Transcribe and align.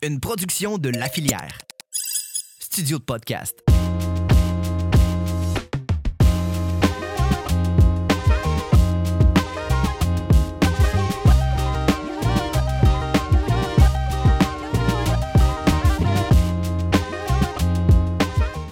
une 0.00 0.20
production 0.20 0.78
de 0.78 0.90
La 0.90 1.08
Filière. 1.08 1.58
Studio 2.60 2.98
de 2.98 3.02
podcast. 3.02 3.64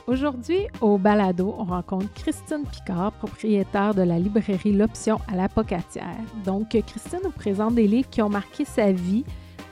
Aujourd'hui, 0.06 0.68
au 0.80 0.96
Balado, 0.96 1.56
on 1.58 1.64
rencontre 1.64 2.06
Christine 2.14 2.62
Picard, 2.70 3.10
propriétaire 3.12 3.94
de 3.94 4.02
la 4.02 4.20
librairie 4.20 4.72
L'Option 4.72 5.18
à 5.26 5.34
la 5.34 5.48
Pocatière. 5.48 6.16
Donc, 6.44 6.68
Christine 6.68 7.20
nous 7.24 7.30
présente 7.30 7.74
des 7.74 7.88
livres 7.88 8.08
qui 8.10 8.22
ont 8.22 8.28
marqué 8.28 8.64
sa 8.64 8.92
vie 8.92 9.24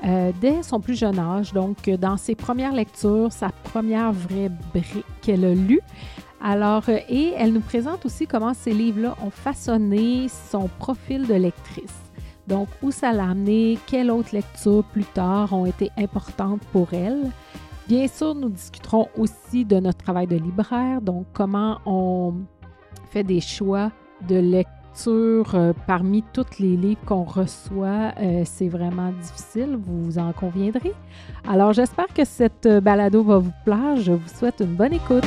euh, 0.04 0.32
dès 0.40 0.62
son 0.62 0.80
plus 0.80 0.98
jeune 0.98 1.18
âge. 1.18 1.52
Donc, 1.52 1.88
dans 1.88 2.16
ses 2.16 2.34
premières 2.34 2.72
lectures, 2.72 3.32
sa 3.32 3.48
première 3.48 4.12
vraie 4.12 4.50
brique 4.72 5.04
qu'elle 5.22 5.44
a 5.44 5.54
lue. 5.54 5.80
Alors, 6.42 6.84
euh, 6.88 6.98
et 7.08 7.32
elle 7.36 7.52
nous 7.52 7.60
présente 7.60 8.04
aussi 8.04 8.26
comment 8.26 8.52
ces 8.52 8.72
livres-là 8.72 9.16
ont 9.24 9.30
façonné 9.30 10.26
son 10.28 10.68
profil 10.78 11.26
de 11.26 11.34
lectrice. 11.34 11.96
Donc, 12.46 12.68
où 12.82 12.90
ça 12.90 13.12
l'a 13.12 13.30
amené, 13.30 13.78
quelles 13.86 14.10
autres 14.10 14.34
lectures 14.34 14.84
plus 14.84 15.04
tard 15.04 15.54
ont 15.54 15.64
été 15.64 15.90
importantes 15.96 16.60
pour 16.72 16.92
elle. 16.92 17.30
Bien 17.88 18.06
sûr, 18.08 18.34
nous 18.34 18.50
discuterons 18.50 19.08
aussi 19.16 19.64
de 19.64 19.78
notre 19.78 19.98
travail 19.98 20.26
de 20.26 20.36
libraire, 20.36 21.00
donc 21.00 21.26
comment 21.32 21.80
on 21.86 22.34
fait 23.10 23.24
des 23.24 23.40
choix 23.40 23.90
de 24.28 24.36
lecture 24.36 24.83
euh, 25.54 25.72
parmi 25.86 26.22
tous 26.32 26.58
les 26.58 26.76
livres 26.76 27.00
qu'on 27.04 27.24
reçoit. 27.24 28.12
Euh, 28.20 28.42
c'est 28.44 28.68
vraiment 28.68 29.12
difficile, 29.20 29.76
vous 29.80 30.18
en 30.18 30.32
conviendrez. 30.32 30.92
Alors, 31.48 31.72
j'espère 31.72 32.08
que 32.08 32.24
cette 32.24 32.68
balado 32.82 33.22
va 33.22 33.38
vous 33.38 33.52
plaire. 33.64 33.96
Je 33.96 34.12
vous 34.12 34.28
souhaite 34.28 34.60
une 34.60 34.74
bonne 34.74 34.94
écoute. 34.94 35.24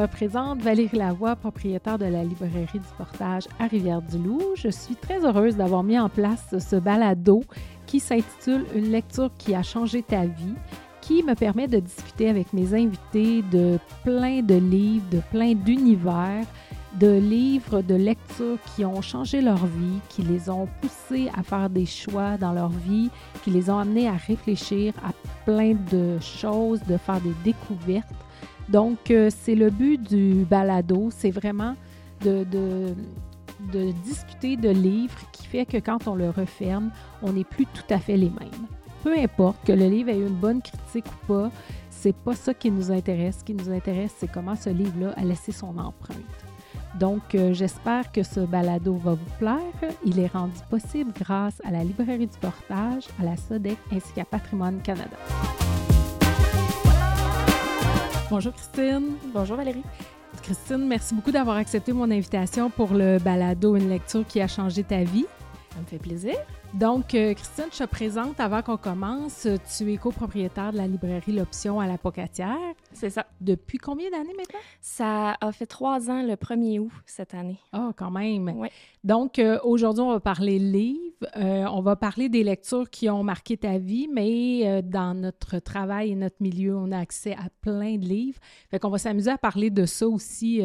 Me 0.00 0.06
présente 0.06 0.62
Valérie 0.62 0.96
Lavoie, 0.96 1.36
propriétaire 1.36 1.98
de 1.98 2.06
la 2.06 2.24
librairie 2.24 2.78
du 2.78 2.88
Portage 2.96 3.46
à 3.58 3.66
Rivière-du-Loup. 3.66 4.40
Je 4.56 4.70
suis 4.70 4.96
très 4.96 5.26
heureuse 5.26 5.56
d'avoir 5.56 5.82
mis 5.82 5.98
en 5.98 6.08
place 6.08 6.54
ce 6.58 6.76
balado 6.76 7.42
qui 7.86 8.00
s'intitule 8.00 8.64
Une 8.74 8.90
lecture 8.90 9.30
qui 9.36 9.54
a 9.54 9.62
changé 9.62 10.02
ta 10.02 10.24
vie, 10.24 10.54
qui 11.02 11.22
me 11.22 11.34
permet 11.34 11.68
de 11.68 11.80
discuter 11.80 12.30
avec 12.30 12.54
mes 12.54 12.72
invités 12.72 13.42
de 13.52 13.78
plein 14.02 14.40
de 14.40 14.54
livres, 14.54 15.04
de 15.10 15.20
plein 15.30 15.52
d'univers, 15.52 16.46
de 16.98 17.18
livres 17.18 17.82
de 17.82 17.94
lecture 17.94 18.56
qui 18.74 18.86
ont 18.86 19.02
changé 19.02 19.42
leur 19.42 19.66
vie, 19.66 19.98
qui 20.08 20.22
les 20.22 20.48
ont 20.48 20.66
poussés 20.80 21.30
à 21.36 21.42
faire 21.42 21.68
des 21.68 21.84
choix 21.84 22.38
dans 22.38 22.54
leur 22.54 22.70
vie, 22.70 23.10
qui 23.44 23.50
les 23.50 23.68
ont 23.68 23.78
amenés 23.78 24.08
à 24.08 24.16
réfléchir 24.16 24.94
à 25.04 25.10
plein 25.44 25.74
de 25.90 26.18
choses, 26.20 26.80
de 26.84 26.96
faire 26.96 27.20
des 27.20 27.34
découvertes. 27.44 28.08
Donc, 28.70 29.10
euh, 29.10 29.30
c'est 29.30 29.54
le 29.54 29.70
but 29.70 30.00
du 30.00 30.46
balado, 30.48 31.10
c'est 31.10 31.30
vraiment 31.30 31.74
de, 32.24 32.44
discuter 34.04 34.56
de 34.56 34.70
livres 34.70 35.18
qui 35.32 35.46
fait 35.46 35.66
que 35.66 35.78
quand 35.78 36.06
on 36.06 36.14
le 36.14 36.30
referme, 36.30 36.90
on 37.22 37.32
n'est 37.32 37.44
plus 37.44 37.66
tout 37.66 37.82
à 37.90 37.98
fait 37.98 38.16
les 38.16 38.30
mêmes. 38.30 38.66
Peu 39.02 39.18
importe 39.18 39.56
que 39.66 39.72
le 39.72 39.88
livre 39.88 40.10
ait 40.10 40.18
eu 40.18 40.26
une 40.26 40.34
bonne 40.34 40.62
critique 40.62 41.06
ou 41.06 41.26
pas, 41.26 41.50
c'est 41.90 42.14
pas 42.14 42.34
ça 42.34 42.54
qui 42.54 42.70
nous 42.70 42.90
intéresse. 42.90 43.38
Ce 43.40 43.44
qui 43.44 43.54
nous 43.54 43.70
intéresse, 43.70 44.14
c'est 44.18 44.30
comment 44.30 44.56
ce 44.56 44.70
livre-là 44.70 45.14
a 45.16 45.24
laissé 45.24 45.52
son 45.52 45.76
empreinte. 45.78 46.18
Donc, 46.98 47.34
euh, 47.34 47.52
j'espère 47.52 48.10
que 48.12 48.22
ce 48.22 48.40
balado 48.40 48.94
va 48.96 49.14
vous 49.14 49.30
plaire. 49.38 49.94
Il 50.04 50.18
est 50.18 50.26
rendu 50.26 50.58
possible 50.68 51.12
grâce 51.18 51.60
à 51.64 51.70
la 51.70 51.84
Librairie 51.84 52.26
du 52.26 52.38
Portage, 52.38 53.08
à 53.20 53.24
la 53.24 53.36
SODEC 53.36 53.78
ainsi 53.92 54.12
qu'à 54.12 54.24
Patrimoine 54.24 54.80
Canada. 54.82 55.16
Bonjour 58.30 58.52
Christine. 58.52 59.16
Bonjour 59.34 59.56
Valérie. 59.56 59.82
Christine, 60.44 60.86
merci 60.86 61.16
beaucoup 61.16 61.32
d'avoir 61.32 61.56
accepté 61.56 61.92
mon 61.92 62.08
invitation 62.12 62.70
pour 62.70 62.94
le 62.94 63.18
balado 63.18 63.74
Une 63.74 63.88
lecture 63.88 64.24
qui 64.24 64.40
a 64.40 64.46
changé 64.46 64.84
ta 64.84 65.02
vie. 65.02 65.26
Ça 65.72 65.80
me 65.80 65.86
fait 65.86 65.98
plaisir. 65.98 66.34
Donc, 66.74 67.14
euh, 67.14 67.32
Christine, 67.34 67.66
je 67.72 67.78
te 67.78 67.84
présente 67.84 68.40
avant 68.40 68.60
qu'on 68.62 68.76
commence. 68.76 69.46
Tu 69.76 69.92
es 69.92 69.96
copropriétaire 69.96 70.72
de 70.72 70.76
la 70.76 70.86
librairie 70.86 71.32
L'Option 71.32 71.80
à 71.80 71.86
la 71.86 71.96
Pocatière. 71.96 72.58
C'est 72.92 73.10
ça. 73.10 73.26
Depuis 73.40 73.78
combien 73.78 74.10
d'années 74.10 74.34
maintenant? 74.36 74.58
Ça 74.80 75.36
a 75.40 75.52
fait 75.52 75.66
trois 75.66 76.10
ans 76.10 76.22
le 76.22 76.34
1er 76.34 76.80
août 76.80 76.90
cette 77.06 77.34
année. 77.34 77.58
Ah, 77.72 77.92
quand 77.96 78.10
même. 78.10 78.52
Oui. 78.56 78.68
Donc, 79.04 79.38
euh, 79.38 79.58
aujourd'hui, 79.64 80.02
on 80.02 80.10
va 80.10 80.20
parler 80.20 80.58
livres. 80.58 81.26
Euh, 81.36 81.64
on 81.70 81.82
va 81.82 81.96
parler 81.96 82.28
des 82.28 82.42
lectures 82.42 82.90
qui 82.90 83.08
ont 83.08 83.22
marqué 83.22 83.56
ta 83.56 83.78
vie, 83.78 84.08
mais 84.12 84.62
euh, 84.64 84.82
dans 84.82 85.14
notre 85.14 85.58
travail 85.58 86.10
et 86.10 86.14
notre 86.16 86.36
milieu, 86.40 86.76
on 86.76 86.90
a 86.92 86.98
accès 86.98 87.34
à 87.34 87.48
plein 87.60 87.96
de 87.96 88.04
livres. 88.04 88.38
Fait 88.70 88.78
qu'on 88.78 88.90
va 88.90 88.98
s'amuser 88.98 89.30
à 89.30 89.38
parler 89.38 89.70
de 89.70 89.86
ça 89.86 90.08
aussi. 90.08 90.62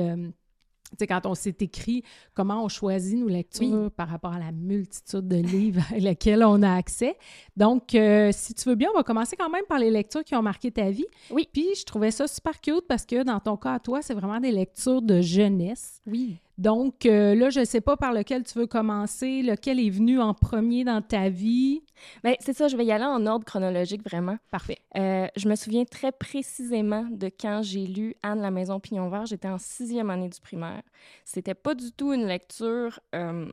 Sais, 1.00 1.08
quand 1.08 1.26
on 1.26 1.36
s'est 1.36 1.56
écrit 1.60 2.04
comment 2.34 2.64
on 2.64 2.70
choisit 2.70 3.18
nos 3.18 3.28
lectures 3.28 3.92
par 3.92 4.08
rapport 4.10 4.34
à 4.34 4.40
la 4.40 4.52
multitude 4.52 5.28
de 5.28 5.38
livres 5.38 5.82
à 5.92 6.50
on 6.50 6.62
a 6.62 6.74
accès. 6.74 7.18
Donc, 7.58 7.96
euh, 7.96 8.30
si 8.32 8.54
tu 8.54 8.70
veux 8.70 8.76
bien, 8.76 8.90
on 8.94 8.98
va 8.98 9.04
commencer 9.04 9.36
quand 9.36 9.50
même 9.50 9.66
par 9.68 9.80
les 9.80 9.90
lectures 9.90 10.24
qui 10.24 10.36
ont 10.36 10.42
marqué 10.42 10.72
ta 10.72 10.90
vie. 10.90 11.06
Oui. 11.32 11.48
Puis, 11.52 11.68
je 11.78 11.84
trouvais 11.84 12.12
ça 12.12 12.28
super 12.28 12.60
cute 12.62 12.86
parce 12.88 13.06
que 13.06 13.24
dans 13.24 13.40
ton 13.40 13.58
cas 13.58 13.74
à 13.74 13.80
toi, 13.80 14.02
c'est 14.02 14.14
vraiment 14.14 14.40
des 14.40 14.52
lectures 14.52 15.02
de 15.02 15.22
jeunesse. 15.22 16.02
Oui. 16.06 16.38
Donc, 16.58 17.06
euh, 17.06 17.36
là, 17.36 17.50
je 17.50 17.60
ne 17.60 17.66
sais 17.66 17.82
pas 17.82 17.98
par 17.98 18.14
lequel 18.14 18.44
tu 18.44 18.58
veux 18.58 18.68
commencer, 18.68 19.42
lequel 19.42 19.80
est 19.80 19.90
venu 19.90 20.22
en 20.22 20.34
premier 20.34 20.84
dans 20.84 21.02
ta 21.02 21.30
vie? 21.30 21.84
Bien, 22.24 22.36
c'est 22.40 22.54
ça, 22.54 22.68
je 22.68 22.78
vais 22.78 22.86
y 22.86 22.92
aller 22.92 23.04
en 23.04 23.26
ordre 23.26 23.46
chronologique 23.46 24.04
vraiment. 24.04 24.38
Parfait. 24.52 24.78
Euh, 24.98 25.28
je 25.36 25.50
me 25.50 25.56
souviens 25.56 25.84
très 25.84 26.12
précisément 26.12 27.06
de 27.12 27.28
quand 27.28 27.62
j'ai 27.62 27.86
lu 27.86 28.16
Anne 28.24 28.42
la 28.42 28.52
maison 28.52 28.80
pignon 28.80 29.10
vert. 29.10 29.26
J'étais 29.26 29.50
en 29.50 29.58
sixième 29.58 30.10
année 30.10 30.30
du 30.30 30.40
primaire. 30.40 30.82
C'était 31.26 31.56
pas 31.56 31.76
du 31.76 31.92
tout 31.92 32.14
une 32.14 32.26
lecture. 32.26 33.00
Euh, 33.14 33.50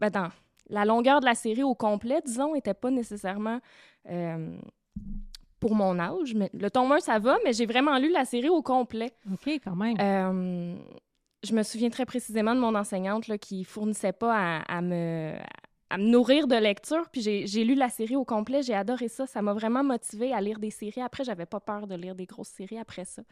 ben, 0.00 0.10
dans 0.10 0.28
la 0.70 0.84
longueur 0.84 1.20
de 1.20 1.26
la 1.26 1.34
série 1.34 1.62
au 1.62 1.74
complet, 1.74 2.20
disons, 2.24 2.54
n'était 2.54 2.74
pas 2.74 2.90
nécessairement 2.90 3.60
euh, 4.08 4.56
pour 5.58 5.74
mon 5.74 5.98
âge. 5.98 6.34
Mais 6.34 6.50
le 6.54 6.70
tome 6.70 6.90
1, 6.92 7.00
ça 7.00 7.18
va, 7.18 7.38
mais 7.44 7.52
j'ai 7.52 7.66
vraiment 7.66 7.98
lu 7.98 8.10
la 8.10 8.24
série 8.24 8.48
au 8.48 8.62
complet. 8.62 9.12
OK, 9.32 9.60
quand 9.62 9.76
même. 9.76 9.96
Euh, 10.00 10.74
je 11.42 11.54
me 11.54 11.62
souviens 11.62 11.90
très 11.90 12.06
précisément 12.06 12.54
de 12.54 12.60
mon 12.60 12.74
enseignante 12.74 13.28
là, 13.28 13.38
qui 13.38 13.64
fournissait 13.64 14.12
pas 14.12 14.34
à, 14.34 14.60
à 14.62 14.80
me, 14.82 15.34
à 15.88 15.98
me 15.98 16.04
nourrir 16.04 16.46
de 16.46 16.56
lecture. 16.56 17.08
Puis 17.10 17.22
j'ai 17.22 17.64
lu 17.64 17.74
la 17.74 17.88
série 17.88 18.16
au 18.16 18.24
complet, 18.24 18.62
j'ai 18.62 18.74
adoré 18.74 19.08
ça. 19.08 19.26
Ça 19.26 19.42
m'a 19.42 19.52
vraiment 19.52 19.82
motivée 19.82 20.32
à 20.32 20.40
lire 20.40 20.58
des 20.58 20.70
séries. 20.70 21.00
Après, 21.02 21.24
j'avais 21.24 21.46
pas 21.46 21.60
peur 21.60 21.86
de 21.86 21.94
lire 21.94 22.14
des 22.14 22.26
grosses 22.26 22.48
séries 22.48 22.78
après 22.78 23.04
ça. 23.04 23.22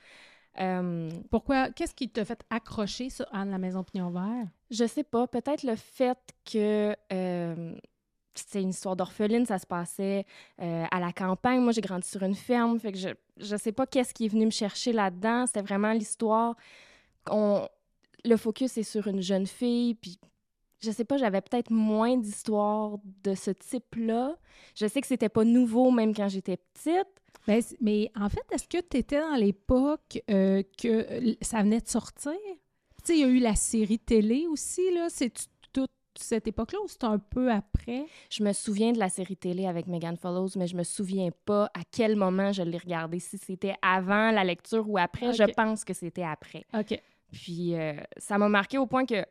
Euh, 0.60 1.10
Pourquoi? 1.30 1.70
Qu'est-ce 1.70 1.94
qui 1.94 2.08
t'a 2.08 2.24
fait 2.24 2.42
accrocher 2.50 3.10
sur 3.10 3.26
Anne 3.32 3.50
la 3.50 3.58
maison 3.58 3.84
pignon 3.84 4.10
vert? 4.10 4.46
je 4.70 4.86
sais 4.86 5.04
pas, 5.04 5.26
peut-être 5.26 5.62
le 5.62 5.76
fait 5.76 6.18
que 6.44 6.94
euh, 7.12 7.74
c'était 8.34 8.60
une 8.62 8.70
histoire 8.70 8.96
d'orpheline, 8.96 9.46
ça 9.46 9.58
se 9.58 9.66
passait 9.66 10.24
euh, 10.60 10.84
à 10.90 11.00
la 11.00 11.12
campagne. 11.12 11.60
Moi, 11.60 11.72
j'ai 11.72 11.80
grandi 11.80 12.06
sur 12.08 12.22
une 12.22 12.34
ferme, 12.34 12.78
fait 12.78 12.92
que 12.92 12.98
je, 12.98 13.08
je 13.36 13.56
sais 13.56 13.72
pas 13.72 13.86
qu'est-ce 13.86 14.12
qui 14.12 14.26
est 14.26 14.28
venu 14.28 14.46
me 14.46 14.50
chercher 14.50 14.92
là-dedans. 14.92 15.46
C'était 15.46 15.62
vraiment 15.62 15.92
l'histoire. 15.92 16.56
On, 17.30 17.66
le 18.28 18.36
focus 18.36 18.78
est 18.78 18.82
sur 18.82 19.06
une 19.06 19.22
jeune 19.22 19.46
fille, 19.46 19.94
puis 19.94 20.18
je 20.80 20.90
sais 20.90 21.04
pas, 21.04 21.16
j'avais 21.16 21.40
peut-être 21.40 21.70
moins 21.70 22.16
d'histoires 22.16 22.98
de 23.24 23.34
ce 23.34 23.50
type-là. 23.50 24.36
Je 24.76 24.86
sais 24.86 25.00
que 25.00 25.06
c'était 25.06 25.28
pas 25.28 25.44
nouveau 25.44 25.90
même 25.90 26.14
quand 26.14 26.28
j'étais 26.28 26.56
petite. 26.56 27.08
Ben, 27.46 27.62
mais 27.80 28.10
en 28.14 28.28
fait, 28.28 28.44
est-ce 28.52 28.68
que 28.68 28.80
tu 28.86 28.98
étais 28.98 29.20
dans 29.20 29.34
l'époque 29.34 30.22
euh, 30.30 30.62
que 30.76 30.88
euh, 30.88 31.34
ça 31.40 31.62
venait 31.62 31.80
de 31.80 31.88
sortir? 31.88 32.32
Tu 32.32 33.04
sais, 33.04 33.18
il 33.18 33.20
y 33.20 33.24
a 33.24 33.28
eu 33.28 33.38
la 33.38 33.54
série 33.54 33.98
télé 33.98 34.46
aussi, 34.46 34.92
là. 34.92 35.08
C'est 35.08 35.32
toute 35.72 35.90
cette 36.18 36.46
époque-là 36.46 36.78
ou 36.84 36.88
c'est 36.88 37.04
un 37.04 37.18
peu 37.18 37.50
après? 37.50 38.06
Je 38.30 38.42
me 38.42 38.52
souviens 38.52 38.92
de 38.92 38.98
la 38.98 39.08
série 39.08 39.36
télé 39.36 39.66
avec 39.66 39.86
Megan 39.86 40.16
Follows, 40.16 40.50
mais 40.56 40.66
je 40.66 40.76
me 40.76 40.82
souviens 40.82 41.30
pas 41.44 41.66
à 41.74 41.80
quel 41.90 42.16
moment 42.16 42.52
je 42.52 42.62
l'ai 42.62 42.78
regardée. 42.78 43.18
Si 43.18 43.38
c'était 43.38 43.74
avant 43.82 44.30
la 44.30 44.44
lecture 44.44 44.88
ou 44.88 44.98
après, 44.98 45.32
je 45.32 45.44
pense 45.44 45.84
que 45.84 45.94
c'était 45.94 46.24
après. 46.24 46.64
OK. 46.74 47.00
Puis 47.32 47.74
euh, 47.74 47.94
ça 48.16 48.38
m'a 48.38 48.48
marqué 48.48 48.78
au 48.78 48.86
point 48.86 49.06
que 49.06 49.24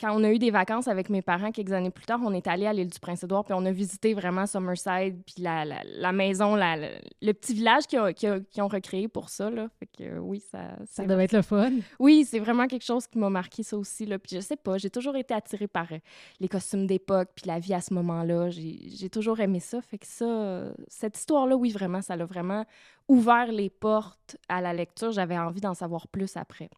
quand 0.00 0.16
on 0.16 0.22
a 0.22 0.30
eu 0.30 0.38
des 0.38 0.50
vacances 0.50 0.86
avec 0.86 1.08
mes 1.10 1.22
parents 1.22 1.50
quelques 1.50 1.72
années 1.72 1.90
plus 1.90 2.04
tard, 2.04 2.20
on 2.22 2.32
est 2.32 2.46
allé 2.46 2.66
à 2.66 2.72
l'île 2.72 2.90
du 2.90 3.00
Prince-Édouard, 3.00 3.44
puis 3.44 3.54
on 3.54 3.64
a 3.64 3.72
visité 3.72 4.14
vraiment 4.14 4.46
Summerside, 4.46 5.22
puis 5.24 5.42
la, 5.42 5.64
la, 5.64 5.82
la 5.84 6.12
maison, 6.12 6.54
la, 6.54 6.76
le 6.76 7.32
petit 7.32 7.54
village 7.54 7.86
qu'ils 7.86 7.98
ont, 7.98 8.12
qu 8.12 8.60
ont, 8.60 8.68
recréé 8.68 9.08
pour 9.08 9.28
ça. 9.28 9.50
Là. 9.50 9.68
Fait 9.78 9.86
que 9.86 10.04
euh, 10.04 10.18
oui, 10.18 10.40
ça... 10.40 10.76
Ça 10.84 11.04
devait 11.04 11.24
être 11.24 11.32
le 11.32 11.42
fun. 11.42 11.72
Oui, 11.98 12.24
c'est 12.24 12.38
vraiment 12.38 12.66
quelque 12.66 12.84
chose 12.84 13.06
qui 13.06 13.18
m'a 13.18 13.30
marqué, 13.30 13.62
ça 13.62 13.76
aussi. 13.76 14.06
Là. 14.06 14.18
Puis 14.18 14.36
je 14.36 14.40
sais 14.40 14.56
pas, 14.56 14.78
j'ai 14.78 14.90
toujours 14.90 15.16
été 15.16 15.34
attirée 15.34 15.68
par 15.68 15.90
euh, 15.92 15.98
les 16.38 16.48
costumes 16.48 16.86
d'époque, 16.86 17.30
puis 17.34 17.46
la 17.46 17.58
vie 17.58 17.74
à 17.74 17.80
ce 17.80 17.92
moment-là. 17.94 18.50
J'ai 18.50 19.10
toujours 19.10 19.40
aimé 19.40 19.58
ça. 19.58 19.80
Fait 19.80 19.98
que 19.98 20.06
ça, 20.06 20.72
cette 20.86 21.18
histoire-là, 21.18 21.56
oui, 21.56 21.70
vraiment, 21.70 22.02
ça 22.02 22.14
l'a 22.14 22.26
vraiment 22.26 22.64
ouvert 23.08 23.50
les 23.50 23.70
portes 23.70 24.36
à 24.48 24.60
la 24.60 24.72
lecture. 24.72 25.10
J'avais 25.10 25.38
envie 25.38 25.60
d'en 25.60 25.74
savoir 25.74 26.06
plus 26.08 26.36
après 26.36 26.68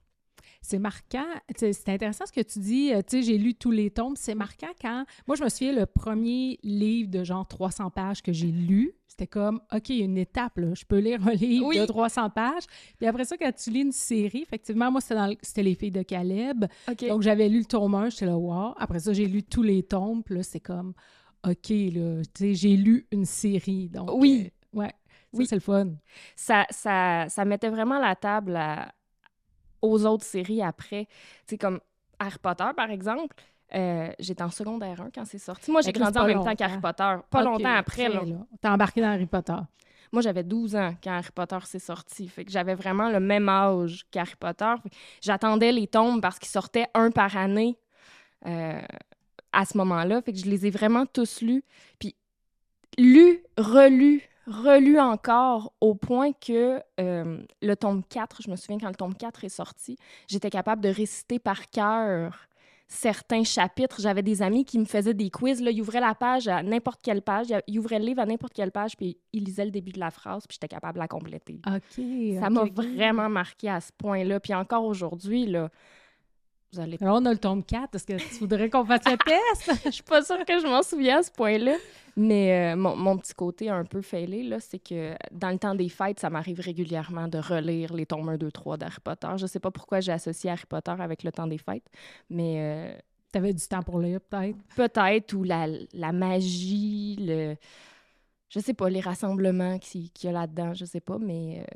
c'est 0.62 0.78
marquant. 0.78 1.26
C'est 1.56 1.88
intéressant 1.88 2.26
ce 2.26 2.32
que 2.32 2.40
tu 2.40 2.58
dis. 2.58 2.92
Euh, 2.92 3.02
tu 3.02 3.18
sais, 3.18 3.22
j'ai 3.22 3.38
lu 3.38 3.54
tous 3.54 3.70
les 3.70 3.90
tomes. 3.90 4.16
C'est 4.16 4.34
marquant 4.34 4.70
quand. 4.80 5.04
Moi, 5.26 5.36
je 5.36 5.44
me 5.44 5.48
souviens, 5.48 5.72
le 5.72 5.86
premier 5.86 6.58
livre 6.62 7.10
de 7.10 7.24
genre 7.24 7.46
300 7.46 7.90
pages 7.90 8.22
que 8.22 8.32
j'ai 8.32 8.50
lu, 8.50 8.94
c'était 9.06 9.26
comme, 9.26 9.60
OK, 9.74 9.88
il 9.90 9.96
y 9.96 10.02
a 10.02 10.04
une 10.04 10.18
étape, 10.18 10.58
là. 10.58 10.74
Je 10.74 10.84
peux 10.84 10.98
lire 10.98 11.26
un 11.26 11.32
livre 11.32 11.74
de 11.74 11.84
300 11.84 12.30
pages. 12.30 12.64
Puis 12.98 13.06
après 13.06 13.24
ça, 13.24 13.36
quand 13.36 13.52
tu 13.52 13.70
lis 13.70 13.80
une 13.80 13.92
série, 13.92 14.42
effectivement, 14.42 14.90
moi, 14.90 15.00
c'était 15.00 15.62
Les 15.62 15.74
filles 15.74 15.90
de 15.90 16.02
Caleb. 16.02 16.64
Donc, 17.08 17.22
j'avais 17.22 17.48
lu 17.48 17.58
le 17.58 17.64
tome 17.64 17.94
1, 17.94 18.10
j'étais 18.10 18.26
là, 18.26 18.36
wow. 18.36 18.74
Après 18.78 19.00
ça, 19.00 19.12
j'ai 19.12 19.26
lu 19.26 19.42
tous 19.42 19.62
les 19.62 19.82
tomes. 19.82 20.22
Puis 20.22 20.36
là, 20.36 20.42
c'est 20.42 20.60
comme, 20.60 20.94
OK, 21.46 21.68
là, 21.68 22.22
j'ai 22.38 22.76
lu 22.76 23.06
une 23.10 23.24
série. 23.24 23.88
Donc, 23.88 24.10
oui. 24.14 24.50
Euh, 24.74 24.78
ouais. 24.78 24.92
oui, 25.32 25.46
c'est 25.46 25.56
le 25.56 25.60
fun. 25.60 25.88
Ça, 26.36 26.66
ça, 26.70 27.26
ça 27.28 27.44
mettait 27.44 27.70
vraiment 27.70 27.98
la 27.98 28.14
table 28.14 28.56
à, 28.56 28.92
aux 29.82 30.06
autres 30.06 30.24
séries 30.24 30.62
après. 30.62 31.06
Tu 31.46 31.50
sais, 31.50 31.58
comme 31.58 31.80
Harry 32.18 32.38
Potter, 32.40 32.68
par 32.76 32.90
exemple. 32.90 33.34
Euh, 33.72 34.10
j'étais 34.18 34.42
en 34.42 34.50
secondaire 34.50 35.00
1 35.00 35.10
quand 35.14 35.24
c'est 35.24 35.38
sorti. 35.38 35.70
Moi, 35.70 35.80
j'ai 35.82 35.92
grandi 35.92 36.18
en 36.18 36.26
même 36.26 36.42
temps 36.42 36.56
qu'Harry 36.56 36.80
Potter. 36.80 37.16
Pas 37.30 37.42
longtemps 37.42 37.74
après. 37.74 38.08
Là. 38.08 38.22
T'as 38.60 38.72
embarqué 38.72 39.00
dans 39.00 39.08
Harry 39.08 39.26
Potter. 39.26 39.56
Moi, 40.12 40.22
j'avais 40.22 40.42
12 40.42 40.74
ans 40.74 40.94
quand 41.02 41.12
Harry 41.12 41.30
Potter 41.32 41.58
s'est 41.64 41.78
sorti. 41.78 42.26
Fait 42.26 42.44
que 42.44 42.50
j'avais 42.50 42.74
vraiment 42.74 43.10
le 43.10 43.20
même 43.20 43.48
âge 43.48 44.04
qu'Harry 44.10 44.34
Potter. 44.38 44.74
J'attendais 45.20 45.70
les 45.70 45.86
tomes 45.86 46.20
parce 46.20 46.38
qu'ils 46.38 46.48
sortaient 46.48 46.88
un 46.94 47.10
par 47.12 47.36
année 47.36 47.78
euh, 48.46 48.80
à 49.52 49.64
ce 49.64 49.78
moment-là. 49.78 50.20
Fait 50.22 50.32
que 50.32 50.38
je 50.38 50.46
les 50.46 50.66
ai 50.66 50.70
vraiment 50.70 51.06
tous 51.06 51.40
lus. 51.40 51.62
Puis 52.00 52.16
lus, 52.98 53.38
relus, 53.56 54.22
relu 54.46 54.98
encore 54.98 55.72
au 55.80 55.94
point 55.94 56.32
que 56.32 56.80
euh, 56.98 57.42
le 57.62 57.76
tome 57.76 58.02
4, 58.02 58.42
je 58.42 58.50
me 58.50 58.56
souviens 58.56 58.78
quand 58.78 58.88
le 58.88 58.94
tome 58.94 59.14
4 59.14 59.44
est 59.44 59.48
sorti, 59.48 59.96
j'étais 60.28 60.50
capable 60.50 60.82
de 60.82 60.88
réciter 60.88 61.38
par 61.38 61.70
cœur 61.70 62.48
certains 62.90 63.44
chapitres. 63.44 64.00
J'avais 64.00 64.22
des 64.22 64.42
amis 64.42 64.64
qui 64.64 64.78
me 64.78 64.84
faisaient 64.84 65.14
des 65.14 65.30
quiz. 65.30 65.62
Là, 65.62 65.70
ils 65.70 65.80
ouvraient 65.80 66.00
la 66.00 66.14
page 66.14 66.48
à 66.48 66.62
n'importe 66.62 67.00
quelle 67.02 67.22
page. 67.22 67.46
Ils 67.68 67.78
ouvraient 67.78 68.00
le 68.00 68.04
livre 68.04 68.20
à 68.20 68.26
n'importe 68.26 68.52
quelle 68.52 68.72
page, 68.72 68.96
puis 68.96 69.16
ils 69.32 69.44
lisaient 69.44 69.64
le 69.64 69.70
début 69.70 69.92
de 69.92 70.00
la 70.00 70.10
phrase, 70.10 70.46
puis 70.46 70.56
j'étais 70.56 70.68
capable 70.68 70.94
de 70.94 70.98
la 70.98 71.08
compléter. 71.08 71.60
OK. 71.66 72.04
Ça 72.40 72.50
m'a 72.50 72.64
vraiment 72.64 73.28
marqué 73.28 73.70
à 73.70 73.80
ce 73.80 73.92
point-là. 73.96 74.40
Puis 74.40 74.52
encore 74.54 74.84
aujourd'hui, 74.84 75.46
là, 75.46 75.70
alors, 76.78 77.18
on 77.20 77.24
a 77.24 77.32
le 77.32 77.38
tome 77.38 77.64
4. 77.64 77.94
Est-ce 77.94 78.06
que 78.06 78.16
tu 78.16 78.38
voudrais 78.40 78.70
qu'on 78.70 78.84
fasse 78.84 79.04
le 79.06 79.16
test? 79.66 79.84
Je 79.84 79.90
suis 79.90 80.02
pas 80.02 80.22
sûre 80.22 80.44
que 80.44 80.60
je 80.60 80.66
m'en 80.66 80.82
souviens 80.82 81.18
à 81.18 81.22
ce 81.22 81.30
point-là. 81.30 81.76
Mais 82.16 82.72
euh, 82.72 82.76
mon, 82.76 83.16
petit 83.18 83.34
côté 83.34 83.70
un 83.70 83.84
peu 83.84 84.02
failé, 84.02 84.42
là, 84.42 84.60
c'est 84.60 84.78
que 84.78 85.14
dans 85.32 85.50
le 85.50 85.58
temps 85.58 85.74
des 85.74 85.88
fêtes, 85.88 86.20
ça 86.20 86.30
m'arrive 86.30 86.60
régulièrement 86.60 87.28
de 87.28 87.38
relire 87.38 87.94
les 87.94 88.06
tomes 88.06 88.28
1, 88.28 88.36
2, 88.36 88.50
3 88.50 88.76
d'Harry 88.76 89.00
Potter. 89.02 89.28
Je 89.36 89.46
sais 89.46 89.60
pas 89.60 89.70
pourquoi 89.70 90.00
j'ai 90.00 90.12
associé 90.12 90.50
Harry 90.50 90.66
Potter 90.68 90.94
avec 90.98 91.22
le 91.22 91.32
temps 91.32 91.46
des 91.46 91.58
fêtes, 91.58 91.86
mais... 92.28 92.56
Euh, 92.58 92.98
tu 93.32 93.38
avais 93.38 93.54
du 93.54 93.64
temps 93.64 93.82
pour 93.84 94.00
lire, 94.00 94.20
peut-être? 94.20 94.58
Peut-être, 94.74 95.34
ou 95.34 95.44
la, 95.44 95.68
la 95.92 96.12
magie, 96.12 97.16
le... 97.20 97.54
Je 98.48 98.58
sais 98.58 98.74
pas, 98.74 98.90
les 98.90 98.98
rassemblements 98.98 99.78
qu'il 99.78 100.10
y 100.24 100.26
a 100.26 100.32
là-dedans, 100.32 100.74
je 100.74 100.84
sais 100.84 101.00
pas, 101.00 101.18
mais... 101.18 101.60
Euh, 101.60 101.74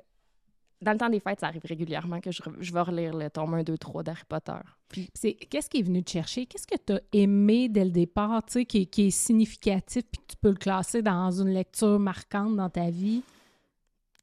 dans 0.84 0.92
le 0.92 0.98
temps 0.98 1.10
des 1.10 1.20
fêtes, 1.20 1.40
ça 1.40 1.48
arrive 1.48 1.64
régulièrement 1.64 2.20
que 2.20 2.30
je, 2.30 2.42
je 2.60 2.72
vais 2.72 2.80
relire 2.80 3.16
le 3.16 3.30
tome 3.30 3.54
1, 3.54 3.62
2, 3.62 3.76
3 3.76 4.02
d'Harry 4.02 4.22
Potter. 4.28 4.52
Puis 4.88 5.10
c'est 5.14 5.34
qu'est-ce 5.34 5.68
qui 5.68 5.78
est 5.78 5.82
venu 5.82 6.02
te 6.02 6.10
chercher? 6.10 6.46
Qu'est-ce 6.46 6.66
que 6.66 6.76
tu 6.76 6.92
as 6.92 7.00
aimé 7.12 7.68
dès 7.68 7.84
le 7.84 7.90
départ, 7.90 8.44
tu 8.44 8.52
sais, 8.52 8.64
qui, 8.64 8.86
qui, 8.86 9.08
est 9.08 9.10
significatif 9.10 10.04
puis 10.10 10.20
que 10.20 10.32
tu 10.32 10.36
peux 10.40 10.50
le 10.50 10.56
classer 10.56 11.02
dans 11.02 11.30
une 11.30 11.48
lecture 11.48 11.98
marquante 11.98 12.56
dans 12.56 12.70
ta 12.70 12.90
vie? 12.90 13.22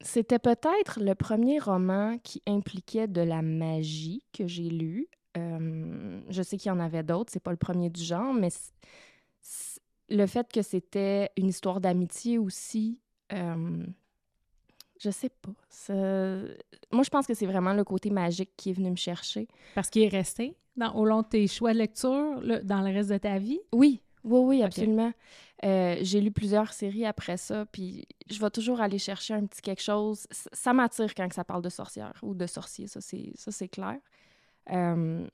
C'était 0.04 0.40
peut-être 0.40 1.00
le 1.00 1.14
premier 1.14 1.60
roman 1.60 2.18
qui 2.24 2.42
impliquait 2.48 3.08
de 3.08 3.22
la 3.22 3.42
magie 3.42 4.24
que 4.34 4.48
j'ai 4.48 4.70
lu. 4.70 5.08
Euh, 5.38 6.22
je 6.30 6.42
sais 6.42 6.58
qu'il 6.58 6.70
y 6.70 6.72
en 6.72 6.80
avait 6.80 7.04
d'autres, 7.04 7.32
c'est 7.32 7.44
pas 7.44 7.52
le 7.52 7.58
premier 7.58 7.90
du 7.90 8.04
genre, 8.04 8.34
mais 8.34 8.50
le 10.10 10.26
fait 10.26 10.52
que 10.52 10.62
c'était 10.62 11.30
une 11.38 11.48
histoire 11.48 11.80
d'amitié 11.80 12.38
aussi, 12.38 13.00
euh, 13.32 13.86
je 15.04 15.10
sais 15.10 15.30
pas. 15.30 15.52
Moi, 16.92 17.04
je 17.04 17.10
pense 17.10 17.26
que 17.26 17.34
c'est 17.34 17.46
vraiment 17.46 17.74
le 17.74 17.84
côté 17.84 18.10
magique 18.10 18.52
qui 18.56 18.70
est 18.70 18.74
venu 18.74 18.92
me 18.92 18.96
chercher. 18.96 19.48
Parce 19.76 19.90
qu'il 19.90 20.04
est 20.04 20.10
resté 20.10 20.56
dans, 20.76 20.94
au 20.94 21.06
long 21.06 21.22
de 21.22 21.28
tes 21.28 21.48
choix 21.48 21.74
de 21.74 21.80
lecture, 21.80 22.42
dans 22.64 22.82
le 22.82 22.94
reste 22.94 23.10
de 23.10 23.18
ta 23.18 23.38
vie? 23.40 23.60
Oui, 23.74 24.02
oui, 24.24 24.40
oui, 24.40 24.64
absolument. 24.64 25.12
Euh, 25.64 25.98
j'ai 26.02 26.22
lu 26.22 26.32
plusieurs 26.32 26.74
séries 26.74 27.06
après 27.06 27.38
ça, 27.38 27.66
puis 27.72 28.08
je 28.30 28.40
vais 28.40 28.50
toujours 28.50 28.82
aller 28.82 28.98
chercher 28.98 29.36
un 29.36 29.46
petit 29.46 29.62
quelque 29.62 29.82
chose. 29.82 30.28
Ça 30.32 30.74
m'attire 30.74 31.14
quand 31.16 31.32
ça 31.32 31.44
parle 31.44 31.62
de 31.62 31.70
sorcières 31.70 32.20
ou 32.24 32.34
de 32.34 32.48
sorciers, 32.48 32.88
ça 32.88 33.00
c'est 33.02 33.68
clair. 33.68 33.98
Euh, 34.72 35.28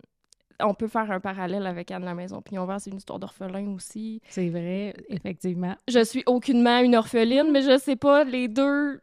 on 0.59 0.73
peut 0.73 0.87
faire 0.87 1.11
un 1.11 1.19
parallèle 1.19 1.67
avec 1.67 1.91
Anne 1.91 2.05
la 2.05 2.15
Maison 2.15 2.41
Puis 2.41 2.57
on 2.57 2.65
voit 2.65 2.79
c'est 2.79 2.89
une 2.89 2.97
histoire 2.97 3.19
d'orphelin 3.19 3.67
aussi. 3.75 4.21
C'est 4.29 4.49
vrai, 4.49 4.95
effectivement. 5.09 5.75
Je 5.87 6.03
suis 6.03 6.23
aucunement 6.25 6.79
une 6.79 6.95
orpheline, 6.95 7.51
mais 7.51 7.61
je 7.61 7.77
sais 7.77 7.95
pas, 7.95 8.23
les 8.23 8.47
deux 8.47 9.01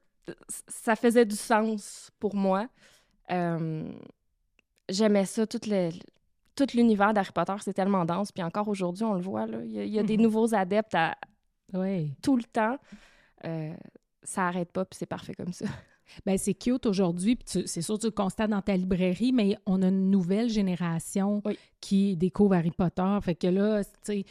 ça 0.68 0.96
faisait 0.96 1.24
du 1.24 1.36
sens 1.36 2.10
pour 2.18 2.34
moi. 2.34 2.68
Euh, 3.30 3.90
j'aimais 4.88 5.24
ça, 5.24 5.46
tout, 5.46 5.60
tout 6.54 6.66
l'univers 6.74 7.14
d'Harry 7.14 7.32
Potter, 7.32 7.54
c'est 7.60 7.74
tellement 7.74 8.04
dense. 8.04 8.32
Puis 8.32 8.42
encore 8.42 8.68
aujourd'hui, 8.68 9.04
on 9.04 9.14
le 9.14 9.22
voit, 9.22 9.46
là, 9.46 9.58
il 9.64 9.88
y 9.88 9.98
a, 9.98 10.02
des 10.02 10.16
mhm. 10.16 10.22
nouveaux 10.22 10.54
adeptes 10.54 10.94
à, 10.94 11.16
tout 12.22 12.36
le 12.36 12.44
temps. 12.44 12.78
Euh, 13.44 13.74
ça 14.22 14.42
n'arrête 14.42 14.72
pas, 14.72 14.84
puis 14.84 14.96
c'est 14.98 15.06
parfait 15.06 15.34
comme 15.34 15.52
ça. 15.52 15.66
Ben 16.26 16.36
c'est 16.36 16.52
cute 16.52 16.84
aujourd'hui, 16.84 17.34
puis 17.34 17.62
c'est 17.66 17.80
sûr 17.80 17.98
tu 17.98 18.06
le 18.06 18.12
constates 18.12 18.50
dans 18.50 18.60
ta 18.60 18.76
librairie, 18.76 19.32
mais 19.32 19.56
on 19.64 19.80
a 19.80 19.88
une 19.88 20.10
nouvelle 20.10 20.50
génération 20.50 21.42
qui 21.80 22.14
découvre 22.14 22.54
Harry 22.54 22.72
Potter. 22.72 23.18
Fait 23.22 23.34
que 23.34 23.46
là, 23.46 23.82
tu 23.82 23.90
sais, 24.02 24.26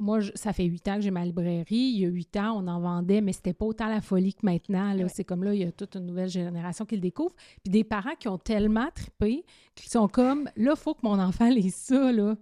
moi, 0.00 0.20
ça 0.34 0.52
fait 0.52 0.64
huit 0.64 0.86
ans 0.88 0.96
que 0.96 1.02
j'ai 1.02 1.10
ma 1.10 1.24
librairie. 1.24 1.64
Il 1.70 2.00
y 2.00 2.06
a 2.06 2.08
huit 2.08 2.36
ans, 2.36 2.62
on 2.62 2.66
en 2.66 2.80
vendait, 2.80 3.20
mais 3.20 3.32
c'était 3.32 3.52
pas 3.52 3.66
autant 3.66 3.88
la 3.88 4.00
folie 4.00 4.34
que 4.34 4.44
maintenant. 4.44 4.96
C'est 5.08 5.24
comme 5.24 5.44
là, 5.44 5.54
il 5.54 5.60
y 5.60 5.64
a 5.64 5.72
toute 5.72 5.96
une 5.96 6.06
nouvelle 6.06 6.28
génération 6.28 6.84
qui 6.84 6.96
le 6.96 7.00
découvre. 7.00 7.34
Puis 7.62 7.70
des 7.70 7.84
parents 7.84 8.14
qui 8.18 8.28
ont 8.28 8.38
tellement 8.38 8.88
trippé 8.94 9.44
qu'ils 9.74 9.90
sont 9.90 10.08
comme, 10.08 10.50
là, 10.56 10.72
il 10.76 10.80
faut 10.80 10.94
que 10.94 11.00
mon 11.02 11.18
enfant 11.18 11.48
lise 11.48 11.74
ça, 11.74 12.12
là. 12.12 12.36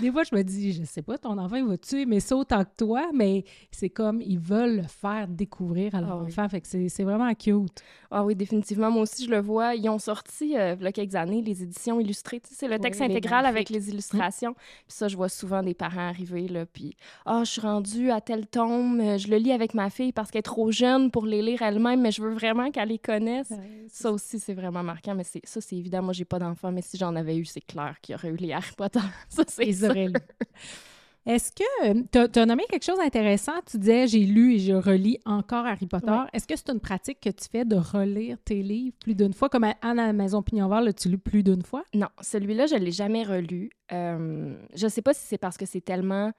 Des 0.00 0.10
fois, 0.10 0.22
je 0.24 0.34
me 0.34 0.42
dis, 0.42 0.72
je 0.72 0.84
sais 0.84 1.02
pas, 1.02 1.18
ton 1.18 1.38
enfant, 1.38 1.56
il 1.56 1.64
va 1.64 1.76
tuer 1.76 2.06
mais 2.06 2.20
ça 2.20 2.36
autant 2.36 2.64
que 2.64 2.76
toi, 2.76 3.10
mais 3.14 3.44
c'est 3.70 3.90
comme, 3.90 4.20
ils 4.20 4.38
veulent 4.38 4.76
le 4.76 4.82
faire 4.82 5.28
découvrir 5.28 5.94
à 5.94 6.00
leur 6.00 6.12
ah 6.12 6.22
enfant. 6.22 6.48
Fait 6.48 6.60
que 6.60 6.66
c'est 6.66 7.04
vraiment 7.04 7.32
cute. 7.34 7.82
Ah 8.10 8.24
oui, 8.24 8.34
définitivement. 8.34 8.90
Moi 8.90 9.02
aussi, 9.02 9.24
je 9.24 9.30
le 9.30 9.40
vois. 9.40 9.74
Ils 9.74 9.88
ont 9.88 9.98
sorti, 9.98 10.56
euh, 10.56 10.76
il 10.78 10.84
y 10.84 10.86
a 10.86 10.92
quelques 10.92 11.14
années, 11.14 11.42
les 11.42 11.62
éditions 11.62 12.00
illustrées. 12.00 12.40
c'est 12.44 12.68
le 12.68 12.78
texte 12.78 13.00
intégral 13.00 13.46
avec 13.46 13.70
les 13.70 13.88
illustrations. 13.90 14.54
Puis 14.54 14.96
ça, 14.96 15.08
je 15.08 15.16
vois 15.16 15.28
souvent 15.28 15.62
des 15.62 15.74
parents 15.74 16.08
arriver, 16.08 16.48
là, 16.48 16.66
puis 16.66 16.95
ah, 17.24 17.42
je 17.44 17.50
suis 17.50 17.60
rendue 17.60 18.10
à 18.10 18.20
tel 18.20 18.46
tome, 18.46 19.00
euh, 19.00 19.18
je 19.18 19.28
le 19.28 19.36
lis 19.36 19.52
avec 19.52 19.74
ma 19.74 19.90
fille 19.90 20.12
parce 20.12 20.30
qu'elle 20.30 20.40
est 20.40 20.42
trop 20.42 20.70
jeune 20.70 21.10
pour 21.10 21.26
les 21.26 21.42
lire 21.42 21.62
elle-même, 21.62 22.00
mais 22.00 22.10
je 22.10 22.22
veux 22.22 22.32
vraiment 22.32 22.70
qu'elle 22.70 22.88
les 22.88 22.98
connaisse. 22.98 23.52
ça 23.88 24.10
aussi, 24.10 24.38
c'est 24.38 24.54
vraiment 24.54 24.82
marquant, 24.82 25.14
mais 25.14 25.24
ça, 25.24 25.60
c'est 25.60 25.76
évident. 25.76 26.02
Moi, 26.02 26.12
j'ai 26.12 26.24
pas 26.24 26.38
d'enfant, 26.38 26.72
mais 26.72 26.82
si 26.82 26.96
j'en 26.96 27.14
avais 27.16 27.36
eu, 27.36 27.44
c'est 27.44 27.60
clair 27.60 27.96
qu'il 28.00 28.14
y 28.14 28.16
aurait 28.16 28.28
eu 28.28 28.36
les 28.36 28.52
Harry 28.52 28.72
Potter. 28.76 29.00
ça, 29.28 29.44
c'est 29.46 29.72
sûr. 29.72 29.94
Est-ce 31.26 31.50
que 31.50 32.28
tu 32.30 32.38
as, 32.38 32.46
nommé 32.46 32.64
quelque 32.70 32.84
chose 32.84 32.98
d'intéressant? 32.98 33.54
Tu 33.68 33.78
disais 33.78 34.06
j'ai 34.06 34.20
lu 34.20 34.54
et 34.54 34.58
je 34.60 34.72
relis 34.72 35.18
encore 35.24 35.66
Harry 35.66 35.86
Potter. 35.86 36.16
Est-ce 36.32 36.46
que 36.46 36.54
c'est 36.54 36.70
une 36.70 36.78
pratique 36.78 37.18
que 37.20 37.30
tu 37.30 37.48
fais 37.50 37.64
de 37.64 37.74
relire 37.74 38.38
tes 38.44 38.62
livres 38.62 38.94
plus 39.00 39.16
d'une 39.16 39.32
fois? 39.32 39.48
Comme 39.48 39.64
à, 39.64 39.74
à 39.82 39.92
la 39.92 40.12
Maison 40.12 40.40
Pignon 40.40 40.68
Vert, 40.68 40.82
l'as-tu 40.82 41.08
lu 41.08 41.18
plus 41.18 41.42
d'une 41.42 41.62
fois? 41.62 41.82
Non, 41.94 42.06
celui-là, 42.20 42.66
je 42.66 42.76
ne 42.76 42.80
l'ai 42.80 42.92
jamais 42.92 43.24
relu. 43.24 43.70
Euh, 43.92 44.54
je 44.72 44.84
ne 44.84 44.88
sais 44.88 45.02
pas 45.02 45.14
si 45.14 45.26
c'est 45.26 45.38
parce 45.38 45.56
que 45.56 45.66
c'est 45.66 45.80
tellement 45.80 46.30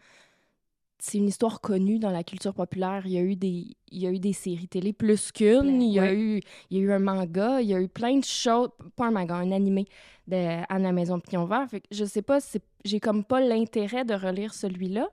c'est 1.00 1.18
une 1.18 1.28
histoire 1.28 1.62
connue 1.62 2.00
dans 2.00 2.10
la 2.10 2.24
culture 2.24 2.54
populaire. 2.54 3.04
Il 3.06 3.12
y 3.12 3.18
a 3.18 3.22
eu 3.22 3.36
des, 3.36 3.76
il 3.92 4.02
y 4.02 4.08
a 4.08 4.12
eu 4.12 4.20
des 4.20 4.34
séries 4.34 4.68
télé 4.68 4.94
plus 4.94 5.32
qu'une. 5.32 5.82
Il, 5.82 5.94
y 5.94 6.00
a 6.00 6.14
eu, 6.14 6.42
il 6.70 6.78
y 6.78 6.80
a 6.80 6.84
eu 6.84 6.92
un 6.92 7.00
manga. 7.00 7.62
Il 7.62 7.68
y 7.68 7.76
a 7.76 7.82
eu 7.82 7.88
plein 7.88 8.18
de 8.18 8.24
choses. 8.24 8.70
Pas 8.96 9.08
un 9.08 9.12
manga, 9.12 9.36
un 9.36 9.52
animé 9.52 9.86
de 10.28 10.64
Anna 10.70 10.92
Maison 10.92 11.20
Pion 11.20 11.46
Vert. 11.46 11.68
Fait 11.70 11.82
que 11.82 11.88
je 11.92 12.04
sais 12.06 12.22
pas, 12.22 12.40
j'ai 12.84 13.00
comme 13.00 13.24
pas 13.24 13.40
l'intérêt 13.42 14.06
de 14.06 14.14
relire 14.14 14.54
celui-là. 14.54 15.10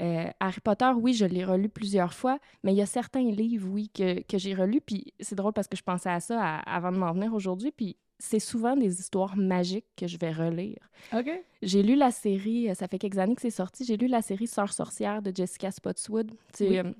Euh, 0.00 0.26
Harry 0.40 0.60
Potter, 0.60 0.90
oui, 0.96 1.14
je 1.14 1.26
l'ai 1.26 1.44
relu 1.44 1.68
plusieurs 1.68 2.14
fois, 2.14 2.38
mais 2.62 2.72
il 2.72 2.76
y 2.76 2.82
a 2.82 2.86
certains 2.86 3.30
livres, 3.30 3.68
oui, 3.70 3.90
que, 3.92 4.22
que 4.22 4.38
j'ai 4.38 4.54
relus. 4.54 4.80
Puis 4.80 5.12
c'est 5.20 5.34
drôle 5.34 5.52
parce 5.52 5.68
que 5.68 5.76
je 5.76 5.82
pensais 5.82 6.10
à 6.10 6.20
ça 6.20 6.40
avant 6.60 6.92
de 6.92 6.96
m'en 6.96 7.12
venir 7.12 7.34
aujourd'hui. 7.34 7.72
Puis 7.72 7.96
c'est 8.24 8.38
souvent 8.38 8.76
des 8.76 9.00
histoires 9.00 9.36
magiques 9.36 9.86
que 9.96 10.06
je 10.06 10.16
vais 10.16 10.30
relire. 10.30 10.78
OK. 11.12 11.28
J'ai 11.60 11.82
lu 11.82 11.96
la 11.96 12.10
série, 12.12 12.70
euh, 12.70 12.74
ça 12.74 12.86
fait 12.86 12.98
quelques 12.98 13.18
années 13.18 13.34
que 13.34 13.42
c'est 13.42 13.50
sorti, 13.50 13.84
j'ai 13.84 13.96
lu 13.96 14.06
la 14.06 14.22
série 14.22 14.46
Sœur 14.46 14.72
sorcière 14.72 15.22
de 15.22 15.32
Jessica 15.34 15.70
Spotswood. 15.72 16.30
C'est 16.54 16.68
Oui. 16.68 16.78
euh, 16.78 16.92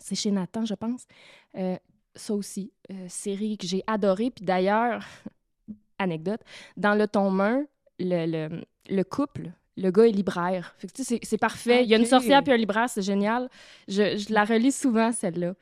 c'est 0.00 0.14
chez 0.14 0.30
Nathan, 0.30 0.64
je 0.64 0.74
pense. 0.74 1.06
Euh, 1.56 1.76
ça 2.14 2.32
aussi, 2.34 2.72
euh, 2.90 3.06
série 3.08 3.58
que 3.58 3.66
j'ai 3.66 3.82
adorée. 3.86 4.30
Puis 4.30 4.44
d'ailleurs, 4.44 5.04
anecdote, 5.98 6.40
dans 6.76 6.94
le 6.94 7.06
tome 7.06 7.40
1, 7.40 7.66
le, 7.98 8.26
le, 8.48 8.62
le 8.88 9.04
couple, 9.04 9.52
le 9.76 9.90
gars 9.90 10.06
est 10.06 10.12
libraire. 10.12 10.74
Fait 10.78 10.86
que, 10.86 10.92
tu 10.92 11.04
sais, 11.04 11.18
c'est- 11.22 11.38
parfait. 11.38 11.84
Il 11.84 11.90
y 11.90 11.94
a 11.94 11.98
une 11.98 12.06
sorcière 12.06 12.42
puis 12.42 12.52
un 12.52 12.56
libraire, 12.56 12.88
c'est 12.88 13.02
génial. 13.02 13.48
Je, 13.88 14.16
je 14.16 14.32
la 14.32 14.44
relis 14.44 14.72
souvent, 14.72 15.12
celle-là. 15.12 15.54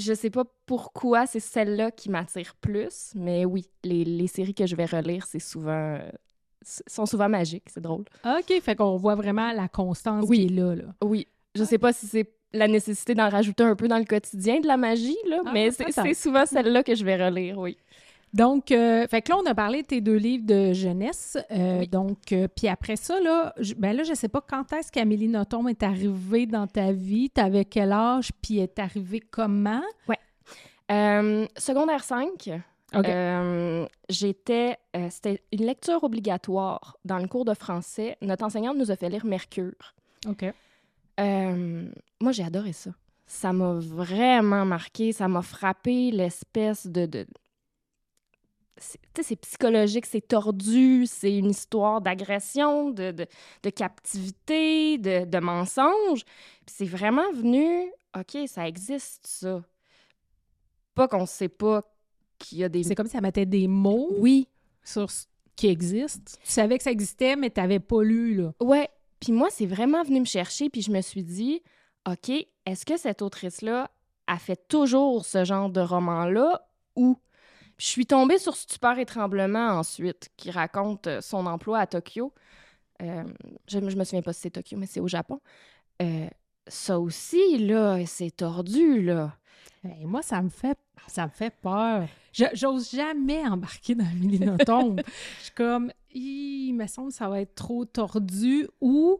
Je 0.00 0.14
sais 0.14 0.30
pas 0.30 0.44
pourquoi 0.66 1.26
c'est 1.26 1.40
celle-là 1.40 1.90
qui 1.90 2.08
m'attire 2.10 2.54
plus, 2.60 3.10
mais 3.14 3.44
oui, 3.44 3.66
les, 3.84 4.04
les 4.04 4.26
séries 4.26 4.54
que 4.54 4.66
je 4.66 4.74
vais 4.76 4.86
relire, 4.86 5.26
c'est 5.26 5.38
souvent, 5.40 5.96
euh, 5.98 6.10
sont 6.86 7.06
souvent 7.06 7.28
magiques, 7.28 7.68
c'est 7.72 7.80
drôle. 7.80 8.04
OK, 8.24 8.60
fait 8.62 8.76
qu'on 8.76 8.96
voit 8.96 9.14
vraiment 9.14 9.52
la 9.52 9.68
constance 9.68 10.24
Oui. 10.28 10.46
qui 10.46 10.52
est 10.54 10.56
là, 10.58 10.74
là. 10.74 10.84
Oui, 11.02 11.26
je 11.54 11.64
sais 11.64 11.78
pas 11.78 11.92
si 11.92 12.06
c'est 12.06 12.32
la 12.52 12.66
nécessité 12.66 13.14
d'en 13.14 13.28
rajouter 13.28 13.62
un 13.62 13.76
peu 13.76 13.86
dans 13.88 13.98
le 13.98 14.04
quotidien 14.04 14.60
de 14.60 14.66
la 14.66 14.76
magie, 14.76 15.16
là, 15.28 15.40
Ah, 15.44 15.50
mais 15.52 15.70
c'est 15.70 16.14
souvent 16.14 16.46
celle-là 16.46 16.82
que 16.82 16.94
je 16.94 17.04
vais 17.04 17.22
relire, 17.24 17.58
oui. 17.58 17.76
Donc, 18.32 18.70
euh, 18.70 19.06
fait 19.08 19.22
que 19.22 19.30
là, 19.32 19.38
on 19.42 19.46
a 19.46 19.54
parlé 19.54 19.82
de 19.82 19.86
tes 19.88 20.00
deux 20.00 20.16
livres 20.16 20.46
de 20.46 20.72
jeunesse. 20.72 21.36
euh, 21.50 21.80
Oui. 21.80 21.88
Donc, 21.88 22.32
euh, 22.32 22.46
puis 22.54 22.68
après 22.68 22.96
ça, 22.96 23.18
là, 23.20 23.52
je, 23.58 23.74
ben 23.74 23.96
là, 23.96 24.04
je 24.04 24.14
sais 24.14 24.28
pas 24.28 24.40
quand 24.40 24.72
est-ce 24.72 24.92
qu'Amélie 24.92 25.26
Nothomb 25.28 25.66
est 25.68 25.82
arrivée 25.82 26.46
dans 26.46 26.66
ta 26.68 26.92
vie. 26.92 27.28
T'avais 27.30 27.64
quel 27.64 27.90
âge, 27.92 28.30
puis 28.40 28.58
est 28.60 28.78
arrivée 28.78 29.20
comment? 29.20 29.82
Euh, 30.92 31.46
secondaire 31.56 32.02
5, 32.04 32.50
OK. 32.94 33.04
euh, 33.06 33.86
j'étais, 34.08 34.76
c'était 35.10 35.42
une 35.52 35.64
lecture 35.64 36.02
obligatoire 36.02 36.96
dans 37.04 37.18
le 37.18 37.28
cours 37.28 37.44
de 37.44 37.54
français. 37.54 38.16
Notre 38.22 38.44
enseignante 38.44 38.76
nous 38.76 38.90
a 38.90 38.96
fait 38.96 39.08
lire 39.08 39.24
Mercure. 39.24 39.94
OK. 40.28 40.44
Moi, 41.18 42.32
j'ai 42.32 42.44
adoré 42.44 42.72
ça. 42.72 42.90
Ça 43.26 43.52
m'a 43.52 43.74
vraiment 43.74 44.64
marqué, 44.64 45.12
ça 45.12 45.28
m'a 45.28 45.42
frappé 45.42 46.10
l'espèce 46.10 46.86
de... 46.86 47.06
de... 47.06 47.26
c'est- 48.80 49.36
psychologique, 49.40 50.06
c'est 50.06 50.26
tordu, 50.26 51.06
c'est 51.06 51.36
une 51.36 51.50
histoire 51.50 52.00
d'agression, 52.00 52.90
de, 52.90 53.10
de, 53.12 53.26
de 53.62 53.70
captivité, 53.70 54.98
de, 54.98 55.24
de 55.24 55.38
mensonge. 55.38 56.24
Puis 56.66 56.74
c'est 56.76 56.84
vraiment 56.86 57.30
venu, 57.32 57.90
OK, 58.18 58.36
ça 58.46 58.66
existe, 58.66 59.26
ça. 59.26 59.62
Pas 60.94 61.08
qu'on 61.08 61.26
sait 61.26 61.48
pas 61.48 61.82
qu'il 62.38 62.58
y 62.58 62.64
a 62.64 62.68
des... 62.68 62.82
C'est 62.82 62.94
comme 62.94 63.06
si 63.06 63.12
ça 63.12 63.20
mettait 63.20 63.46
des 63.46 63.68
mots 63.68 64.08
Oui, 64.18 64.48
sur 64.82 65.10
ce 65.10 65.26
qui 65.56 65.68
existe. 65.68 66.38
Tu 66.44 66.50
savais 66.50 66.78
que 66.78 66.84
ça 66.84 66.90
existait, 66.90 67.36
mais 67.36 67.50
t'avais 67.50 67.80
pas 67.80 68.02
lu, 68.02 68.34
là. 68.34 68.52
Ouais. 68.60 68.88
Puis 69.20 69.32
moi, 69.32 69.48
c'est 69.50 69.66
vraiment 69.66 70.02
venu 70.02 70.20
me 70.20 70.24
chercher, 70.24 70.70
puis 70.70 70.80
je 70.82 70.90
me 70.90 71.02
suis 71.02 71.22
dit, 71.22 71.62
OK, 72.08 72.30
est-ce 72.66 72.86
que 72.86 72.96
cette 72.96 73.20
autrice-là 73.22 73.90
a 74.26 74.38
fait 74.38 74.66
toujours 74.68 75.24
ce 75.24 75.44
genre 75.44 75.68
de 75.70 75.80
roman-là 75.80 76.66
ou. 76.96 77.18
Je 77.80 77.86
suis 77.86 78.04
tombée 78.06 78.38
sur 78.38 78.54
Stupeur 78.56 78.98
et 78.98 79.06
Tremblement 79.06 79.70
ensuite, 79.78 80.28
qui 80.36 80.50
raconte 80.50 81.06
euh, 81.06 81.20
son 81.20 81.46
emploi 81.46 81.78
à 81.78 81.86
Tokyo. 81.86 82.32
Euh, 83.02 83.24
je, 83.66 83.78
je 83.88 83.96
me 83.96 84.04
souviens 84.04 84.20
pas 84.22 84.32
si 84.34 84.42
c'est 84.42 84.50
Tokyo, 84.50 84.76
mais 84.76 84.86
c'est 84.86 85.00
au 85.00 85.08
Japon. 85.08 85.40
Euh, 86.02 86.28
ça 86.66 87.00
aussi, 87.00 87.58
là, 87.58 87.98
c'est 88.06 88.30
tordu, 88.36 89.02
là. 89.02 89.34
Et 89.84 90.04
moi, 90.04 90.20
ça 90.20 90.42
me 90.42 90.50
fait, 90.50 90.76
ça 91.08 91.24
me 91.24 91.30
fait 91.30 91.54
peur. 91.62 92.06
Je- 92.34 92.44
J'ose 92.52 92.90
jamais 92.90 93.46
embarquer 93.48 93.94
dans 93.94 94.04
Amélie 94.04 94.38
Nothomb. 94.44 94.96
Je 95.38 95.44
suis 95.44 95.52
comme, 95.54 95.90
il 96.12 96.74
me 96.74 96.86
semble 96.86 97.08
que 97.08 97.14
ça 97.14 97.30
va 97.30 97.40
être 97.40 97.54
trop 97.54 97.86
tordu 97.86 98.68
ou, 98.82 99.18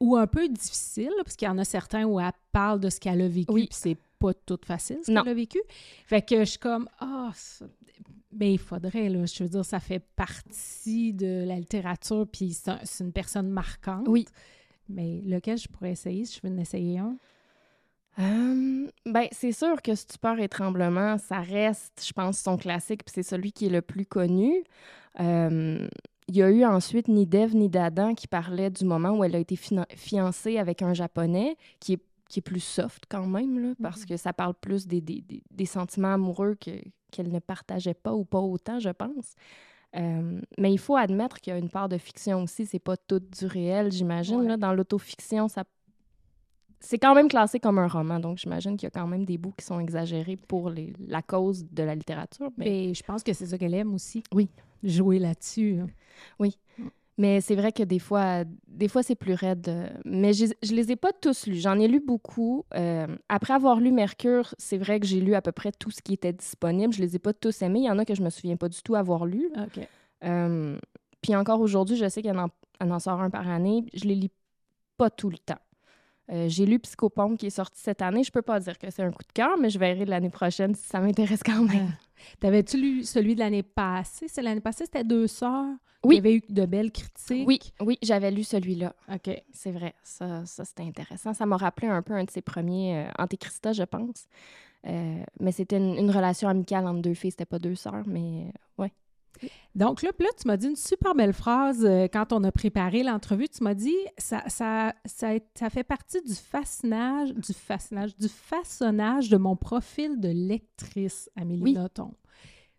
ou 0.00 0.16
un 0.16 0.26
peu 0.26 0.48
difficile, 0.48 1.12
parce 1.22 1.36
qu'il 1.36 1.46
y 1.46 1.50
en 1.50 1.58
a 1.58 1.64
certains 1.64 2.04
où 2.04 2.18
elle 2.18 2.32
parle 2.50 2.80
de 2.80 2.88
ce 2.88 2.98
qu'elle 2.98 3.20
a 3.20 3.28
vécu, 3.28 3.52
Oui. 3.52 3.66
puis 3.68 3.78
c'est 3.78 3.98
pas 4.18 4.34
tout 4.34 4.58
facile 4.64 4.98
ce 5.02 5.06
qu'elle 5.12 5.28
a 5.28 5.34
vécu. 5.34 5.60
Fait 6.06 6.22
que 6.22 6.40
je 6.40 6.50
suis 6.50 6.58
comme, 6.58 6.88
ah, 7.00 7.30
ça- 7.34 7.66
mais 8.32 8.52
il 8.54 8.58
faudrait, 8.58 9.08
là, 9.08 9.24
je 9.26 9.42
veux 9.44 9.48
dire, 9.48 9.64
ça 9.64 9.78
fait 9.80 10.00
partie 10.16 11.12
de 11.12 11.44
la 11.46 11.56
littérature, 11.56 12.26
puis 12.30 12.52
c'est 12.52 12.70
un- 12.70 12.80
c'est 12.82 13.04
une 13.04 13.12
personne 13.12 13.48
marquante. 13.48 14.06
Oui. 14.08 14.26
Mais 14.88 15.20
lequel 15.24 15.56
je 15.56 15.68
pourrais 15.68 15.92
essayer, 15.92 16.24
si 16.24 16.40
je 16.42 16.46
veux 16.48 16.52
en 16.54 16.58
essayer 16.58 16.98
un? 16.98 17.16
Euh, 18.18 18.86
ben, 19.06 19.26
c'est 19.32 19.52
sûr 19.52 19.80
que 19.82 19.94
Stupeur 19.94 20.38
et 20.38 20.48
Tremblement, 20.48 21.18
ça 21.18 21.40
reste, 21.40 22.04
je 22.06 22.12
pense, 22.12 22.38
son 22.38 22.56
classique, 22.56 23.04
puis 23.04 23.12
c'est 23.14 23.22
celui 23.24 23.50
qui 23.52 23.66
est 23.66 23.70
le 23.70 23.82
plus 23.82 24.06
connu. 24.06 24.62
Euh, 25.20 25.88
il 26.28 26.36
y 26.36 26.42
a 26.42 26.50
eu 26.50 26.64
ensuite 26.64 27.08
Ni 27.08 27.26
d'Ève 27.26 27.54
ni 27.54 27.68
d'Adam 27.68 28.14
qui 28.14 28.28
parlait 28.28 28.70
du 28.70 28.84
moment 28.84 29.10
où 29.10 29.24
elle 29.24 29.34
a 29.34 29.38
été 29.38 29.56
fiancée 29.96 30.58
avec 30.58 30.80
un 30.82 30.94
Japonais, 30.94 31.56
qui 31.80 31.94
est, 31.94 32.02
qui 32.28 32.38
est 32.40 32.42
plus 32.42 32.60
soft 32.60 33.04
quand 33.08 33.26
même, 33.26 33.58
là, 33.58 33.74
parce 33.82 34.04
que 34.04 34.16
ça 34.16 34.32
parle 34.32 34.54
plus 34.54 34.86
des, 34.86 35.00
des, 35.00 35.20
des- 35.20 35.42
des 35.50 35.66
sentiments 35.66 36.14
amoureux 36.14 36.54
que- 36.60 36.82
qu'elle 37.10 37.30
ne 37.30 37.38
partageait 37.38 37.94
pas 37.94 38.14
ou 38.14 38.24
pas 38.24 38.40
autant, 38.40 38.78
je 38.80 38.88
pense. 38.90 39.34
Euh, 39.96 40.40
mais 40.58 40.72
il 40.72 40.78
faut 40.78 40.96
admettre 40.96 41.40
qu'il 41.40 41.52
y 41.52 41.54
a 41.54 41.58
une 41.58 41.68
part 41.68 41.88
de 41.88 41.98
fiction 41.98 42.42
aussi, 42.42 42.66
c'est 42.66 42.78
pas 42.80 42.96
tout 42.96 43.20
du 43.20 43.46
réel, 43.46 43.92
j'imagine. 43.92 44.40
Ouais. 44.40 44.56
Dans 44.56 44.72
l'autofiction, 44.74 45.46
ça 45.48 45.64
c'est 46.80 46.98
quand 46.98 47.14
même 47.14 47.28
classé 47.28 47.60
comme 47.60 47.78
un 47.78 47.86
roman, 47.88 48.20
donc 48.20 48.36
j'imagine 48.38 48.76
qu'il 48.76 48.86
y 48.86 48.88
a 48.88 48.90
quand 48.90 49.06
même 49.06 49.24
des 49.24 49.38
bouts 49.38 49.54
qui 49.56 49.64
sont 49.64 49.80
exagérés 49.80 50.36
pour 50.36 50.68
les- 50.68 50.92
la 51.06 51.22
cause 51.22 51.64
de 51.70 51.82
la 51.82 51.94
littérature. 51.94 52.50
Mais, 52.58 52.64
Mais 52.88 52.94
je 52.94 53.02
pense 53.02 53.22
que 53.22 53.32
c'est 53.32 53.46
ça 53.46 53.56
qu'elle 53.56 53.72
aime 53.74 53.94
aussi. 53.94 54.22
Oui. 54.34 54.50
Jouer 54.82 55.18
là-dessus. 55.18 55.78
hein. 55.80 55.86
Mais 57.16 57.40
c'est 57.40 57.54
vrai 57.54 57.72
que 57.72 57.82
des 57.82 57.98
fois, 57.98 58.44
des 58.66 58.88
fois 58.88 59.02
c'est 59.02 59.14
plus 59.14 59.34
raide. 59.34 59.68
euh, 59.68 59.88
Mais 60.04 60.32
je, 60.32 60.46
je 60.62 60.74
les 60.74 60.90
ai 60.90 60.96
pas 60.96 61.12
tous 61.12 61.46
lus. 61.46 61.56
J'en 61.60 61.78
ai 61.78 61.86
lu 61.88 62.00
beaucoup. 62.00 62.64
Euh, 62.74 63.06
après 63.28 63.54
avoir 63.54 63.78
lu 63.80 63.92
Mercure, 63.92 64.54
c'est 64.58 64.78
vrai 64.78 64.98
que 65.00 65.06
j'ai 65.06 65.20
lu 65.20 65.34
à 65.34 65.42
peu 65.42 65.52
près 65.52 65.72
tout 65.72 65.90
ce 65.90 66.02
qui 66.02 66.14
était 66.14 66.32
disponible. 66.32 66.92
Je 66.92 67.00
les 67.00 67.14
ai 67.16 67.18
pas 67.18 67.32
tous 67.32 67.62
aimés. 67.62 67.80
Il 67.80 67.84
y 67.86 67.90
en 67.90 67.98
a 67.98 68.04
que 68.04 68.14
je 68.14 68.22
me 68.22 68.30
souviens 68.30 68.56
pas 68.56 68.68
du 68.68 68.82
tout 68.82 68.94
avoir 68.96 69.26
lu. 69.26 69.50
OK. 69.56 69.86
Euh, 70.24 70.78
puis 71.22 71.34
encore 71.36 71.60
aujourd'hui, 71.60 71.96
je 71.96 72.08
sais 72.08 72.20
qu'elle 72.22 72.38
en, 72.38 72.48
en 72.80 72.98
sort 72.98 73.20
un 73.20 73.30
par 73.30 73.48
année. 73.48 73.84
Je 73.94 74.04
les 74.04 74.14
lis 74.14 74.30
pas 74.96 75.10
tout 75.10 75.30
le 75.30 75.38
temps. 75.38 75.58
Euh, 76.32 76.48
j'ai 76.48 76.64
lu 76.64 76.78
Psychopompe 76.78 77.38
qui 77.38 77.46
est 77.46 77.50
sorti 77.50 77.80
cette 77.80 78.00
année. 78.02 78.24
Je 78.24 78.30
peux 78.32 78.42
pas 78.42 78.58
dire 78.60 78.78
que 78.78 78.90
c'est 78.90 79.02
un 79.02 79.10
coup 79.10 79.22
de 79.22 79.32
cœur, 79.32 79.58
mais 79.60 79.68
je 79.70 79.78
verrai 79.78 80.04
l'année 80.06 80.30
prochaine 80.30 80.74
si 80.74 80.86
ça 80.86 81.00
m'intéresse 81.00 81.42
quand 81.44 81.64
même. 81.64 81.92
T'avais-tu 82.40 82.80
lu 82.80 83.04
celui 83.04 83.34
de 83.34 83.40
l'année 83.40 83.62
passée? 83.62 84.26
C'est 84.28 84.42
l'année 84.42 84.60
passée, 84.60 84.84
c'était 84.84 85.04
Deux 85.04 85.26
sœurs. 85.26 85.66
Oui. 86.04 86.16
Il 86.16 86.16
y 86.16 86.20
avait 86.20 86.34
eu 86.36 86.42
de 86.48 86.66
belles 86.66 86.92
critiques. 86.92 87.46
Oui, 87.46 87.60
oui, 87.80 87.98
j'avais 88.02 88.30
lu 88.30 88.44
celui-là. 88.44 88.94
OK. 89.12 89.42
C'est 89.52 89.70
vrai. 89.70 89.94
Ça, 90.02 90.44
ça 90.44 90.64
c'était 90.64 90.82
intéressant. 90.82 91.32
Ça 91.32 91.46
m'a 91.46 91.56
rappelé 91.56 91.88
un 91.88 92.02
peu 92.02 92.12
un 92.12 92.24
de 92.24 92.30
ses 92.30 92.42
premiers 92.42 93.04
euh, 93.04 93.10
Antéchrista, 93.18 93.72
je 93.72 93.84
pense. 93.84 94.26
Euh, 94.86 95.22
mais 95.40 95.52
c'était 95.52 95.78
une, 95.78 95.96
une 95.96 96.10
relation 96.10 96.48
amicale 96.48 96.86
entre 96.86 97.00
deux 97.00 97.14
filles. 97.14 97.30
C'était 97.30 97.46
pas 97.46 97.58
deux 97.58 97.74
sœurs, 97.74 98.02
mais 98.06 98.46
euh, 98.78 98.82
ouais. 98.82 98.92
Donc 99.74 100.02
là, 100.02 100.10
là, 100.18 100.28
tu 100.40 100.46
m'as 100.46 100.56
dit 100.56 100.68
une 100.68 100.76
super 100.76 101.14
belle 101.14 101.32
phrase 101.32 101.84
euh, 101.84 102.06
quand 102.12 102.32
on 102.32 102.44
a 102.44 102.52
préparé 102.52 103.02
l'entrevue. 103.02 103.48
Tu 103.48 103.62
m'as 103.64 103.74
dit 103.74 103.96
ça, 104.18 104.42
ça, 104.48 104.94
ça, 105.04 105.32
ça 105.54 105.70
fait 105.70 105.84
partie 105.84 106.22
du 106.22 106.34
fascinage, 106.34 107.34
du 107.34 107.52
fascinage, 107.52 108.16
du 108.16 108.28
façonnage 108.28 109.28
de 109.28 109.36
mon 109.36 109.56
profil 109.56 110.20
de 110.20 110.28
lectrice, 110.28 111.30
Amélie 111.36 111.62
Oui. 111.62 111.72
Nothomb. 111.74 112.14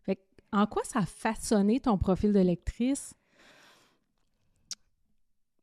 Fait 0.03 0.15
que, 0.15 0.21
en 0.51 0.65
quoi 0.67 0.83
ça 0.85 0.99
a 0.99 1.05
façonné 1.05 1.79
ton 1.79 1.97
profil 1.97 2.31
de 2.31 2.39
lectrice? 2.39 3.13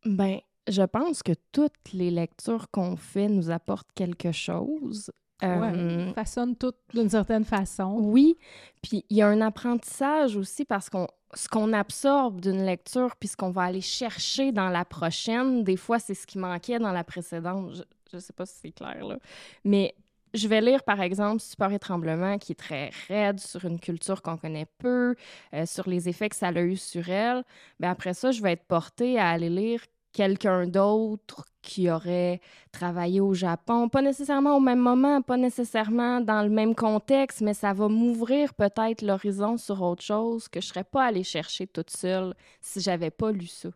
Ben, 0.05 0.41
je 0.69 0.83
pense 0.83 1.23
que 1.23 1.33
toutes 1.53 1.93
les 1.93 2.11
lectures 2.11 2.71
qu'on 2.71 2.97
fait 2.97 3.29
nous 3.29 3.51
apportent 3.51 3.93
quelque 3.95 4.33
chose. 4.33 5.11
Euh, 5.43 6.07
Ouais, 6.07 6.13
façonne 6.15 6.57
tout 6.57 6.73
d'une 6.95 7.09
certaine 7.09 7.45
façon. 7.45 7.97
Oui, 7.99 8.37
puis 8.83 9.05
il 9.11 9.17
y 9.17 9.23
a 9.23 9.29
un 9.29 9.41
apprentissage 9.41 10.37
aussi 10.37 10.65
parce 10.65 10.89
qu'on 10.89 11.07
ce 11.35 11.49
qu'on 11.49 11.73
absorbe 11.73 12.41
d'une 12.43 12.63
lecture 12.65 13.17
puis 13.17 13.29
ce 13.29 13.37
qu'on 13.37 13.51
va 13.51 13.63
aller 13.63 13.81
chercher 13.81 14.53
dans 14.53 14.69
la 14.69 14.85
prochaine, 14.85 15.65
des 15.65 15.77
fois 15.77 15.99
c'est 15.99 16.15
ce 16.15 16.27
qui 16.27 16.39
manquait 16.39 16.79
dans 16.79 16.93
la 16.93 17.05
précédente. 17.05 17.75
Je, 17.75 17.83
je 18.13 18.19
sais 18.19 18.33
pas 18.35 18.45
si 18.47 18.55
c'est 18.61 18.73
clair 18.73 19.05
là, 19.07 19.17
mais 19.65 19.95
je 20.35 20.49
vais 20.49 20.61
lire 20.61 20.83
par 20.85 21.01
exemple 21.01 21.41
Support 21.41 21.73
et 21.73 21.79
tremblement 21.79 22.39
qui 22.39 22.53
est 22.53 22.57
très 22.57 22.91
raide 23.09 23.39
sur 23.41 23.65
une 23.65 23.79
culture 23.81 24.23
qu'on 24.23 24.37
connaît 24.37 24.67
peu, 24.79 25.15
euh, 25.55 25.67
sur 25.67 25.89
les 25.89 26.09
effets 26.09 26.29
que 26.29 26.37
ça 26.37 26.49
a 26.49 26.61
eu 26.63 26.77
sur 26.77 27.09
elle. 27.09 27.45
Mais 27.81 27.87
après 27.87 28.15
ça, 28.15 28.31
je 28.31 28.43
vais 28.43 28.53
être 28.53 28.65
portée 28.65 29.19
à 29.19 29.29
aller 29.29 29.51
lire 29.51 29.83
quelqu'un 30.13 30.67
d'autre 30.67 31.47
qui 31.63 31.91
aurait 31.91 32.41
travaillé 32.73 33.21
au 33.21 33.35
Japon, 33.35 33.89
pas 33.89 34.03
nécessairement 34.03 34.57
au 34.57 34.61
même 34.61 34.81
moment, 34.81 35.23
pas 35.23 35.37
nécessairement 35.37 36.21
dans 36.21 36.43
le 36.43 36.51
même 36.51 36.75
contexte, 36.75 37.41
mais 37.41 37.55
ça 37.55 37.73
va 37.73 37.89
m'ouvrir 37.89 38.53
peut-être 38.55 39.03
l'horizon 39.03 39.57
sur 39.57 39.81
autre 39.83 40.03
chose 40.03 40.49
que 40.49 40.61
je 40.61 40.67
serais 40.67 40.85
pas 40.85 41.05
allée 41.07 41.23
chercher 41.23 41.67
toute 41.67 41.91
seule 41.91 42.35
si 42.61 42.81
j'avais 42.81 43.11
pas 43.11 43.31
lu 43.33 43.47
ça. 43.47 43.69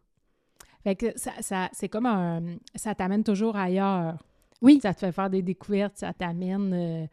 Fait 0.84 0.96
que 0.96 1.18
ça, 1.18 1.32
ça- 1.40 1.68
c'est 1.72 1.88
comme 1.88 2.06
un... 2.06 2.42
Ça 2.74 2.94
t'amène 2.94 3.24
toujours 3.24 3.56
ailleurs. 3.56 4.16
Oui. 4.62 4.78
Ça 4.82 4.94
te 4.94 5.00
fait 5.00 5.12
faire 5.12 5.30
des 5.30 5.42
découvertes, 5.42 5.96
ça 5.98 6.12
t'amène 6.12 6.72
euh, 6.72 7.06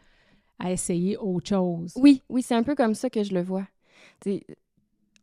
à 0.60 0.72
essayer 0.72 1.18
autre 1.18 1.50
chose. 1.50 1.94
Oui, 1.96 2.22
oui, 2.30 2.42
c'est 2.42 2.56
un 2.56 2.64
peu 2.64 2.76
comme 2.76 2.96
ça 2.96 3.10
que 3.10 3.24
je 3.24 3.34
le 3.34 3.42
vois. 3.42 3.68
T'sais, 4.20 4.46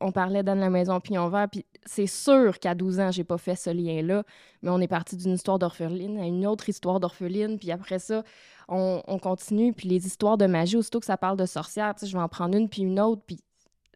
on 0.01 0.13
parlait 0.13 0.43
dans 0.43 0.55
la 0.55 0.71
maison 0.71 0.99
Pignon 1.01 1.29
Vert, 1.29 1.49
puis 1.51 1.65
c'est 1.85 2.07
sûr 2.07 2.59
qu'à 2.59 2.75
12 2.75 3.01
ans, 3.01 3.11
j'ai 3.11 3.25
pas 3.25 3.39
fait 3.39 3.57
ce 3.57 3.71
lien-là, 3.71 4.25
mais 4.63 4.71
on 4.71 4.81
est 4.81 4.89
parti 4.89 5.17
d'une 5.17 5.35
histoire 5.35 5.59
d'orpheline 5.59 6.19
à 6.19 6.27
une 6.27 6.47
autre 6.47 6.69
histoire 6.69 7.01
d'orpheline, 7.01 7.59
puis 7.59 7.71
après 7.71 7.99
ça, 7.99 8.23
on, 8.69 9.19
continue, 9.21 9.73
puis 9.73 9.89
les 9.89 10.07
histoires 10.07 10.39
de 10.39 10.47
magie, 10.47 10.77
aussitôt 10.77 11.01
que 11.01 11.07
ça 11.07 11.17
parle 11.17 11.37
de 11.37 11.47
sorcières, 11.47 11.95
je 12.01 12.13
vais 12.13 12.23
en 12.23 12.29
prendre 12.29 12.57
une 12.57 12.69
puis 12.69 12.83
une 12.83 13.01
autre, 13.01 13.23
puis 13.27 13.41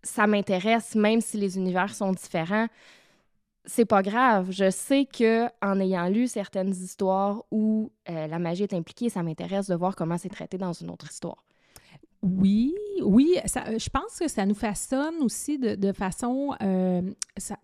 ça 0.02 0.26
m'intéresse, 0.26 0.94
même 0.94 1.20
si 1.20 1.36
les 1.36 1.56
univers 1.56 1.94
sont 1.94 2.12
différents. 2.12 2.66
C'est 3.66 3.86
pas 3.86 4.02
grave. 4.02 4.50
Je 4.50 4.68
sais 4.68 5.06
que 5.06 5.46
en 5.62 5.80
ayant 5.80 6.08
lu 6.08 6.28
certaines 6.28 6.72
histoires 6.72 7.44
où 7.50 7.90
euh, 8.10 8.26
la 8.26 8.38
magie 8.38 8.64
est 8.64 8.74
impliquée, 8.74 9.08
ça 9.08 9.22
m'intéresse 9.22 9.68
de 9.68 9.74
voir 9.74 9.96
comment 9.96 10.18
c'est 10.18 10.28
traité 10.28 10.58
dans 10.58 10.74
une 10.74 10.90
autre 10.90 11.10
histoire. 11.10 11.42
Oui, 12.24 12.74
oui, 13.02 13.36
ça, 13.44 13.76
je 13.76 13.88
pense 13.90 14.18
que 14.18 14.28
ça 14.28 14.46
nous 14.46 14.54
façonne 14.54 15.16
aussi 15.20 15.58
de, 15.58 15.92
façon. 15.92 16.54
Euh, 16.62 17.02
ça, 17.36 17.58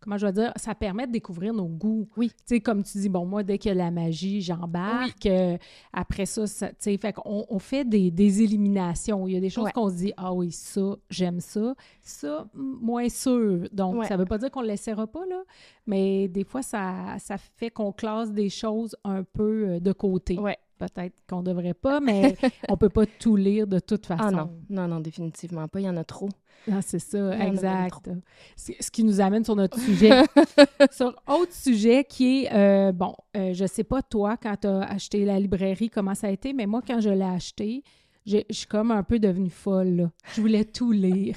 comment 0.00 0.18
je 0.18 0.26
vais 0.26 0.32
dire, 0.32 0.52
ça 0.56 0.74
permet 0.74 1.06
de 1.06 1.12
découvrir 1.12 1.54
nos 1.54 1.66
goûts. 1.66 2.06
Oui. 2.16 2.28
Tu 2.30 2.36
sais, 2.44 2.60
comme 2.60 2.82
tu 2.82 2.98
dis, 2.98 3.08
bon, 3.08 3.24
moi, 3.24 3.42
dès 3.42 3.58
a 3.66 3.74
la 3.74 3.90
magie, 3.90 4.42
j'embarque. 4.42 5.26
Euh, 5.26 5.56
après 5.92 6.26
ça, 6.26 6.44
tu 6.44 6.74
sais, 6.78 6.96
fait 6.98 7.14
qu'on 7.14 7.46
on 7.48 7.58
fait 7.58 7.84
des, 7.84 8.10
des, 8.10 8.42
éliminations. 8.42 9.26
Il 9.26 9.34
y 9.34 9.36
a 9.36 9.40
des 9.40 9.50
choses 9.50 9.70
qu'on 9.72 9.88
se 9.88 9.96
dit, 9.96 10.12
ah 10.16 10.32
oui, 10.32 10.52
ça, 10.52 10.96
j'aime 11.08 11.40
ça. 11.40 11.74
Ça, 12.02 12.46
moins 12.54 13.08
sûr. 13.08 13.68
Donc, 13.72 14.04
ça 14.04 14.16
veut 14.16 14.26
pas 14.26 14.38
dire 14.38 14.50
qu'on 14.50 14.60
ne 14.60 14.66
le 14.66 14.72
laissera 14.72 15.06
pas, 15.06 15.24
là, 15.26 15.42
mais 15.86 16.28
des 16.28 16.44
fois, 16.44 16.62
ça, 16.62 17.16
ça 17.18 17.38
fait 17.38 17.70
qu'on 17.70 17.92
classe 17.92 18.32
des 18.32 18.50
choses 18.50 18.94
un 19.04 19.22
peu 19.22 19.68
euh, 19.68 19.80
de 19.80 19.92
côté. 19.92 20.38
Ouais 20.38 20.58
peut-être 20.88 21.14
qu'on 21.28 21.42
devrait 21.42 21.74
pas, 21.74 22.00
mais 22.00 22.36
on 22.68 22.76
peut 22.76 22.88
pas 22.88 23.06
tout 23.06 23.36
lire 23.36 23.66
de 23.66 23.78
toute 23.78 24.06
façon. 24.06 24.24
Ah 24.24 24.30
non, 24.30 24.50
non, 24.70 24.88
non, 24.88 25.00
définitivement 25.00 25.68
pas. 25.68 25.80
Il 25.80 25.84
y 25.84 25.88
en 25.88 25.96
a 25.96 26.04
trop. 26.04 26.28
Ah, 26.70 26.82
c'est 26.82 26.98
ça, 26.98 27.38
exact. 27.38 28.08
Ce 28.56 28.90
qui 28.90 29.04
nous 29.04 29.20
amène 29.20 29.44
sur 29.44 29.56
notre 29.56 29.78
sujet. 29.78 30.22
sur 30.92 31.14
autre 31.26 31.52
sujet 31.52 32.04
qui 32.04 32.44
est, 32.44 32.52
euh, 32.52 32.92
bon, 32.92 33.14
euh, 33.36 33.52
je 33.52 33.66
sais 33.66 33.84
pas 33.84 34.02
toi, 34.02 34.36
quand 34.36 34.56
tu 34.60 34.68
as 34.68 34.82
acheté 34.82 35.24
la 35.24 35.40
librairie, 35.40 35.90
comment 35.90 36.14
ça 36.14 36.28
a 36.28 36.30
été, 36.30 36.52
mais 36.52 36.66
moi, 36.66 36.80
quand 36.86 37.00
je 37.00 37.10
l'ai 37.10 37.24
acheté, 37.24 37.82
je 38.26 38.38
suis 38.50 38.66
comme 38.66 38.92
un 38.92 39.02
peu 39.02 39.18
devenue 39.18 39.50
folle. 39.50 39.96
Là. 39.96 40.10
Je 40.34 40.40
voulais 40.40 40.64
tout 40.64 40.92
lire. 40.92 41.36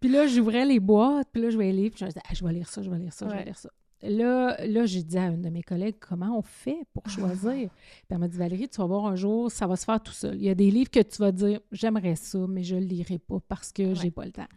Puis 0.00 0.10
là, 0.10 0.26
j'ouvrais 0.26 0.64
les 0.64 0.80
boîtes, 0.80 1.28
puis 1.32 1.42
là, 1.42 1.50
je 1.50 1.58
vais 1.58 1.70
lire, 1.70 1.90
puis 1.90 2.00
je 2.00 2.04
me 2.04 2.10
disais, 2.10 2.22
ah, 2.28 2.34
je 2.34 2.44
vais 2.44 2.52
lire 2.52 2.68
ça, 2.68 2.82
je 2.82 2.90
vais 2.90 2.98
lire 2.98 3.12
ça, 3.12 3.28
je 3.28 3.34
vais 3.34 3.44
lire 3.44 3.58
ça. 3.58 3.70
Là, 4.02 4.56
là 4.66 4.86
j'ai 4.86 5.02
dit 5.02 5.18
à 5.18 5.26
une 5.26 5.42
de 5.42 5.48
mes 5.48 5.62
collègues 5.62 5.96
comment 5.98 6.38
on 6.38 6.42
fait 6.42 6.86
pour 6.92 7.02
ah. 7.06 7.10
choisir? 7.10 7.70
Puis 7.70 8.06
elle 8.10 8.18
m'a 8.18 8.28
dit 8.28 8.38
Valérie, 8.38 8.68
tu 8.68 8.78
vas 8.78 8.86
voir 8.86 9.06
un 9.06 9.16
jour, 9.16 9.50
ça 9.50 9.66
va 9.66 9.76
se 9.76 9.84
faire 9.84 10.02
tout 10.02 10.12
seul. 10.12 10.36
Il 10.36 10.44
y 10.44 10.50
a 10.50 10.54
des 10.54 10.70
livres 10.70 10.90
que 10.90 11.00
tu 11.00 11.18
vas 11.18 11.32
dire 11.32 11.60
j'aimerais 11.72 12.16
ça, 12.16 12.38
mais 12.48 12.62
je 12.62 12.76
ne 12.76 12.80
le 12.80 12.86
lirai 12.86 13.18
pas 13.18 13.38
parce 13.48 13.72
que 13.72 13.94
j'ai 13.94 14.10
pas 14.10 14.24
le 14.24 14.32
temps. 14.32 14.48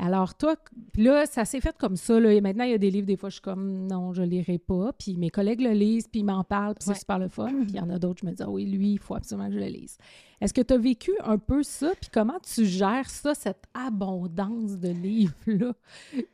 Alors, 0.00 0.36
toi, 0.36 0.54
là, 0.96 1.26
ça 1.26 1.44
s'est 1.44 1.60
fait 1.60 1.76
comme 1.76 1.96
ça. 1.96 2.20
Là, 2.20 2.32
et 2.32 2.40
maintenant, 2.40 2.62
il 2.62 2.70
y 2.70 2.74
a 2.74 2.78
des 2.78 2.90
livres, 2.90 3.06
des 3.06 3.16
fois, 3.16 3.30
je 3.30 3.34
suis 3.34 3.42
comme, 3.42 3.88
non, 3.88 4.12
je 4.12 4.22
ne 4.22 4.28
lirai 4.28 4.58
pas. 4.58 4.92
Puis 4.92 5.16
mes 5.16 5.28
collègues 5.28 5.60
le 5.60 5.72
lisent, 5.72 6.06
puis 6.06 6.20
ils 6.20 6.24
m'en 6.24 6.44
parlent, 6.44 6.74
puis 6.76 6.84
c'est 6.86 7.00
super 7.00 7.18
le 7.18 7.28
fun. 7.28 7.48
Puis 7.48 7.70
il 7.70 7.76
y 7.76 7.80
en 7.80 7.90
a 7.90 7.98
d'autres, 7.98 8.20
je 8.22 8.26
me 8.26 8.32
dis, 8.32 8.42
ah 8.42 8.48
oui, 8.48 8.64
lui, 8.64 8.92
il 8.92 8.98
faut 8.98 9.16
absolument 9.16 9.48
que 9.48 9.54
je 9.54 9.58
le 9.58 9.66
lise. 9.66 9.98
Est-ce 10.40 10.54
que 10.54 10.60
tu 10.60 10.72
as 10.72 10.78
vécu 10.78 11.10
un 11.24 11.36
peu 11.36 11.64
ça? 11.64 11.90
Puis 12.00 12.10
comment 12.12 12.38
tu 12.38 12.64
gères 12.64 13.10
ça, 13.10 13.34
cette 13.34 13.64
abondance 13.74 14.78
de 14.78 14.90
livres-là 14.90 15.74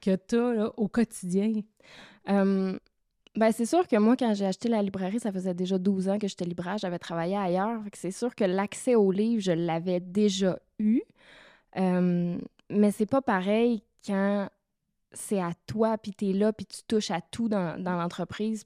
que 0.02 0.16
tu 0.28 0.36
as 0.36 0.78
au 0.78 0.88
quotidien? 0.88 1.62
Ben, 2.26 3.50
c'est 3.52 3.66
sûr 3.66 3.86
que 3.88 3.96
moi, 3.96 4.16
quand 4.16 4.32
j'ai 4.34 4.46
acheté 4.46 4.68
la 4.68 4.82
librairie, 4.82 5.20
ça 5.20 5.32
faisait 5.32 5.54
déjà 5.54 5.78
12 5.78 6.08
ans 6.08 6.18
que 6.18 6.28
j'étais 6.28 6.44
libraire, 6.44 6.78
j'avais 6.78 6.98
travaillé 6.98 7.36
ailleurs. 7.36 7.80
C'est 7.92 8.10
sûr 8.10 8.34
que 8.34 8.44
l'accès 8.44 8.94
aux 8.94 9.10
livres, 9.10 9.42
je 9.42 9.52
l'avais 9.52 10.00
déjà 10.00 10.58
eu. 10.78 11.02
mais 11.76 12.90
c'est 12.92 13.06
pas 13.06 13.22
pareil 13.22 13.82
quand 14.06 14.48
c'est 15.14 15.40
à 15.40 15.52
toi, 15.66 15.96
puis 15.98 16.12
tu 16.12 16.30
es 16.30 16.32
là, 16.32 16.52
puis 16.52 16.66
tu 16.66 16.82
touches 16.86 17.10
à 17.10 17.20
tout 17.20 17.48
dans, 17.48 17.80
dans 17.82 17.96
l'entreprise. 17.96 18.64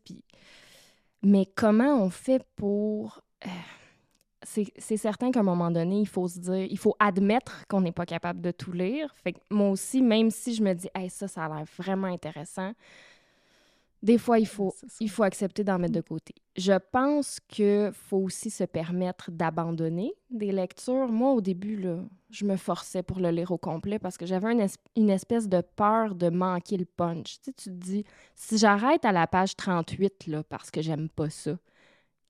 Mais 1.22 1.46
comment 1.46 2.02
on 2.02 2.10
fait 2.10 2.44
pour... 2.56 3.22
Euh, 3.44 3.48
c'est 4.44 4.96
certain 4.96 5.30
qu'à 5.30 5.40
un 5.40 5.44
moment 5.44 5.70
donné, 5.70 6.00
il 6.00 6.08
faut 6.08 6.26
se 6.26 6.38
dire, 6.38 6.66
il 6.70 6.78
faut 6.78 6.96
admettre 6.98 7.66
qu'on 7.68 7.82
n'est 7.82 7.92
pas 7.92 8.06
capable 8.06 8.40
de 8.40 8.50
tout 8.50 8.72
lire. 8.72 9.14
Fait 9.16 9.34
que 9.34 9.40
moi 9.50 9.70
aussi, 9.70 10.00
même 10.00 10.30
si 10.30 10.54
je 10.54 10.62
me 10.62 10.72
dis, 10.72 10.88
hey, 10.94 11.10
ça, 11.10 11.28
ça 11.28 11.44
a 11.44 11.48
l'air 11.48 11.64
vraiment 11.76 12.06
intéressant, 12.06 12.72
des 14.02 14.18
fois, 14.18 14.38
il 14.38 14.46
faut, 14.46 14.74
il 15.00 15.10
faut 15.10 15.24
accepter 15.24 15.64
d'en 15.64 15.78
mettre 15.78 15.94
de 15.94 16.00
côté. 16.00 16.34
Je 16.56 16.74
pense 16.92 17.40
qu'il 17.48 17.90
faut 17.92 18.18
aussi 18.18 18.50
se 18.50 18.64
permettre 18.64 19.30
d'abandonner 19.30 20.12
des 20.30 20.52
lectures. 20.52 21.08
Moi, 21.08 21.32
au 21.32 21.40
début, 21.40 21.76
là, 21.76 22.04
je 22.30 22.44
me 22.44 22.56
forçais 22.56 23.02
pour 23.02 23.18
le 23.18 23.30
lire 23.30 23.50
au 23.50 23.58
complet 23.58 23.98
parce 23.98 24.16
que 24.16 24.26
j'avais 24.26 24.52
une, 24.96 25.10
espèce 25.10 25.48
de 25.48 25.60
peur 25.60 26.14
de 26.14 26.28
manquer 26.28 26.76
le 26.76 26.84
punch. 26.84 27.40
Tu, 27.40 27.44
sais, 27.46 27.52
tu 27.52 27.64
te 27.70 27.74
dis, 27.74 28.04
si 28.36 28.58
j'arrête 28.58 29.04
à 29.04 29.12
la 29.12 29.26
page 29.26 29.56
38 29.56 30.28
là, 30.28 30.42
parce 30.44 30.70
que 30.70 30.80
j'aime 30.80 31.08
pas 31.08 31.30
ça, 31.30 31.58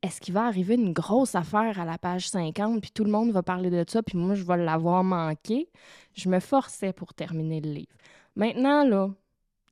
est-ce 0.02 0.20
qu'il 0.20 0.32
va 0.32 0.46
arriver 0.46 0.76
une 0.76 0.92
grosse 0.92 1.34
affaire 1.34 1.80
à 1.80 1.84
la 1.84 1.98
page 1.98 2.28
50 2.28 2.80
puis 2.80 2.92
tout 2.92 3.04
le 3.04 3.10
monde 3.10 3.32
va 3.32 3.42
parler 3.42 3.68
de 3.68 3.84
ça 3.86 4.02
puis 4.02 4.16
moi, 4.16 4.34
je 4.34 4.44
vais 4.44 4.56
l'avoir 4.56 5.04
manqué? 5.04 5.68
Je 6.14 6.28
me 6.28 6.40
forçais 6.40 6.92
pour 6.92 7.12
terminer 7.14 7.60
le 7.60 7.72
livre. 7.72 7.96
Maintenant, 8.36 8.84
là, 8.84 9.10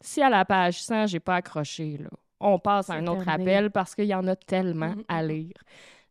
si 0.00 0.22
à 0.22 0.30
la 0.30 0.44
page 0.44 0.82
100, 0.82 1.06
j'ai 1.06 1.20
pas 1.20 1.36
accroché, 1.36 1.98
là, 1.98 2.10
on 2.40 2.58
passe 2.58 2.90
à 2.90 2.94
un 2.94 3.06
autre 3.06 3.28
appel 3.28 3.70
parce 3.70 3.94
qu'il 3.94 4.06
y 4.06 4.14
en 4.14 4.26
a 4.26 4.36
tellement 4.36 4.94
mm, 4.94 5.04
à 5.08 5.22
lire. 5.22 5.54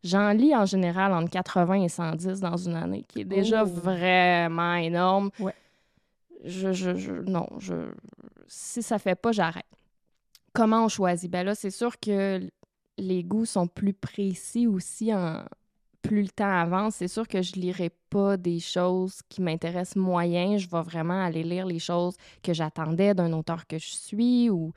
J'en 0.02 0.30
lis 0.30 0.54
en 0.54 0.66
général 0.66 1.12
entre 1.12 1.30
80 1.30 1.82
et 1.82 1.88
110 1.88 2.40
dans 2.40 2.56
une 2.56 2.76
année, 2.76 3.04
qui 3.08 3.20
est 3.20 3.24
déjà 3.24 3.64
oh. 3.64 3.66
vraiment 3.66 4.74
énorme. 4.74 5.30
Ouais. 5.38 5.54
Je, 6.44 6.72
je, 6.72 7.12
non, 7.28 7.48
je, 7.58 7.74
si 8.46 8.82
ça 8.82 8.98
fait 8.98 9.16
pas, 9.16 9.32
j'arrête. 9.32 9.64
Comment 10.52 10.84
on 10.84 10.88
choisit? 10.88 11.30
Ben 11.30 11.44
là, 11.44 11.54
c'est 11.54 11.70
sûr 11.70 11.98
que 11.98 12.40
les 12.98 13.24
goûts 13.24 13.46
sont 13.46 13.66
plus 13.66 13.92
précis 13.92 14.66
aussi 14.66 15.12
en, 15.14 15.42
plus 16.02 16.22
le 16.22 16.28
temps 16.28 16.50
avance, 16.50 16.96
c'est 16.96 17.08
sûr 17.08 17.26
que 17.26 17.42
je 17.42 17.54
lirai 17.54 17.90
pas 18.10 18.36
des 18.36 18.60
choses 18.60 19.20
qui 19.28 19.42
m'intéressent 19.42 19.96
moyen. 19.96 20.56
Je 20.58 20.68
vais 20.68 20.82
vraiment 20.82 21.24
aller 21.24 21.42
lire 21.42 21.66
les 21.66 21.78
choses 21.78 22.16
que 22.42 22.52
j'attendais 22.54 23.14
d'un 23.14 23.32
auteur 23.32 23.66
que 23.66 23.78
je 23.78 23.86
suis 23.86 24.50
ou 24.50 24.72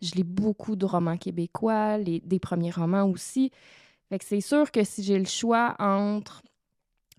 je 0.00 0.12
lis 0.12 0.24
beaucoup 0.24 0.76
de 0.76 0.86
romans 0.86 1.16
québécois, 1.18 1.98
des 1.98 2.38
premiers 2.40 2.70
romans 2.70 3.04
aussi. 3.04 3.50
Fait 4.08 4.22
c'est 4.22 4.40
sûr 4.40 4.70
que 4.70 4.82
si 4.82 5.02
j'ai 5.02 5.18
le 5.18 5.26
choix 5.26 5.76
entre 5.78 6.42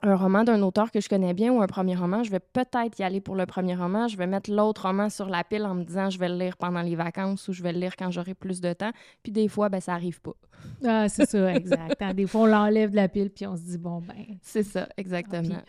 un 0.03 0.15
roman 0.15 0.43
d'un 0.43 0.61
auteur 0.61 0.91
que 0.91 0.99
je 0.99 1.07
connais 1.07 1.33
bien 1.33 1.51
ou 1.51 1.61
un 1.61 1.67
premier 1.67 1.95
roman, 1.95 2.23
je 2.23 2.31
vais 2.31 2.39
peut-être 2.39 2.99
y 2.99 3.03
aller 3.03 3.21
pour 3.21 3.35
le 3.35 3.45
premier 3.45 3.75
roman. 3.75 4.07
Je 4.07 4.17
vais 4.17 4.27
mettre 4.27 4.51
l'autre 4.51 4.87
roman 4.87 5.09
sur 5.09 5.29
la 5.29 5.43
pile 5.43 5.65
en 5.65 5.75
me 5.75 5.83
disant 5.83 6.09
je 6.09 6.17
vais 6.17 6.29
le 6.29 6.37
lire 6.37 6.57
pendant 6.57 6.81
les 6.81 6.95
vacances 6.95 7.47
ou 7.47 7.53
je 7.53 7.61
vais 7.61 7.71
le 7.71 7.79
lire 7.79 7.95
quand 7.95 8.09
j'aurai 8.09 8.33
plus 8.33 8.61
de 8.61 8.73
temps. 8.73 8.91
Puis 9.21 9.31
des 9.31 9.47
fois, 9.47 9.69
ben, 9.69 9.79
ça 9.79 9.93
arrive 9.93 10.19
pas. 10.21 10.35
Ah, 10.83 11.07
c'est 11.07 11.29
ça, 11.29 11.53
exact. 11.55 12.01
Hein, 12.01 12.13
des 12.13 12.25
fois, 12.25 12.41
on 12.41 12.45
l'enlève 12.45 12.91
de 12.91 12.95
la 12.95 13.07
pile 13.07 13.29
puis 13.29 13.45
on 13.45 13.55
se 13.55 13.61
dit 13.61 13.77
bon, 13.77 14.01
ben. 14.01 14.37
C'est 14.41 14.63
ça, 14.63 14.89
exactement. 14.97 15.61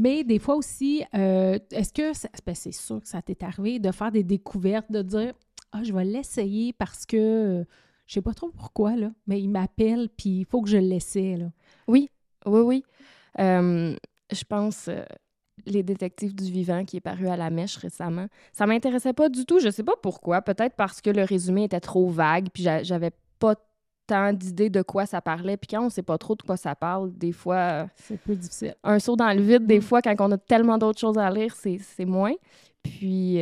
Mais 0.00 0.24
des 0.24 0.38
fois 0.38 0.56
aussi, 0.56 1.04
euh, 1.14 1.58
est-ce 1.70 1.92
que, 1.92 2.12
ben, 2.46 2.54
c'est 2.54 2.72
sûr 2.72 3.00
que 3.00 3.08
ça 3.08 3.22
t'est 3.22 3.42
arrivé 3.42 3.78
de 3.78 3.92
faire 3.92 4.10
des 4.10 4.24
découvertes, 4.24 4.90
de 4.90 5.02
dire 5.02 5.34
ah, 5.72 5.82
je 5.82 5.92
vais 5.92 6.04
l'essayer 6.04 6.72
parce 6.72 7.04
que 7.04 7.64
je 8.06 8.14
sais 8.14 8.22
pas 8.22 8.34
trop 8.34 8.50
pourquoi, 8.50 8.96
là, 8.96 9.10
mais 9.26 9.40
il 9.40 9.48
m'appelle 9.48 10.08
puis 10.08 10.40
il 10.40 10.44
faut 10.44 10.62
que 10.62 10.68
je 10.68 10.76
l'essaie, 10.76 11.36
là. 11.36 11.50
Oui, 11.88 12.08
oui, 12.46 12.60
oui. 12.60 12.84
Euh, 13.40 13.94
je 14.30 14.44
pense 14.44 14.88
euh, 14.88 15.02
Les 15.66 15.82
Détectives 15.82 16.34
du 16.34 16.50
Vivant 16.50 16.84
qui 16.84 16.96
est 16.96 17.00
paru 17.00 17.28
à 17.28 17.36
la 17.36 17.50
mèche 17.50 17.76
récemment. 17.76 18.26
Ça 18.52 18.66
m'intéressait 18.66 19.12
pas 19.12 19.28
du 19.28 19.44
tout. 19.44 19.60
Je 19.60 19.70
sais 19.70 19.82
pas 19.82 19.96
pourquoi. 20.00 20.42
Peut-être 20.42 20.76
parce 20.76 21.00
que 21.00 21.10
le 21.10 21.22
résumé 21.22 21.64
était 21.64 21.80
trop 21.80 22.08
vague, 22.08 22.48
puis 22.52 22.62
j'avais 22.82 23.12
pas 23.38 23.54
tant 24.06 24.32
d'idées 24.32 24.70
de 24.70 24.82
quoi 24.82 25.06
ça 25.06 25.20
parlait. 25.20 25.56
Puis 25.56 25.68
quand 25.68 25.84
on 25.84 25.90
sait 25.90 26.02
pas 26.02 26.18
trop 26.18 26.34
de 26.34 26.42
quoi 26.42 26.56
ça 26.56 26.74
parle, 26.74 27.12
des 27.16 27.32
fois. 27.32 27.56
Euh, 27.56 27.86
c'est 27.96 28.20
plus 28.20 28.36
difficile. 28.36 28.74
Un 28.84 28.98
saut 28.98 29.16
dans 29.16 29.32
le 29.32 29.42
vide, 29.42 29.66
des 29.66 29.78
mm. 29.78 29.82
fois, 29.82 30.02
quand 30.02 30.14
on 30.20 30.32
a 30.32 30.38
tellement 30.38 30.78
d'autres 30.78 31.00
choses 31.00 31.18
à 31.18 31.30
lire, 31.30 31.54
c'est 31.56 32.04
moins. 32.04 32.34
Puis. 32.82 33.40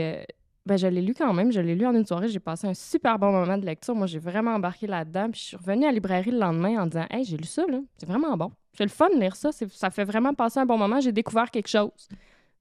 Ben, 0.64 0.76
je 0.76 0.86
l'ai 0.86 1.02
lu 1.02 1.12
quand 1.12 1.32
même. 1.32 1.50
Je 1.50 1.60
l'ai 1.60 1.74
lu 1.74 1.84
en 1.86 1.94
une 1.94 2.06
soirée. 2.06 2.28
J'ai 2.28 2.38
passé 2.38 2.68
un 2.68 2.74
super 2.74 3.18
bon 3.18 3.32
moment 3.32 3.58
de 3.58 3.66
lecture. 3.66 3.94
Moi, 3.94 4.06
j'ai 4.06 4.20
vraiment 4.20 4.54
embarqué 4.54 4.86
là-dedans. 4.86 5.28
Puis 5.30 5.40
je 5.40 5.46
suis 5.46 5.56
revenue 5.56 5.84
à 5.84 5.88
la 5.88 5.92
librairie 5.92 6.30
le 6.30 6.38
lendemain 6.38 6.82
en 6.82 6.86
disant 6.86 7.06
Hey, 7.10 7.24
j'ai 7.24 7.36
lu 7.36 7.44
ça, 7.44 7.64
là. 7.68 7.80
C'est 7.96 8.06
vraiment 8.06 8.36
bon. 8.36 8.52
C'est 8.72 8.84
le 8.84 8.90
fun 8.90 9.08
de 9.10 9.20
lire 9.20 9.36
ça. 9.36 9.50
Ça 9.52 9.90
fait 9.90 10.04
vraiment 10.04 10.34
passer 10.34 10.60
un 10.60 10.66
bon 10.66 10.78
moment. 10.78 11.00
J'ai 11.00 11.12
découvert 11.12 11.50
quelque 11.50 11.68
chose. 11.68 12.08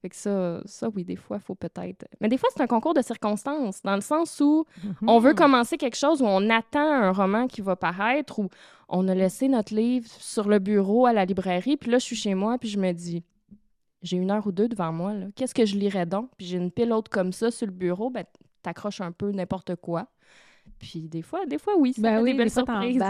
Fait 0.02 0.08
que 0.08 0.16
ça, 0.16 0.60
ça, 0.64 0.88
oui, 0.94 1.04
des 1.04 1.14
fois, 1.14 1.36
il 1.36 1.44
faut 1.44 1.54
peut-être. 1.54 2.06
Mais 2.20 2.28
des 2.28 2.36
fois, 2.36 2.48
c'est 2.52 2.60
un 2.60 2.66
concours 2.66 2.92
de 2.92 3.02
circonstances, 3.02 3.82
dans 3.82 3.94
le 3.94 4.00
sens 4.00 4.40
où 4.40 4.66
mm-hmm. 4.84 5.06
on 5.06 5.20
veut 5.20 5.32
commencer 5.32 5.76
quelque 5.76 5.96
chose, 5.96 6.20
où 6.20 6.26
on 6.26 6.50
attend 6.50 6.80
un 6.80 7.12
roman 7.12 7.46
qui 7.46 7.60
va 7.60 7.76
paraître, 7.76 8.40
ou 8.40 8.48
on 8.88 9.06
a 9.06 9.14
laissé 9.14 9.46
notre 9.46 9.72
livre 9.72 10.08
sur 10.10 10.48
le 10.48 10.58
bureau 10.58 11.06
à 11.06 11.12
la 11.12 11.24
librairie, 11.24 11.76
puis 11.76 11.88
là, 11.92 11.98
je 11.98 12.04
suis 12.04 12.16
chez 12.16 12.34
moi, 12.34 12.58
puis 12.58 12.68
je 12.68 12.80
me 12.80 12.90
dis, 12.90 13.22
j'ai 14.02 14.16
une 14.16 14.32
heure 14.32 14.44
ou 14.44 14.50
deux 14.50 14.66
devant 14.66 14.90
moi, 14.90 15.12
qu'est-ce 15.36 15.54
que 15.54 15.64
je 15.64 15.76
lirais 15.76 16.04
donc? 16.04 16.30
Puis 16.36 16.46
j'ai 16.46 16.58
une 16.58 16.72
pile 16.72 16.92
autre 16.92 17.08
comme 17.08 17.32
ça 17.32 17.52
sur 17.52 17.66
le 17.66 17.72
bureau, 17.72 18.10
ben, 18.10 18.24
t'accroches 18.62 19.00
un 19.00 19.12
peu 19.12 19.30
n'importe 19.30 19.76
quoi. 19.76 20.08
Puis 20.82 21.08
des 21.08 21.22
fois, 21.22 21.46
des 21.46 21.58
fois, 21.58 21.76
oui, 21.78 21.92
ça 21.92 22.02
ben 22.02 22.20
oui, 22.20 22.32
des 22.32 22.38
belles 22.38 22.50
surprises. 22.50 23.00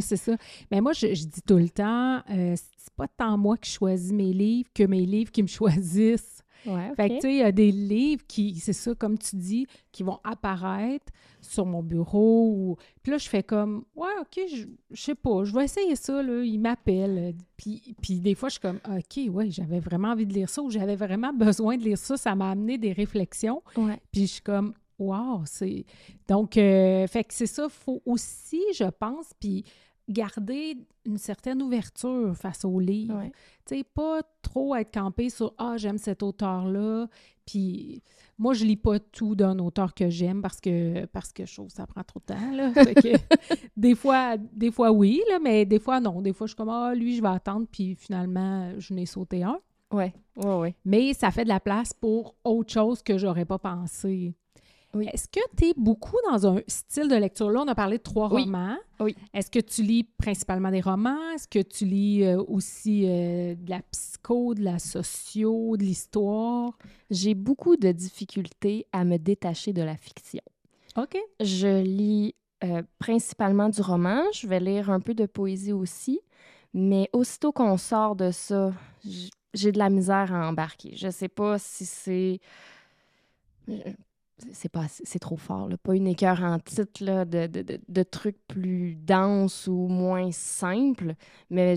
c'est 0.00 0.16
ça. 0.16 0.36
Mais 0.70 0.82
moi, 0.82 0.92
je, 0.92 1.06
dis 1.06 1.42
tout 1.46 1.56
le 1.56 1.70
temps, 1.70 2.20
euh, 2.28 2.54
c'est 2.54 2.94
pas 2.94 3.08
tant 3.08 3.38
moi 3.38 3.56
qui 3.56 3.70
choisis 3.70 4.12
mes 4.12 4.34
livres 4.34 4.68
que 4.74 4.82
mes 4.82 5.06
livres 5.06 5.32
qui 5.32 5.42
me 5.42 5.48
choisissent. 5.48 6.42
Ouais, 6.66 6.92
Fait 6.94 7.08
que, 7.08 7.14
tu 7.14 7.20
sais, 7.22 7.32
il 7.32 7.38
y 7.38 7.42
a 7.42 7.50
des 7.50 7.72
livres 7.72 8.22
qui, 8.28 8.54
c'est 8.56 8.74
ça, 8.74 8.94
comme 8.94 9.18
tu 9.18 9.34
dis, 9.34 9.66
qui 9.90 10.02
vont 10.04 10.20
apparaître 10.22 11.10
sur 11.40 11.64
mon 11.64 11.82
bureau. 11.82 12.50
Ou... 12.54 12.76
Puis 13.02 13.10
là, 13.10 13.18
je 13.18 13.28
fais 13.28 13.42
comme, 13.42 13.84
ouais, 13.96 14.10
OK, 14.20 14.38
je, 14.48 14.66
je 14.90 15.02
sais 15.02 15.14
pas, 15.14 15.42
je 15.42 15.52
vais 15.54 15.64
essayer 15.64 15.96
ça, 15.96 16.22
là. 16.22 16.44
Il 16.44 16.60
m'appelle. 16.60 17.34
Puis, 17.56 17.96
puis 18.00 18.20
des 18.20 18.34
fois, 18.34 18.50
je 18.50 18.52
suis 18.52 18.60
comme, 18.60 18.78
OK, 18.86 19.34
ouais, 19.34 19.50
j'avais 19.50 19.80
vraiment 19.80 20.08
envie 20.08 20.26
de 20.26 20.34
lire 20.34 20.50
ça 20.50 20.62
ou 20.62 20.70
j'avais 20.70 20.96
vraiment 20.96 21.32
besoin 21.36 21.78
de 21.78 21.82
lire 21.82 21.98
ça. 21.98 22.16
Ça 22.16 22.34
m'a 22.34 22.50
amené 22.50 22.76
des 22.76 22.92
réflexions. 22.92 23.62
Ouais. 23.76 23.98
Puis 24.12 24.22
je 24.26 24.32
suis 24.34 24.42
comme, 24.42 24.74
wow, 25.02 25.42
c'est. 25.44 25.84
Donc, 26.28 26.56
euh, 26.56 27.06
fait 27.06 27.24
que 27.24 27.34
c'est 27.34 27.46
ça, 27.46 27.68
faut 27.68 28.02
aussi, 28.04 28.62
je 28.74 28.84
pense, 28.84 29.32
puis 29.38 29.64
garder 30.08 30.76
une 31.04 31.18
certaine 31.18 31.62
ouverture 31.62 32.34
face 32.36 32.64
aux 32.64 32.78
livres. 32.80 33.18
Ouais. 33.18 33.32
Tu 33.66 33.76
sais, 33.76 33.84
pas 33.84 34.22
trop 34.42 34.74
être 34.76 34.92
campé 34.92 35.30
sur 35.30 35.54
Ah, 35.58 35.76
j'aime 35.76 35.98
cet 35.98 36.22
auteur-là. 36.22 37.06
Puis 37.46 38.02
moi, 38.38 38.54
je 38.54 38.64
lis 38.64 38.76
pas 38.76 39.00
tout 39.00 39.34
d'un 39.34 39.58
auteur 39.58 39.94
que 39.94 40.08
j'aime 40.08 40.42
parce 40.42 40.60
que 40.60 41.06
parce 41.06 41.32
que 41.32 41.44
je 41.44 41.54
trouve 41.54 41.68
que 41.68 41.72
ça 41.72 41.86
prend 41.86 42.02
trop 42.04 42.20
de 42.20 42.34
temps. 42.34 42.52
Là. 42.52 42.72
Fait 42.74 42.94
que, 42.94 43.56
des 43.76 43.94
fois, 43.94 44.36
des 44.36 44.70
fois 44.70 44.92
oui, 44.92 45.22
là, 45.30 45.38
mais 45.40 45.64
des 45.64 45.78
fois 45.78 46.00
non. 46.00 46.20
Des 46.20 46.32
fois, 46.32 46.46
je 46.46 46.52
suis 46.52 46.56
comme 46.56 46.68
Ah, 46.68 46.94
lui, 46.94 47.16
je 47.16 47.22
vais 47.22 47.28
attendre, 47.28 47.66
puis 47.70 47.94
finalement, 47.94 48.72
je 48.78 48.94
n'ai 48.94 49.06
sauté 49.06 49.42
un. 49.42 49.58
Ouais, 49.92 50.14
ouais, 50.36 50.54
ouais. 50.54 50.74
Mais 50.84 51.12
ça 51.12 51.30
fait 51.30 51.44
de 51.44 51.48
la 51.48 51.60
place 51.60 51.92
pour 51.92 52.34
autre 52.44 52.72
chose 52.72 53.02
que 53.02 53.18
j'aurais 53.18 53.44
pas 53.44 53.58
pensé. 53.58 54.34
Oui. 54.94 55.08
Est-ce 55.12 55.26
que 55.28 55.40
tu 55.56 55.68
es 55.68 55.74
beaucoup 55.76 56.16
dans 56.30 56.46
un 56.46 56.60
style 56.68 57.08
de 57.08 57.14
lecture? 57.16 57.50
Là, 57.50 57.62
on 57.62 57.68
a 57.68 57.74
parlé 57.74 57.96
de 57.98 58.02
trois 58.02 58.32
Oui. 58.32 58.42
romans. 58.42 58.76
Oui. 59.00 59.16
Est-ce 59.32 59.50
que 59.50 59.58
tu 59.58 59.82
lis 59.82 60.04
principalement 60.04 60.70
des 60.70 60.80
romans? 60.82 61.30
Est-ce 61.34 61.48
que 61.48 61.60
tu 61.62 61.84
lis 61.86 62.24
euh, 62.24 62.42
aussi 62.46 63.06
euh, 63.06 63.54
de 63.54 63.70
la 63.70 63.80
psycho, 63.90 64.54
de 64.54 64.62
la 64.62 64.78
socio, 64.78 65.76
de 65.76 65.82
l'histoire? 65.82 66.76
J'ai 67.10 67.34
beaucoup 67.34 67.76
de 67.76 67.90
difficultés 67.90 68.86
à 68.92 69.04
me 69.04 69.16
détacher 69.16 69.72
de 69.72 69.82
la 69.82 69.96
fiction. 69.96 70.42
OK. 70.98 71.16
Je 71.40 71.82
lis 71.82 72.34
euh, 72.62 72.82
principalement 72.98 73.70
du 73.70 73.80
roman. 73.80 74.22
Je 74.34 74.46
vais 74.46 74.60
lire 74.60 74.90
un 74.90 75.00
peu 75.00 75.14
de 75.14 75.26
poésie 75.26 75.72
aussi. 75.72 76.20
Mais 76.74 77.08
aussitôt 77.12 77.52
qu'on 77.52 77.76
sort 77.76 78.14
de 78.14 78.30
ça, 78.30 78.72
j'ai 79.54 79.72
de 79.72 79.78
la 79.78 79.90
misère 79.90 80.34
à 80.34 80.48
embarquer. 80.48 80.94
Je 80.96 81.10
sais 81.10 81.28
pas 81.28 81.58
si 81.58 81.84
c'est. 81.86 82.40
C'est 84.52 84.68
pas 84.70 84.86
c'est 84.88 85.18
trop 85.18 85.36
fort, 85.36 85.68
là. 85.68 85.76
pas 85.76 85.94
une 85.94 86.06
écœur 86.08 86.42
en 86.42 86.58
titre 86.58 87.04
là, 87.04 87.24
de, 87.24 87.46
de, 87.46 87.80
de- 87.88 88.02
trucs 88.02 88.38
plus 88.48 88.94
denses 88.96 89.66
ou 89.68 89.86
moins 89.88 90.30
simples, 90.32 91.14
mais 91.50 91.74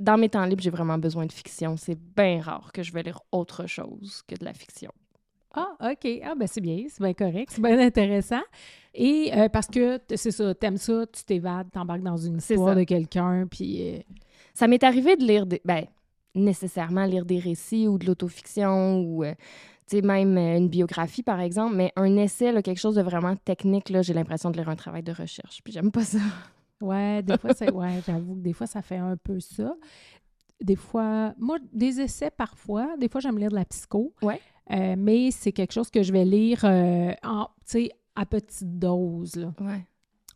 dans 0.00 0.16
mes 0.18 0.28
temps 0.28 0.44
libres, 0.44 0.62
j'ai 0.62 0.70
vraiment 0.70 0.98
besoin 0.98 1.26
de 1.26 1.32
fiction. 1.32 1.76
C'est 1.76 1.98
bien 2.16 2.40
rare 2.40 2.72
que 2.72 2.82
je 2.82 2.92
vais 2.92 3.02
lire 3.02 3.20
autre 3.32 3.66
chose 3.66 4.22
que 4.26 4.34
de 4.34 4.44
la 4.44 4.52
fiction. 4.54 4.90
Ah, 5.54 5.76
OK. 5.92 6.08
Ah, 6.24 6.34
ben 6.34 6.46
c'est 6.48 6.60
bien, 6.62 6.84
c'est 6.88 7.02
bien 7.02 7.12
correct, 7.12 7.50
c'est 7.52 7.60
bien 7.62 7.78
intéressant. 7.78 8.40
Et 8.94 9.30
euh, 9.34 9.48
parce 9.48 9.66
que 9.66 10.00
c'est 10.14 10.30
ça, 10.30 10.54
t'aimes 10.54 10.78
ça, 10.78 11.06
tu 11.12 11.24
t'évades, 11.24 11.70
t'embarques 11.70 12.02
dans 12.02 12.16
une 12.16 12.38
histoire 12.38 12.74
de 12.74 12.84
quelqu'un, 12.84 13.46
puis... 13.50 13.96
euh, 13.96 13.98
Ça 14.54 14.66
m'est 14.66 14.82
arrivé 14.82 15.16
de 15.16 15.24
lire 15.24 15.46
des. 15.46 15.60
Ben, 15.64 15.84
nécessairement 16.34 17.04
lire 17.04 17.26
des 17.26 17.38
récits 17.38 17.86
ou 17.86 17.98
de 17.98 18.06
l'autofiction 18.06 19.00
ou. 19.00 19.24
euh, 19.24 19.34
même 20.00 20.38
euh, 20.38 20.56
une 20.56 20.68
biographie, 20.68 21.22
par 21.22 21.40
exemple, 21.40 21.76
mais 21.76 21.92
un 21.96 22.16
essai, 22.16 22.52
là, 22.52 22.62
quelque 22.62 22.78
chose 22.78 22.94
de 22.94 23.02
vraiment 23.02 23.36
technique, 23.36 23.90
là, 23.90 24.00
j'ai 24.00 24.14
l'impression 24.14 24.50
de 24.50 24.56
lire 24.56 24.70
un 24.70 24.76
travail 24.76 25.02
de 25.02 25.12
recherche. 25.12 25.60
Puis 25.62 25.72
j'aime 25.72 25.90
pas 25.90 26.04
ça. 26.04 26.18
Ouais, 26.80 27.22
des 27.22 27.38
fois, 27.38 27.54
c'est, 27.54 27.70
ouais, 27.70 28.00
j'avoue 28.04 28.34
que 28.34 28.40
des 28.40 28.52
fois, 28.52 28.66
ça 28.66 28.82
fait 28.82 28.96
un 28.96 29.16
peu 29.16 29.38
ça. 29.38 29.72
Des 30.60 30.74
fois, 30.74 31.32
moi, 31.38 31.58
des 31.72 32.00
essais 32.00 32.32
parfois, 32.32 32.96
des 32.98 33.08
fois, 33.08 33.20
j'aime 33.20 33.38
lire 33.38 33.50
de 33.50 33.54
la 33.54 33.64
psycho. 33.64 34.12
Ouais. 34.20 34.40
Euh, 34.72 34.96
mais 34.98 35.30
c'est 35.30 35.52
quelque 35.52 35.72
chose 35.72 35.90
que 35.90 36.02
je 36.02 36.12
vais 36.12 36.24
lire 36.24 36.64
euh, 36.64 37.12
en, 37.22 37.46
à 38.16 38.26
petite 38.26 38.78
dose. 38.80 39.36
Là. 39.36 39.54
Ouais. 39.60 39.86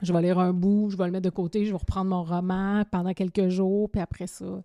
Je 0.02 0.12
vais 0.12 0.22
lire 0.22 0.38
un 0.38 0.52
bout, 0.52 0.90
je 0.90 0.96
vais 0.96 1.06
le 1.06 1.10
mettre 1.10 1.24
de 1.24 1.30
côté, 1.30 1.64
je 1.64 1.72
vais 1.72 1.78
reprendre 1.78 2.10
mon 2.10 2.22
roman 2.22 2.84
pendant 2.90 3.12
quelques 3.12 3.48
jours, 3.48 3.90
puis 3.90 4.00
après 4.00 4.26
ça. 4.26 4.62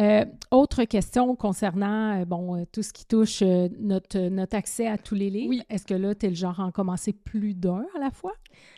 Euh, 0.00 0.24
autre 0.50 0.84
question 0.84 1.36
concernant 1.36 2.20
euh, 2.20 2.24
bon, 2.24 2.56
euh, 2.56 2.64
tout 2.72 2.82
ce 2.82 2.92
qui 2.92 3.04
touche 3.04 3.42
euh, 3.42 3.68
notre, 3.78 4.18
notre 4.28 4.56
accès 4.56 4.86
à 4.86 4.96
tous 4.96 5.14
les 5.14 5.28
livres. 5.28 5.50
Oui. 5.50 5.62
Est-ce 5.68 5.84
que 5.86 5.94
là, 5.94 6.14
tu 6.14 6.26
es 6.26 6.28
le 6.30 6.34
genre 6.34 6.58
à 6.58 6.64
en 6.64 6.70
commencer 6.70 7.12
plus 7.12 7.54
d'un 7.54 7.84
à 7.94 7.98
la 7.98 8.10
fois? 8.10 8.32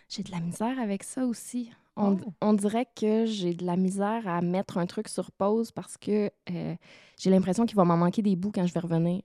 J'ai 0.08 0.22
de 0.24 0.32
la 0.32 0.40
misère 0.40 0.78
avec 0.80 1.04
ça 1.04 1.24
aussi. 1.24 1.70
On, 1.96 2.16
Oh. 2.16 2.32
on 2.40 2.54
dirait 2.54 2.86
que 2.96 3.26
j'ai 3.26 3.52
de 3.54 3.64
la 3.66 3.76
misère 3.76 4.26
à 4.26 4.40
mettre 4.40 4.78
un 4.78 4.86
truc 4.86 5.08
sur 5.08 5.30
pause 5.30 5.70
parce 5.72 5.98
que 5.98 6.30
euh, 6.50 6.74
j'ai 7.18 7.30
l'impression 7.30 7.66
qu'il 7.66 7.76
va 7.76 7.84
m'en 7.84 7.98
manquer 7.98 8.22
des 8.22 8.34
bouts 8.34 8.50
quand 8.52 8.66
je 8.66 8.72
vais 8.72 8.80
revenir. 8.80 9.22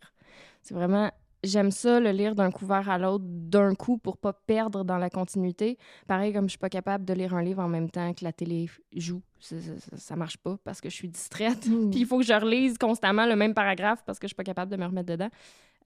C'est 0.62 0.74
vraiment. 0.74 1.10
J'aime 1.44 1.70
ça, 1.72 2.00
le 2.00 2.12
lire 2.12 2.34
d'un 2.34 2.50
couvert 2.52 2.90
à 2.90 2.98
l'autre 2.98 3.24
d'un 3.28 3.76
coup 3.76 3.98
pour 3.98 4.18
pas 4.18 4.34
perdre 4.34 4.84
dans 4.84 4.98
la 4.98 5.10
continuité. 5.10 5.78
Pareil, 6.08 6.34
comme 6.34 6.46
je 6.46 6.52
suis 6.52 6.58
pas 6.58 6.70
capable 6.70 7.06
de 7.06 7.14
lire 7.14 7.36
un 7.36 7.44
livre 7.44 7.62
en 7.62 7.68
même 7.68 7.92
temps 7.92 8.14
que 8.14 8.24
la 8.24 8.34
télé 8.34 8.68
joue, 8.96 9.22
ça, 9.40 9.56
ça, 9.62 9.98
ça- 9.98 10.16
marche 10.16 10.38
pas 10.38 10.58
parce 10.64 10.82
que 10.82 10.90
je 10.90 10.96
suis 10.96 11.08
distraite. 11.08 11.68
Mm. 11.68 11.92
Puis 11.92 12.00
il 12.02 12.06
faut 12.06 12.18
que 12.18 12.26
je 12.26 12.34
relise 12.34 12.78
constamment 12.78 13.26
le 13.26 13.36
même 13.36 13.54
paragraphe 13.54 14.04
parce 14.06 14.18
que 14.20 14.26
je 14.26 14.30
suis 14.30 14.36
pas 14.36 14.44
capable 14.44 14.72
de 14.72 14.78
me 14.78 14.86
remettre 14.86 15.08
dedans. 15.08 15.30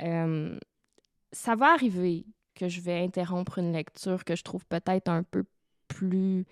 Euh, 0.02 0.58
ça 1.32 1.56
va 1.56 1.74
arriver 1.74 2.26
que 2.56 2.68
je 2.70 2.82
vais 2.82 3.00
interrompre 3.00 3.58
une 3.58 3.74
lecture 3.74 4.24
que 4.24 4.36
je 4.36 4.44
trouve 4.44 4.66
peut-être 4.66 5.10
un 5.10 5.24
peu 5.24 5.44
plus, 5.88 6.46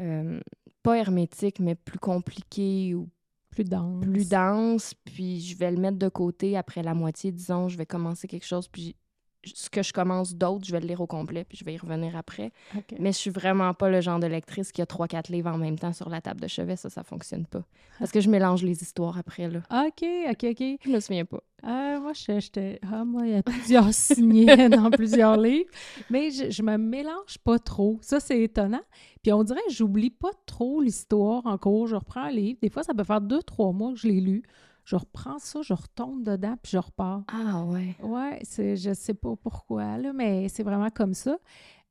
euh, 0.00 0.40
pas 0.82 0.96
hermétique, 0.98 1.60
mais 1.60 1.74
plus 1.74 1.98
compliquée 1.98 2.94
ou 2.94 3.08
Plus 3.52 3.64
dense. 3.64 4.00
plus 4.00 4.28
dense, 4.28 4.94
puis 5.04 5.40
je 5.40 5.56
vais 5.56 5.70
le 5.70 5.76
mettre 5.76 5.98
de 5.98 6.08
côté 6.08 6.56
après 6.56 6.82
la 6.82 6.94
moitié, 6.94 7.30
disons, 7.30 7.68
je 7.68 7.76
vais 7.76 7.86
commencer 7.86 8.26
quelque 8.26 8.46
chose, 8.46 8.66
puis 8.66 8.96
ce 9.44 9.68
que 9.70 9.82
je 9.82 9.92
commence 9.92 10.34
d'autre, 10.34 10.64
je 10.64 10.72
vais 10.72 10.80
le 10.80 10.86
lire 10.86 11.00
au 11.00 11.06
complet, 11.06 11.44
puis 11.44 11.58
je 11.58 11.64
vais 11.64 11.74
y 11.74 11.78
revenir 11.78 12.16
après. 12.16 12.52
Mais 12.98 13.12
je 13.12 13.18
suis 13.18 13.30
vraiment 13.30 13.74
pas 13.74 13.88
le 13.90 14.00
genre 14.00 14.18
de 14.20 14.26
lectrice 14.26 14.72
qui 14.72 14.82
a 14.82 14.86
trois, 14.86 15.08
quatre 15.08 15.28
livres 15.30 15.50
en 15.50 15.58
même 15.58 15.78
temps 15.78 15.92
sur 15.92 16.08
la 16.08 16.20
table 16.20 16.40
de 16.40 16.48
chevet, 16.48 16.76
ça, 16.76 16.90
ça 16.90 17.02
fonctionne 17.02 17.46
pas. 17.46 17.62
Parce 17.98 18.10
que 18.12 18.20
je 18.20 18.28
mélange 18.30 18.62
les 18.62 18.82
histoires 18.82 19.18
après, 19.18 19.48
là. 19.48 19.60
OK, 19.70 20.04
OK, 20.30 20.44
OK. 20.50 20.78
Je 20.84 20.90
me 20.90 21.00
souviens 21.00 21.24
pas. 21.24 21.42
Euh, 21.64 22.00
moi, 22.00 22.12
je- 22.14 22.40
j'étais. 22.40 22.80
Ah, 22.90 23.04
moi, 23.04 23.22
il 23.26 23.32
y 23.32 23.36
a 23.36 23.42
plusieurs 23.42 23.92
signés 23.94 24.68
dans 24.68 24.90
plusieurs 24.90 25.36
livres. 25.36 25.70
Mais 26.10 26.30
je, 26.30 26.50
je 26.50 26.62
me 26.62 26.76
mélange 26.76 27.38
pas 27.44 27.58
trop. 27.60 27.98
Ça, 28.02 28.18
c'est 28.18 28.40
étonnant. 28.42 28.80
Puis 29.22 29.32
on 29.32 29.44
dirait 29.44 29.60
que 29.68 29.72
j'oublie 29.72 30.10
pas 30.10 30.30
trop 30.46 30.80
l'histoire 30.80 31.46
en 31.46 31.58
cours. 31.58 31.86
Je 31.86 31.94
reprends 31.94 32.22
un 32.22 32.30
livre. 32.30 32.58
Des 32.60 32.70
fois, 32.70 32.82
ça 32.82 32.94
peut 32.94 33.04
faire 33.04 33.20
deux, 33.20 33.42
trois 33.42 33.72
mois 33.72 33.92
que 33.92 33.98
je 33.98 34.08
l'ai 34.08 34.20
lu. 34.20 34.42
Je 34.84 34.96
reprends 34.96 35.38
ça, 35.38 35.60
je 35.62 35.72
retombe 35.74 36.24
dedans, 36.24 36.56
puis 36.62 36.72
je 36.72 36.78
repars. 36.78 37.22
Ah 37.28 37.64
ouais. 37.64 37.94
Ouais, 38.02 38.40
c'est, 38.42 38.76
je 38.76 38.92
sais 38.94 39.14
pas 39.14 39.34
pourquoi, 39.36 39.96
là, 39.98 40.12
mais 40.12 40.48
c'est 40.48 40.62
vraiment 40.64 40.90
comme 40.90 41.14
ça. 41.14 41.36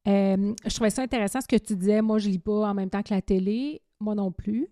Euh, 0.07 0.53
je 0.65 0.73
trouvais 0.75 0.89
ça 0.89 1.01
intéressant 1.03 1.41
ce 1.41 1.47
que 1.47 1.55
tu 1.57 1.75
disais. 1.75 2.01
Moi, 2.01 2.17
je 2.19 2.27
lis 2.29 2.39
pas 2.39 2.69
en 2.69 2.73
même 2.73 2.89
temps 2.89 3.03
que 3.03 3.13
la 3.13 3.21
télé. 3.21 3.81
Moi 3.99 4.15
non 4.15 4.31
plus. 4.31 4.67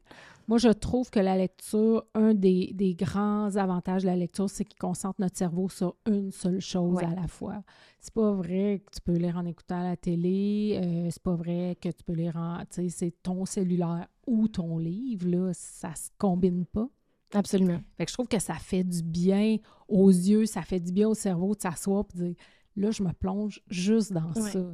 Moi, 0.47 0.58
je 0.58 0.69
trouve 0.69 1.12
que 1.12 1.19
la 1.19 1.38
lecture, 1.38 2.03
un 2.15 2.34
des, 2.34 2.71
des 2.73 2.95
grands 2.95 3.55
avantages 3.55 4.01
de 4.01 4.08
la 4.08 4.15
lecture, 4.15 4.49
c'est 4.49 4.65
qu'il 4.65 4.79
concentre 4.79 5.21
notre 5.21 5.38
cerveau 5.38 5.69
sur 5.69 5.95
une 6.08 6.32
seule 6.32 6.60
chose 6.60 6.95
Ouais. 6.95 7.05
à 7.05 7.13
la 7.13 7.27
fois. 7.27 7.62
C'est 7.99 8.12
pas 8.15 8.32
vrai 8.32 8.82
que 8.84 8.95
tu 8.95 9.01
peux 9.01 9.13
lire 9.13 9.38
en 9.38 9.45
écoutant 9.45 9.84
la 9.84 9.95
télé. 9.95 10.82
euh, 10.84 11.10
c'est 11.12 11.21
pas 11.21 11.36
vrai 11.36 11.77
que 11.79 11.89
tu 11.89 12.03
peux 12.03 12.13
lire 12.13 12.36
en. 12.38 12.58
Tu 12.62 12.65
sais, 12.71 12.89
c'est 12.89 13.13
ton 13.21 13.45
cellulaire 13.45 14.08
ou 14.25 14.47
ton 14.47 14.79
livre, 14.79 15.27
là. 15.27 15.51
Ça 15.53 15.93
se 15.93 16.10
combine 16.17 16.65
pas. 16.65 16.88
Absolument. 17.33 17.79
Fait 17.97 18.05
que 18.05 18.09
je 18.11 18.15
trouve 18.15 18.27
que 18.27 18.39
ça 18.39 18.55
fait 18.55 18.83
du 18.83 19.03
bien 19.03 19.57
aux 19.87 20.09
yeux, 20.09 20.45
ça 20.45 20.61
fait 20.61 20.79
du 20.79 20.91
bien 20.91 21.07
au 21.07 21.13
cerveau 21.13 21.55
de 21.55 21.61
s'asseoir 21.61 22.05
et 22.13 22.17
de 22.17 22.23
dire 22.29 22.35
là, 22.75 22.91
je 22.91 23.03
me 23.03 23.11
plonge 23.13 23.61
juste 23.69 24.13
dans 24.13 24.31
Ouais. 24.33 24.51
ça. 24.51 24.65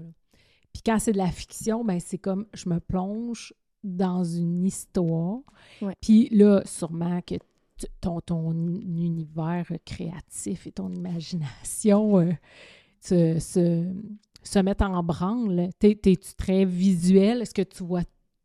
Puis 0.74 0.82
quand 0.86 1.00
c'est 1.00 1.14
de 1.14 1.18
la 1.18 1.32
fiction, 1.32 1.84
ben 1.86 2.00
c'est 2.00 2.18
comme 2.18 2.46
je 2.54 2.70
me 2.70 2.80
plonge 2.80 3.54
dans 3.84 4.24
une 4.24 4.66
histoire. 4.66 5.40
Puis 6.02 6.30
là, 6.30 6.62
sûrement 6.66 7.22
que 7.22 7.36
ton, 8.02 8.20
ton 8.22 8.52
univers 8.52 9.70
créatif 9.86 10.66
et 10.68 10.72
ton 10.72 10.92
imagination 10.92 12.20
euh, 12.20 12.32
se, 13.02 13.40
se, 13.40 13.86
se 14.44 14.60
mettent 14.60 14.82
en 14.82 15.04
branle. 15.04 15.70
T'es- 15.80 15.96
T'es-tu 15.96 16.34
très 16.36 16.66
visuel? 16.66 17.42
Est-ce 17.42 17.54
que 17.54 17.62
tu 17.62 17.84
vois 17.84 18.04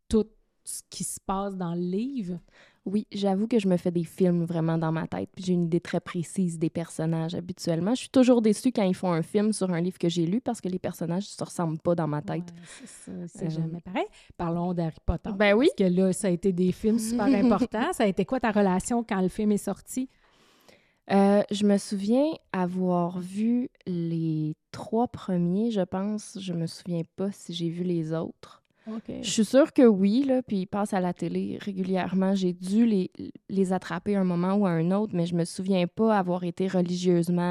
tout 0.09 0.27
ce 0.64 0.83
qui 0.90 1.05
se 1.05 1.18
passe 1.25 1.57
dans 1.57 1.75
le 1.75 1.81
livre? 1.81 2.38
Oui, 2.87 3.07
j'avoue 3.12 3.47
que 3.47 3.59
je 3.59 3.69
me 3.69 3.77
fais 3.77 3.90
des 3.90 4.05
films 4.05 4.45
vraiment 4.45 4.79
dans 4.79 4.90
ma 4.90 5.07
tête, 5.07 5.29
puis 5.35 5.45
j'ai 5.45 5.53
une 5.53 5.64
idée 5.64 5.81
très 5.81 6.01
précise 6.01 6.59
des 6.59 6.71
personnages 6.71 7.35
habituellement. 7.35 7.95
Je 7.95 8.01
suis 8.01 8.09
toujours 8.09 8.40
déçue 8.40 8.73
quand 8.73 8.83
ils 8.85 8.95
font 8.95 9.12
un 9.12 9.21
film 9.23 9.53
sur 9.53 9.71
un 9.71 9.81
livre 9.83 9.99
que 9.99 10.09
j'ai 10.09 10.25
lu 10.25 10.40
parce 10.40 10.62
que 10.62 10.69
les 10.69 10.79
personnages 10.79 11.25
ne 11.25 11.29
se 11.29 11.45
ressemblent 11.45 11.79
pas 11.79 11.95
dans 11.95 12.09
ma 12.09 12.23
tête. 12.23 12.38
Ouais, 12.51 12.62
c'est 12.64 12.87
ça, 12.88 13.12
c'est 13.29 13.47
Euh, 13.47 13.51
jamais 13.51 13.81
pareil. 13.83 14.07
Parlons 14.38 14.73
d'Harry 14.73 14.97
Potter. 15.05 15.31
Ben 15.37 15.55
oui. 15.55 15.69
Parce 15.77 15.90
que 15.90 15.95
là, 15.95 16.12
ça 16.14 16.29
a 16.29 16.31
été 16.31 16.53
des 16.53 16.73
films 16.73 16.99
super 16.99 17.27
importants. 17.45 17.93
Ça 17.93 18.05
a 18.05 18.07
été 18.07 18.25
quoi 18.25 18.40
ta 18.40 18.51
relation 18.51 19.05
quand 19.05 19.21
le 19.21 19.29
film 19.29 19.53
est 19.53 19.59
sorti? 19.59 20.09
Euh, 21.12 21.43
je 21.51 21.66
me 21.66 21.77
souviens 21.77 22.31
avoir 22.53 23.19
vu 23.19 23.69
les 23.87 24.55
trois 24.71 25.09
premiers, 25.09 25.71
je 25.71 25.81
pense. 25.81 26.38
Je 26.40 26.53
me 26.53 26.66
souviens 26.66 27.03
pas 27.16 27.33
si 27.33 27.53
j'ai 27.53 27.69
vu 27.69 27.83
les 27.83 28.12
autres. 28.12 28.60
Je 29.22 29.31
suis 29.31 29.44
sûre 29.44 29.72
que 29.72 29.83
oui, 29.83 30.24
là, 30.26 30.42
puis 30.42 30.59
ils 30.59 30.66
passent 30.66 30.94
à 30.94 31.00
la 31.00 31.12
télé 31.12 31.59
régulièrement. 31.61 32.35
J'ai 32.35 32.53
dû 32.53 32.87
les, 32.87 33.11
les 33.48 33.72
attraper 33.72 34.16
à 34.16 34.20
un 34.20 34.24
moment 34.24 34.55
ou 34.55 34.66
à 34.66 34.70
un 34.70 34.90
autre, 34.92 35.12
mais 35.14 35.26
je 35.26 35.35
me 35.35 35.44
souviens 35.44 35.87
pas 35.87 36.18
avoir 36.18 36.44
été 36.44 36.66
religieusement 36.68 37.42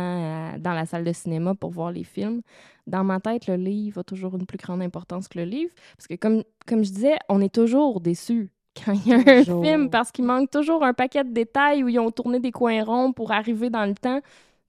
euh, 0.54 0.58
dans 0.60 0.74
la 0.74 0.86
salle 0.86 1.04
de 1.04 1.14
cinéma 1.14 1.56
pour 1.56 1.70
voir 1.72 1.92
les 1.92 2.04
films. 2.04 2.42
Dans 2.88 3.04
ma 3.04 3.20
tête, 3.20 3.48
le 3.48 3.56
livre 3.56 4.00
a 4.00 4.04
toujours 4.04 4.36
une 4.36 4.46
plus 4.46 4.58
grande 4.58 4.82
importance 4.82 5.28
que 5.28 5.40
le 5.40 5.46
livre, 5.46 5.72
parce 5.98 6.08
que 6.08 6.16
comme, 6.16 6.44
comme 6.66 6.84
je 6.84 6.92
disais, 6.92 7.18
on 7.30 7.42
est 7.42 7.54
toujours 7.54 8.02
déçu 8.02 8.50
quand 8.86 8.94
il 8.94 9.08
y 9.08 9.14
a 9.14 9.18
un 9.18 9.44
Toujours. 9.44 9.64
film, 9.64 9.90
parce 9.90 10.12
qu'il 10.12 10.26
manque 10.26 10.50
toujours 10.52 10.84
un 10.84 10.94
paquet 10.94 11.24
de 11.24 11.32
détails 11.34 11.84
où 11.84 11.90
ils 11.90 12.00
ont 12.00 12.12
tourné 12.12 12.40
des 12.40 12.52
coins 12.52 12.84
ronds 12.84 13.12
pour 13.14 13.32
arriver 13.32 13.70
dans 13.70 13.86
le 13.86 13.94
temps. 13.96 14.22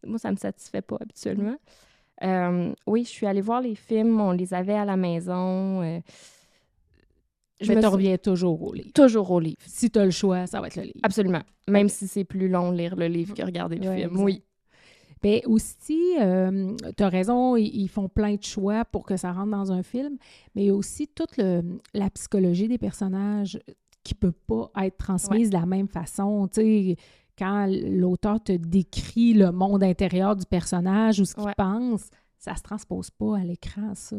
Moi, 0.06 0.18
ça 0.18 0.30
me 0.30 0.36
satisfait 0.36 0.82
pas 0.82 0.96
habituellement. 1.00 1.56
Euh, 2.22 2.72
oui, 2.86 3.04
je 3.04 3.10
suis 3.10 3.26
allée 3.26 3.40
voir 3.40 3.60
les 3.62 3.74
films, 3.74 4.20
on 4.20 4.32
les 4.32 4.52
avait 4.52 4.74
à 4.74 4.84
la 4.84 4.96
maison. 4.96 5.82
euh, 5.82 6.00
je 7.60 7.72
Mais 7.72 7.80
me 7.80 7.86
reviens 7.86 8.16
toujours 8.18 8.62
au 8.62 8.72
livre. 8.72 8.92
toujours 8.94 9.30
au 9.30 9.40
livre. 9.40 9.58
Si 9.66 9.90
tu 9.90 9.98
as 9.98 10.04
le 10.04 10.10
choix, 10.10 10.46
ça 10.46 10.60
va 10.60 10.66
être 10.68 10.76
le 10.76 10.82
livre. 10.84 11.00
Absolument. 11.02 11.42
Même 11.68 11.88
si 11.88 12.08
c'est 12.08 12.24
plus 12.24 12.48
long 12.48 12.70
lire 12.70 12.96
le 12.96 13.06
livre 13.06 13.34
que 13.34 13.42
regarder 13.42 13.76
le 13.76 13.88
Ouais, 13.88 13.96
film. 13.98 14.10
exact. 14.12 14.24
Oui. 14.24 14.42
Ben 15.22 15.40
aussi, 15.44 16.00
tu 16.16 17.02
as 17.02 17.08
raison, 17.08 17.54
ils, 17.56 17.66
ils 17.82 17.88
font 17.88 18.08
plein 18.08 18.36
de 18.36 18.42
choix 18.42 18.84
pour 18.86 19.04
que 19.04 19.16
ça 19.18 19.32
rentre 19.32 19.50
dans 19.50 19.70
un 19.70 19.82
film, 19.82 20.16
mais 20.54 20.62
il 20.62 20.66
y 20.68 20.70
a 20.70 20.74
aussi 20.74 21.08
toute 21.08 21.36
le- 21.36 21.78
la 21.92 22.08
psychologie 22.10 22.68
des 22.68 22.78
personnages 22.78 23.60
qui 24.02 24.14
peut 24.14 24.32
pas 24.32 24.70
être 24.82 24.96
transmise 24.96 25.50
de 25.50 25.58
la 25.58 25.66
même 25.66 25.88
façon. 25.88 26.48
Tu 26.48 26.60
sais, 26.62 26.96
quand 27.38 27.66
l'auteur 27.68 28.42
te 28.42 28.52
décrit 28.52 29.34
le 29.34 29.52
monde 29.52 29.82
intérieur 29.82 30.36
du 30.36 30.46
personnage 30.46 31.20
ou 31.20 31.26
ce 31.26 31.34
qu'il 31.34 31.44
Ouais. 31.44 31.54
pense, 31.56 32.08
ça 32.40 32.56
se 32.56 32.62
transpose 32.62 33.10
pas 33.10 33.36
à 33.36 33.44
l'écran, 33.44 33.94
ça. 33.94 34.16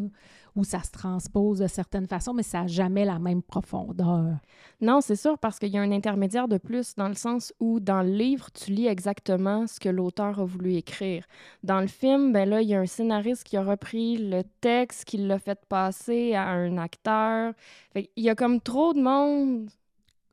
Ou 0.56 0.64
ça 0.64 0.84
se 0.84 0.92
transpose 0.92 1.60
de 1.60 1.68
certaines 1.68 2.06
façons, 2.08 2.34
mais 2.34 2.44
ça 2.44 2.62
n'a 2.62 2.68
jamais 2.68 3.04
la 3.04 3.18
même 3.20 3.42
profondeur. 3.42 4.36
Non, 4.80 5.02
c'est 5.02 5.16
sûr, 5.16 5.38
parce 5.40 5.58
qu'il 5.60 5.70
y 5.70 5.78
a 5.78 5.82
un 5.82 5.92
intermédiaire 5.92 6.48
de 6.48 6.58
plus, 6.58 6.94
dans 6.96 7.08
le 7.08 7.16
sens 7.16 7.52
où, 7.60 7.80
dans 7.80 8.04
le 8.04 8.12
livre, 8.12 8.50
tu 8.52 8.72
lis 8.72 8.86
exactement 8.88 9.66
ce 9.66 9.80
que 9.80 9.90
l'auteur 9.90 10.40
a 10.40 10.46
voulu 10.46 10.76
écrire. 10.76 11.26
Dans 11.64 11.82
le 11.82 11.88
film, 11.88 12.32
ben 12.32 12.48
là, 12.48 12.62
il 12.62 12.70
y 12.70 12.76
a 12.76 12.80
un 12.80 12.86
scénariste 12.86 13.44
qui 13.44 13.58
a 13.58 13.64
repris 13.64 14.18
le 14.18 14.44
texte, 14.62 15.06
qui 15.06 15.18
l'a 15.18 15.40
fait 15.40 15.60
passer 15.68 16.36
à 16.36 16.48
un 16.50 16.78
acteur. 16.78 17.54
Fait 17.94 18.10
il 18.16 18.24
y 18.24 18.30
a 18.30 18.36
comme 18.36 18.62
trop 18.62 18.94
de 18.94 19.02
monde. 19.02 19.70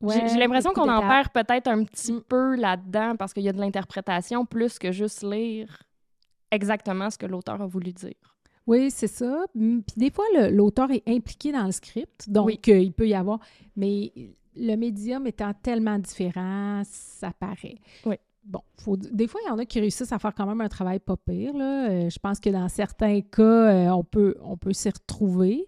J'ai- 0.07 0.29
J'ai 0.29 0.37
l'impression 0.39 0.71
qu'on 0.73 0.87
en 0.89 1.01
perd 1.01 1.29
peut-être 1.33 1.67
un 1.67 1.83
petit 1.83 2.13
Mm. 2.13 2.21
peu 2.21 2.55
là-dedans, 2.55 3.15
parce 3.17 3.33
qu'il 3.33 3.43
y 3.43 3.49
a 3.49 3.53
de 3.53 3.59
l'interprétation 3.59 4.45
plus 4.45 4.77
que 4.79 4.91
juste 4.91 5.23
lire 5.23 5.83
exactement 6.51 7.09
ce 7.09 7.17
que 7.17 7.25
l'auteur 7.25 7.61
a 7.61 7.67
voulu 7.67 7.91
dire. 7.93 8.13
Oui, 8.67 8.91
c'est 8.91 9.07
ça. 9.07 9.45
Mm, 9.55 9.79
Puis 9.79 9.95
des 9.97 10.11
fois, 10.11 10.25
l'auteur 10.51 10.91
est 10.91 11.03
impliqué 11.07 11.51
dans 11.51 11.65
le 11.65 11.71
script, 11.71 12.29
donc 12.29 12.45
Oui. 12.47 12.59
euh, 12.69 12.79
il 12.79 12.93
peut 12.93 13.07
y 13.07 13.13
avoir. 13.15 13.39
Mais 13.75 14.11
le 14.55 14.75
médium 14.75 15.25
étant 15.27 15.53
tellement 15.53 15.97
différent, 15.97 16.81
ça 16.85 17.31
paraît. 17.31 17.75
Oui. 18.05 18.15
Bon, 18.43 18.61
faut, 18.77 18.95
des 18.97 19.27
fois, 19.27 19.41
il 19.45 19.49
y 19.49 19.51
en 19.51 19.57
a 19.59 19.65
qui 19.65 19.79
réussissent 19.79 20.11
à 20.11 20.17
faire 20.19 20.33
quand 20.33 20.45
même 20.45 20.61
un 20.61 20.69
travail 20.69 20.99
pas 20.99 21.17
pire. 21.17 21.53
Là. 21.55 21.89
Euh, 21.89 22.09
je 22.09 22.19
pense 22.19 22.39
que 22.39 22.49
dans 22.49 22.67
certains 22.69 23.21
cas, 23.21 23.43
euh, 23.43 23.89
on 23.89 24.03
peut, 24.03 24.35
on 24.41 24.57
peut 24.57 24.73
s'y 24.73 24.89
retrouver. 24.89 25.65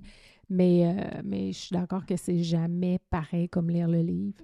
Mais, 0.53 0.93
mais 1.23 1.53
je 1.53 1.57
suis 1.59 1.73
d'accord 1.73 2.05
que 2.05 2.17
c'est 2.17 2.39
jamais 2.43 2.99
pareil 3.09 3.47
comme 3.47 3.69
lire 3.69 3.87
le 3.87 4.01
livre. 4.01 4.35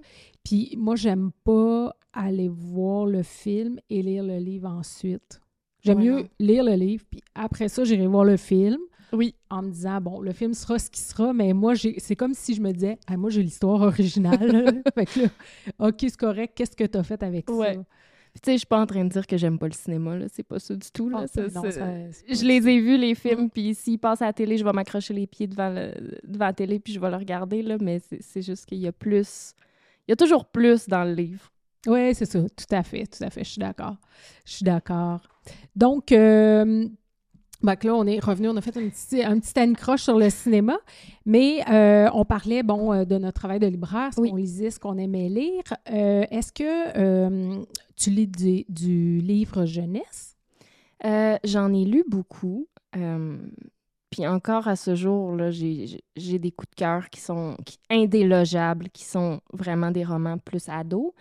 Puis 0.42 0.74
moi, 0.78 0.96
j'aime 0.96 1.32
pas 1.44 1.94
aller 2.14 2.48
voir 2.48 3.04
le 3.04 3.22
film 3.22 3.78
et 3.90 4.00
lire 4.02 4.24
le 4.24 4.38
livre 4.38 4.70
ensuite. 4.70 5.38
J'aime 5.84 5.98
mieux 6.00 6.26
lire 6.38 6.64
le 6.64 6.74
livre, 6.74 7.04
puis 7.10 7.22
après 7.34 7.68
ça, 7.68 7.84
j'irai 7.84 8.06
voir 8.06 8.24
le 8.24 8.36
film 8.36 8.78
Oui. 9.12 9.34
en 9.48 9.62
me 9.62 9.70
disant, 9.70 10.00
bon, 10.00 10.20
le 10.20 10.32
film 10.32 10.52
sera 10.54 10.78
ce 10.78 10.90
qui 10.90 11.00
sera, 11.00 11.32
mais 11.32 11.52
moi, 11.52 11.74
j'ai- 11.74 11.98
c'est 11.98 12.16
comme 12.16 12.34
si 12.34 12.54
je 12.54 12.60
me 12.60 12.72
disais, 12.72 12.98
Ah, 13.06 13.16
moi, 13.16 13.30
j'ai 13.30 13.42
l'histoire 13.42 13.80
originale. 13.82 14.82
fait 14.94 15.06
que 15.06 15.20
là, 15.20 15.28
OK, 15.78 15.96
c'est 16.00 16.16
correct, 16.16 16.52
qu'est-ce 16.56 16.76
que 16.76 16.84
tu 16.84 16.98
as 16.98 17.02
fait 17.02 17.22
avec 17.22 17.48
Ouais. 17.50 17.74
ça? 17.74 17.80
Puis, 18.34 18.40
tu 18.42 18.46
sais, 18.50 18.52
je 18.54 18.58
suis 18.58 18.66
pas 18.66 18.80
en 18.80 18.86
train 18.86 19.04
de 19.04 19.08
dire 19.08 19.26
que 19.26 19.36
j'aime 19.38 19.58
pas 19.58 19.66
le 19.66 19.72
cinéma, 19.72 20.16
là. 20.18 20.26
C'est 20.30 20.42
pas 20.42 20.58
ça 20.58 20.74
du 20.74 20.90
tout, 20.92 21.08
là. 21.08 21.20
Ah, 21.22 21.26
Ça, 21.26 21.42
non, 21.48 21.62
ça- 21.70 22.10
Je 22.28 22.44
les 22.44 22.68
ai 22.68 22.78
vus, 22.78 22.98
les 22.98 23.14
films, 23.14 23.48
puis 23.48 23.74
s'ils 23.74 23.98
passent 23.98 24.20
à 24.22 24.26
la 24.26 24.32
télé, 24.34 24.58
je 24.58 24.64
vais 24.64 24.72
m'accrocher 24.72 25.14
les 25.14 25.26
pieds 25.26 25.46
devant, 25.46 25.70
le, 25.70 25.92
devant 26.24 26.44
la 26.44 26.52
télé, 26.52 26.78
puis 26.78 26.92
je 26.92 27.00
vais 27.00 27.10
le 27.10 27.16
regarder, 27.16 27.62
là. 27.62 27.78
Mais 27.80 28.00
c'est- 28.00 28.20
c'est 28.22 28.42
juste 28.42 28.66
qu'il 28.66 28.78
y 28.78 28.86
a 28.86 28.92
plus... 28.92 29.54
Il 30.06 30.10
y 30.10 30.12
a 30.12 30.16
toujours 30.16 30.44
plus 30.44 30.86
dans 30.88 31.04
le 31.04 31.14
livre. 31.14 31.50
Oui, 31.86 32.14
c'est 32.14 32.26
ça, 32.26 32.40
tout 32.42 32.74
à 32.74 32.82
fait, 32.82 33.06
tout 33.06 33.22
à 33.22 33.30
fait, 33.30 33.44
je 33.44 33.50
suis 33.50 33.60
d'accord. 33.60 33.96
Je 34.44 34.52
suis 34.52 34.64
d'accord. 34.64 35.20
Donc, 35.76 36.12
euh, 36.12 36.86
ben 37.62 37.76
là, 37.82 37.94
on 37.94 38.04
est 38.06 38.18
revenu, 38.20 38.48
on 38.48 38.56
a 38.56 38.60
fait 38.60 38.76
un 38.76 38.88
petit, 38.88 39.22
un 39.22 39.38
petit 39.38 39.58
anicroche 39.58 40.02
sur 40.02 40.18
le 40.18 40.28
cinéma, 40.30 40.76
mais 41.24 41.60
euh, 41.70 42.08
on 42.14 42.24
parlait, 42.24 42.62
bon, 42.62 42.92
euh, 42.92 43.04
de 43.04 43.16
notre 43.18 43.40
travail 43.40 43.58
de 43.60 43.66
libraire, 43.66 44.12
ce 44.14 44.20
Oui. 44.20 44.30
qu'on 44.30 44.36
lisait, 44.36 44.70
ce 44.70 44.78
qu'on 44.80 44.98
aimait 44.98 45.28
lire. 45.28 45.62
Euh, 45.90 46.24
Est-ce 46.30 46.52
que 46.52 47.64
tu 47.96 48.10
lis 48.10 48.26
du, 48.28 48.64
du 48.68 49.18
livre 49.18 49.64
jeunesse? 49.64 50.36
J'en 51.44 51.72
ai 51.72 51.84
lu 51.84 52.04
beaucoup. 52.08 52.68
puis 54.10 54.26
encore 54.26 54.66
à 54.68 54.74
ce 54.76 54.94
jour, 54.94 55.36
j'ai 55.50 56.38
des 56.38 56.50
coups 56.50 56.70
de 56.70 56.74
cœur 56.76 57.08
qui 57.10 57.20
sont 57.20 57.56
qui- 57.64 57.78
indélogeables, 57.90 58.88
qui 58.90 59.04
sont 59.04 59.40
vraiment 59.52 59.90
des 59.90 60.04
romans 60.04 60.38
plus 60.38 60.68
ados. 60.68 61.12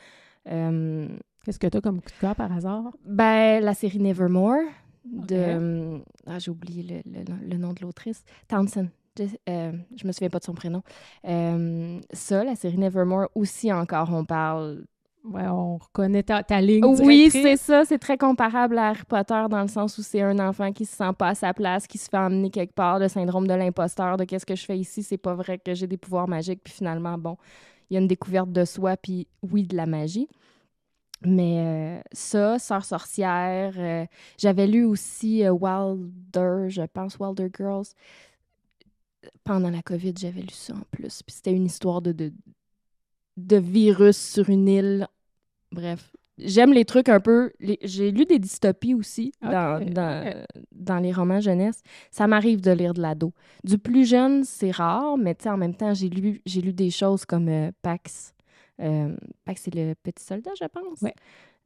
Euh, 0.47 1.07
Qu'est-ce 1.45 1.59
que 1.59 1.67
tu 1.67 1.77
as 1.77 1.81
comme 1.81 2.01
coup 2.01 2.09
de 2.09 2.19
cœur 2.21 2.35
par 2.35 2.51
hasard? 2.51 2.83
Ben, 3.05 3.63
la 3.63 3.73
série 3.73 3.99
Nevermore 3.99 4.63
de. 5.05 5.35
Euh, 5.35 5.97
Ah, 6.25 6.39
j'ai 6.39 6.51
oublié 6.51 7.03
le, 7.05 7.11
le- 7.19 7.49
le 7.49 7.57
nom 7.57 7.73
de 7.73 7.81
l'autrice. 7.81 8.23
Townsend. 8.47 8.87
Je, 9.17 9.23
euh, 9.49 9.71
je 9.95 10.05
me 10.05 10.11
souviens 10.11 10.29
pas 10.29 10.39
de 10.39 10.43
son 10.43 10.53
prénom. 10.53 10.83
Euh, 11.27 11.99
ça, 12.11 12.43
la 12.43 12.55
série 12.55 12.77
Nevermore 12.77 13.29
aussi 13.33 13.71
encore, 13.71 14.09
on 14.13 14.25
parle. 14.25 14.83
Ouais, 15.23 15.47
on 15.47 15.77
reconnaît 15.77 16.23
ta, 16.23 16.43
ta 16.43 16.61
ligne. 16.61 16.85
Oui, 16.85 17.29
c'est 17.31 17.57
ça. 17.57 17.83
C'est 17.83 17.97
très 17.97 18.17
comparable 18.17 18.77
à 18.77 18.89
Harry 18.89 19.03
Potter 19.07 19.43
dans 19.49 19.61
le 19.61 19.67
sens 19.67 19.97
où 19.97 20.01
c'est 20.03 20.21
un 20.21 20.37
enfant 20.39 20.71
qui 20.71 20.85
se 20.85 20.95
sent 20.95 21.11
pas 21.17 21.29
à 21.29 21.35
sa 21.35 21.53
place, 21.53 21.85
qui 21.87 21.97
se 21.97 22.07
fait 22.09 22.17
emmener 22.17 22.49
quelque 22.49 22.73
part, 22.73 22.99
le 22.99 23.07
syndrome 23.09 23.45
de 23.47 23.53
l'imposteur, 23.53 24.15
de 24.17 24.23
qu'est-ce 24.23 24.45
que 24.45 24.55
je 24.55 24.63
fais 24.65 24.77
ici, 24.77 25.03
c'est 25.03 25.17
pas 25.17 25.33
vrai 25.33 25.57
que 25.57 25.73
j'ai 25.73 25.87
des 25.87 25.97
pouvoirs 25.97 26.29
magiques, 26.29 26.61
puis 26.63 26.73
finalement, 26.73 27.17
bon, 27.17 27.35
il 27.89 27.93
y 27.93 27.97
a 27.97 27.99
une 27.99 28.07
découverte 28.07 28.51
de 28.51 28.65
soi, 28.65 28.97
puis 28.97 29.27
oui, 29.41 29.63
de 29.63 29.75
la 29.75 29.85
magie. 29.85 30.27
Mais 31.25 31.99
euh, 31.99 32.01
ça, 32.11 32.59
Sœur 32.59 32.85
sorcière, 32.85 33.73
euh, 33.77 34.05
j'avais 34.37 34.67
lu 34.67 34.83
aussi 34.85 35.43
euh, 35.43 35.51
Wilder, 35.51 36.69
je 36.69 36.83
pense, 36.83 37.17
Wilder 37.19 37.49
Girls. 37.55 37.87
Pendant 39.43 39.71
la 39.71 39.81
COVID, 39.81 40.13
j'avais 40.17 40.41
lu 40.41 40.53
ça 40.53 40.75
en 40.75 40.83
plus. 40.91 41.23
Puis 41.23 41.35
c'était 41.35 41.53
une 41.53 41.65
histoire 41.65 42.01
de, 42.01 42.11
de, 42.11 42.31
de 43.37 43.57
virus 43.57 44.17
sur 44.17 44.49
une 44.49 44.67
île. 44.67 45.07
Bref, 45.71 46.15
j'aime 46.37 46.73
les 46.73 46.85
trucs 46.85 47.09
un 47.09 47.19
peu. 47.19 47.51
les- 47.59 47.79
J'ai 47.83 48.11
lu 48.11 48.25
des 48.25 48.39
dystopies 48.39 48.93
aussi 48.93 49.31
dans, 49.41 49.79
dans, 49.91 50.33
dans 50.71 50.99
les 50.99 51.11
romans 51.11 51.39
jeunesse. 51.41 51.81
Ça 52.11 52.27
m'arrive 52.27 52.61
de 52.61 52.71
lire 52.71 52.93
de 52.93 53.01
l'ado. 53.01 53.33
Du 53.63 53.77
plus 53.77 54.05
jeune, 54.07 54.43
c'est 54.43 54.71
rare, 54.71 55.17
mais 55.17 55.35
tu 55.35 55.43
sais, 55.43 55.49
en 55.49 55.57
même 55.57 55.75
temps, 55.75 55.93
j'ai 55.93 56.09
lu, 56.09 56.41
j'ai 56.45 56.61
lu 56.61 56.73
des 56.73 56.89
choses 56.91 57.25
comme 57.25 57.47
euh, 57.49 57.71
Pax. 57.81 58.33
Euh, 58.79 59.15
Pax, 59.45 59.61
c'est 59.63 59.73
le 59.75 59.93
petit 59.95 60.23
soldat, 60.23 60.51
je 60.59 60.65
pense. 60.67 61.01
Ouais. 61.01 61.13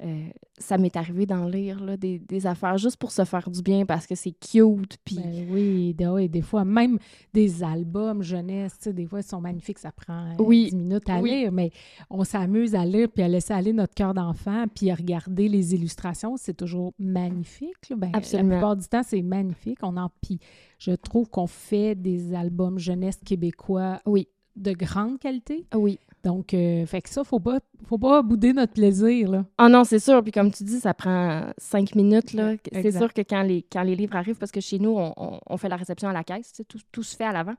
Euh, 0.04 0.30
ça 0.58 0.78
m'est 0.80 0.96
arrivé 0.96 1.26
d'en 1.28 1.48
lire 1.48 1.84
là, 1.84 1.96
des, 1.96 2.18
des 2.20 2.48
affaires 2.48 2.78
juste 2.78 2.98
pour 2.98 3.12
se 3.12 3.24
faire 3.24 3.50
du 3.50 3.62
bien 3.62 3.86
parce 3.86 4.08
que 4.08 4.16
c'est 4.16 4.32
cute. 4.32 4.98
Puis 5.06 5.16
Ben 5.18 5.48
oui, 5.52 5.94
de- 5.94 6.08
oui, 6.08 6.28
des 6.30 6.42
fois, 6.42 6.66
même 6.66 6.98
des 7.34 7.64
albums 7.64 8.24
jeunesse, 8.24 8.74
tu 8.78 8.86
sais, 8.86 8.94
des 8.94 9.06
fois, 9.06 9.20
ils 9.20 9.24
sont 9.24 9.42
magnifiques, 9.42 9.78
ça 9.80 9.92
prend 9.92 10.32
euh, 10.32 10.36
Oui, 10.44 10.70
10 10.72 10.76
minutes 10.76 11.10
à 11.10 11.20
oui. 11.20 11.30
lire, 11.32 11.52
mais 11.52 11.72
on 12.10 12.24
s'amuse 12.24 12.74
à 12.76 12.84
lire 12.86 13.10
puis 13.14 13.24
à 13.24 13.28
laisser 13.28 13.54
aller 13.54 13.74
notre 13.74 13.94
cœur 13.94 14.14
d'enfant 14.16 14.66
puis 14.74 14.90
à 14.90 14.96
regarder 14.96 15.48
les 15.48 15.76
illustrations, 15.76 16.36
c'est 16.38 16.56
toujours 16.58 16.94
magnifique. 16.98 17.90
là. 17.90 17.96
Ben, 17.96 18.10
Absolument. 18.14 18.50
La 18.50 18.56
plupart 18.56 18.76
du 18.78 18.88
temps, 18.88 19.04
c'est 19.04 19.22
magnifique. 19.22 19.80
On 19.84 19.98
en, 19.98 20.10
puis 20.22 20.40
je 20.80 20.92
trouve 20.94 21.30
qu'on 21.30 21.48
fait 21.48 21.94
des 21.96 22.34
albums 22.34 22.80
jeunesse 22.80 23.20
québécois 23.24 24.00
oui, 24.06 24.28
de 24.56 24.72
grande 24.74 25.20
qualité. 25.20 25.66
oui. 25.76 26.00
Donc, 26.24 26.54
euh, 26.54 26.86
fait 26.86 27.02
que 27.02 27.10
ça, 27.10 27.24
faut 27.24 27.40
pas, 27.40 27.60
faut 27.88 27.98
pas 27.98 28.22
bouder 28.22 28.54
notre 28.54 28.74
plaisir, 28.74 29.30
là. 29.32 29.46
Ah 29.58 29.70
non, 29.70 29.84
c'est 29.84 29.98
sûr. 30.00 30.22
Puis 30.22 30.32
comme 30.32 30.52
tu 30.52 30.64
dis, 30.64 30.80
ça 30.80 30.94
prend 30.94 31.48
cinq 31.58 31.96
minutes. 31.96 32.34
là. 32.34 32.52
C'est 32.84 32.92
sûr 33.00 33.14
que 33.14 33.22
quand 33.22 33.42
les, 33.42 33.64
quand 33.72 33.82
les 33.82 33.96
livres 33.96 34.16
arrivent, 34.16 34.38
parce 34.38 34.52
que 34.52 34.62
chez 34.62 34.78
nous, 34.78 34.92
on, 34.98 35.14
on- 35.18 35.40
on 35.48 35.58
fait 35.58 35.70
la 35.70 35.78
réception 35.78 36.08
à 36.10 36.14
la 36.14 36.24
caisse, 36.24 36.52
tu 36.52 36.58
sais, 36.58 36.64
tout, 36.64 36.80
tout 36.92 37.02
se 37.04 37.16
fait 37.16 37.24
à 37.26 37.32
l'avant. 37.32 37.56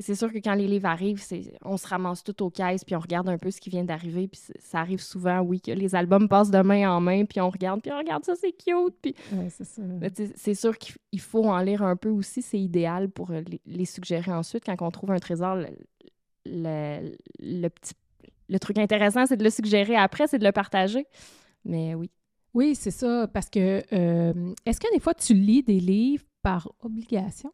C'est 0.00 0.16
sûr 0.16 0.32
que 0.32 0.38
quand 0.38 0.54
les 0.54 0.66
livres 0.66 0.88
arrivent, 0.88 1.22
on 1.64 1.76
se 1.76 1.86
ramasse 1.86 2.24
tout 2.24 2.42
aux 2.42 2.50
caisses, 2.50 2.84
puis 2.84 2.96
on 2.96 2.98
regarde 3.00 3.28
un 3.28 3.38
peu 3.38 3.50
ce 3.52 3.60
qui 3.60 3.70
vient 3.70 3.84
d'arriver. 3.84 4.26
Puis 4.28 4.40
ça 4.58 4.80
arrive 4.80 5.00
souvent, 5.00 5.40
oui, 5.40 5.60
que 5.60 5.70
les 5.70 5.94
albums 5.94 6.28
passent 6.28 6.50
de 6.50 6.58
main 6.60 6.90
en 6.90 7.00
main, 7.00 7.24
puis 7.24 7.40
on 7.40 7.48
regarde, 7.48 7.80
puis 7.80 7.92
on 7.92 7.98
regarde 7.98 8.24
ça, 8.24 8.34
c'est 8.34 8.52
cute. 8.52 8.96
Puis 9.00 9.14
Ouais, 9.32 9.48
c'est 10.36 10.54
sûr 10.54 10.76
qu'il 10.76 10.96
il 11.12 11.20
faut 11.20 11.44
en 11.44 11.58
lire 11.60 11.82
un 11.82 11.94
peu 11.96 12.08
aussi. 12.10 12.42
C'est 12.42 12.58
idéal 12.60 13.08
pour 13.08 13.30
euh, 13.30 13.40
les, 13.48 13.60
les 13.66 13.84
suggérer 13.84 14.32
ensuite. 14.32 14.64
Quand 14.66 14.76
on 14.82 14.90
trouve 14.90 15.12
un 15.12 15.18
trésor, 15.20 15.58
le, 16.44 17.10
le- 17.40 17.62
le 17.62 17.68
petit, 17.68 17.94
le 18.48 18.58
truc 18.58 18.78
intéressant, 18.78 19.26
c'est 19.26 19.36
de 19.36 19.44
le 19.44 19.50
suggérer 19.50 19.96
après, 19.96 20.26
c'est 20.26 20.38
de 20.38 20.44
le 20.44 20.52
partager. 20.52 21.06
Mais 21.64 21.94
oui. 21.94 22.10
Oui, 22.52 22.74
c'est 22.76 22.92
ça, 22.92 23.26
parce 23.26 23.50
que 23.50 23.82
euh, 23.92 24.54
est-ce 24.64 24.78
que 24.78 24.92
des 24.92 25.00
fois 25.00 25.14
tu 25.14 25.34
lis 25.34 25.62
des 25.62 25.80
livres 25.80 26.24
par 26.42 26.70
obligation? 26.82 27.50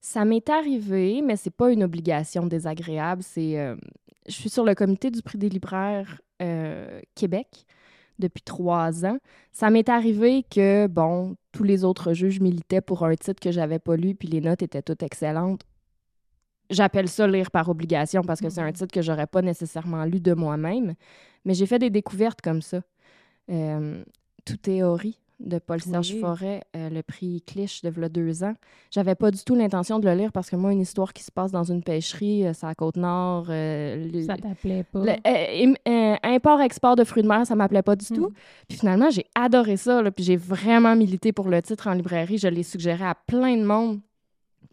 Ça 0.00 0.24
m'est 0.24 0.48
arrivé, 0.48 1.20
mais 1.22 1.36
c'est 1.36 1.50
pas 1.50 1.70
une 1.70 1.82
obligation 1.82 2.46
désagréable. 2.46 3.22
C'est, 3.22 3.58
euh, 3.58 3.76
je 4.26 4.32
suis 4.32 4.50
sur 4.50 4.64
le 4.64 4.74
comité 4.74 5.10
du 5.10 5.20
prix 5.20 5.36
des 5.38 5.48
libraires 5.48 6.20
euh, 6.40 7.00
Québec 7.14 7.66
depuis 8.18 8.42
trois 8.42 9.04
ans. 9.04 9.18
Ça 9.52 9.68
m'est 9.70 9.88
arrivé 9.88 10.42
que, 10.42 10.86
bon, 10.86 11.36
tous 11.52 11.64
les 11.64 11.84
autres 11.84 12.12
juges 12.12 12.40
militaient 12.40 12.80
pour 12.80 13.04
un 13.04 13.14
titre 13.16 13.40
que 13.40 13.50
j'avais 13.50 13.78
pas 13.78 13.96
lu, 13.96 14.14
puis 14.14 14.28
les 14.28 14.40
notes 14.40 14.62
étaient 14.62 14.82
toutes 14.82 15.02
excellentes. 15.02 15.62
J'appelle 16.70 17.08
ça 17.08 17.26
lire 17.26 17.50
par 17.50 17.68
obligation 17.68 18.22
parce 18.22 18.40
que 18.40 18.48
c'est 18.48 18.60
un 18.62 18.72
titre 18.72 18.92
que 18.92 19.02
j'aurais 19.02 19.26
pas 19.26 19.42
nécessairement 19.42 20.04
lu 20.04 20.20
de 20.20 20.32
moi-même. 20.34 20.94
Mais 21.44 21.54
j'ai 21.54 21.66
fait 21.66 21.78
des 21.78 21.90
découvertes 21.90 22.40
comme 22.40 22.62
ça. 22.62 22.80
Euh, 23.50 24.02
Tout 24.46 24.56
théorie 24.56 25.18
de 25.40 25.58
Paul-Serge 25.58 26.12
Oui. 26.12 26.20
Forêt, 26.20 26.62
euh, 26.76 26.88
le 26.88 27.02
prix 27.02 27.42
Clich 27.46 27.82
de 27.82 27.90
v'là 27.90 28.08
deux 28.08 28.44
ans. 28.44 28.54
J'avais 28.90 29.14
pas 29.14 29.30
du 29.30 29.42
tout 29.44 29.54
l'intention 29.54 29.98
de 29.98 30.08
le 30.08 30.14
lire 30.14 30.32
parce 30.32 30.48
que 30.48 30.56
moi, 30.56 30.72
une 30.72 30.80
histoire 30.80 31.12
qui 31.12 31.22
se 31.22 31.30
passe 31.32 31.50
dans 31.50 31.64
une 31.64 31.82
pêcherie, 31.82 32.46
euh, 32.46 32.52
c'est 32.54 32.66
à 32.66 32.74
Côte-Nord. 32.74 33.46
euh, 33.50 34.24
Ça 34.26 34.36
t'appelait 34.36 34.84
pas. 34.84 35.00
euh, 35.00 35.74
im- 35.86 36.16
import-export 36.22 36.96
de 36.96 37.04
fruits 37.04 37.22
de 37.24 37.28
mer, 37.28 37.46
ça 37.46 37.54
m'appelait 37.56 37.82
pas 37.82 37.96
du 37.96 38.06
tout. 38.06 38.28
Mm. 38.28 38.34
Puis 38.68 38.78
finalement, 38.78 39.10
j'ai 39.10 39.26
adoré 39.34 39.76
ça. 39.76 40.00
là, 40.02 40.10
puis 40.10 40.24
j'ai 40.24 40.36
vraiment 40.36 40.94
milité 40.96 41.32
pour 41.32 41.48
le 41.48 41.60
titre 41.60 41.88
en 41.88 41.92
librairie. 41.94 42.38
Je 42.38 42.48
l'ai 42.48 42.62
suggéré 42.62 43.04
à 43.04 43.14
plein 43.14 43.56
de 43.56 43.64
monde. 43.64 44.00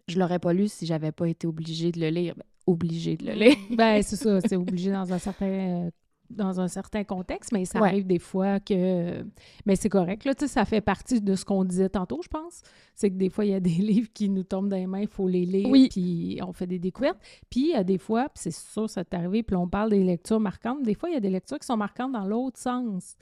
Je 0.08 0.18
l'aurais 0.18 0.38
pas 0.38 0.52
lu 0.52 0.68
si 0.68 0.86
j'avais 0.86 1.12
pas 1.12 1.28
été 1.28 1.46
obligée 1.46 1.92
de 1.92 2.00
le 2.00 2.08
lire. 2.08 2.34
Ben, 2.36 2.44
obligée 2.66 3.16
de 3.16 3.26
le 3.26 3.32
lire. 3.32 3.56
Ben, 3.70 4.02
c'est 4.02 4.16
ça, 4.16 4.40
c'est 4.44 4.56
obligé 4.56 4.90
dans 4.90 5.12
un 5.12 5.18
certain 5.18 5.46
euh, 5.46 5.90
dans 6.30 6.60
un 6.60 6.68
certain 6.68 7.04
contexte, 7.04 7.52
mais 7.52 7.66
ça 7.66 7.78
Ouais. 7.80 7.88
arrive 7.88 8.06
des 8.06 8.18
fois 8.18 8.58
que 8.58 9.22
mais 9.66 9.76
c'est 9.76 9.90
correct 9.90 10.24
là, 10.24 10.34
tu 10.34 10.46
sais 10.46 10.52
ça 10.54 10.64
fait 10.64 10.80
partie 10.80 11.20
de 11.20 11.34
ce 11.34 11.44
qu'on 11.44 11.62
disait 11.64 11.90
tantôt, 11.90 12.20
je 12.22 12.28
pense. 12.28 12.62
C'est 12.94 13.10
que 13.10 13.16
des 13.16 13.28
fois 13.28 13.44
il 13.44 13.50
y 13.50 13.54
a 13.54 13.60
des 13.60 13.68
livres 13.70 14.08
qui 14.14 14.30
nous 14.30 14.42
tombent 14.44 14.68
dans 14.70 14.76
les 14.76 14.86
mains, 14.86 15.00
il 15.00 15.08
faut 15.08 15.28
les 15.28 15.44
lire 15.44 15.68
Oui. 15.68 15.88
puis 15.90 16.38
on 16.46 16.52
fait 16.54 16.66
des 16.66 16.78
découvertes. 16.78 17.18
Puis 17.50 17.60
il 17.60 17.68
y 17.72 17.74
a 17.74 17.84
des 17.84 17.98
fois, 17.98 18.28
puis 18.30 18.42
c'est 18.44 18.50
sûr 18.54 18.88
ça 18.88 19.04
t'est 19.04 19.16
arrivé, 19.16 19.42
puis 19.42 19.56
on 19.56 19.68
parle 19.68 19.90
des 19.90 20.02
lectures 20.02 20.40
marquantes, 20.40 20.82
des 20.82 20.94
fois 20.94 21.10
il 21.10 21.14
y 21.14 21.16
a 21.16 21.20
des 21.20 21.28
lectures 21.30 21.58
qui 21.58 21.66
sont 21.66 21.76
marquantes 21.76 22.12
dans 22.12 22.24
l'autre 22.24 22.58
sens. 22.58 23.16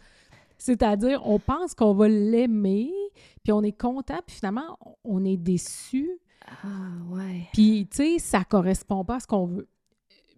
C'est-à-dire, 0.58 1.22
on 1.26 1.38
pense 1.38 1.74
qu'on 1.74 1.94
va 1.94 2.06
l'aimer, 2.06 2.92
puis 3.42 3.50
on 3.50 3.62
est 3.62 3.72
content, 3.72 4.18
puis 4.26 4.36
finalement, 4.36 4.78
on 5.04 5.24
est 5.24 5.38
déçu, 5.38 6.10
Ah, 6.46 6.90
ouais. 7.10 7.48
puis, 7.52 7.86
tu 7.90 7.96
sais, 7.96 8.18
ça 8.18 8.44
correspond 8.44 9.04
pas 9.04 9.16
à 9.16 9.20
ce 9.20 9.26
qu'on 9.26 9.46
veut. 9.46 9.68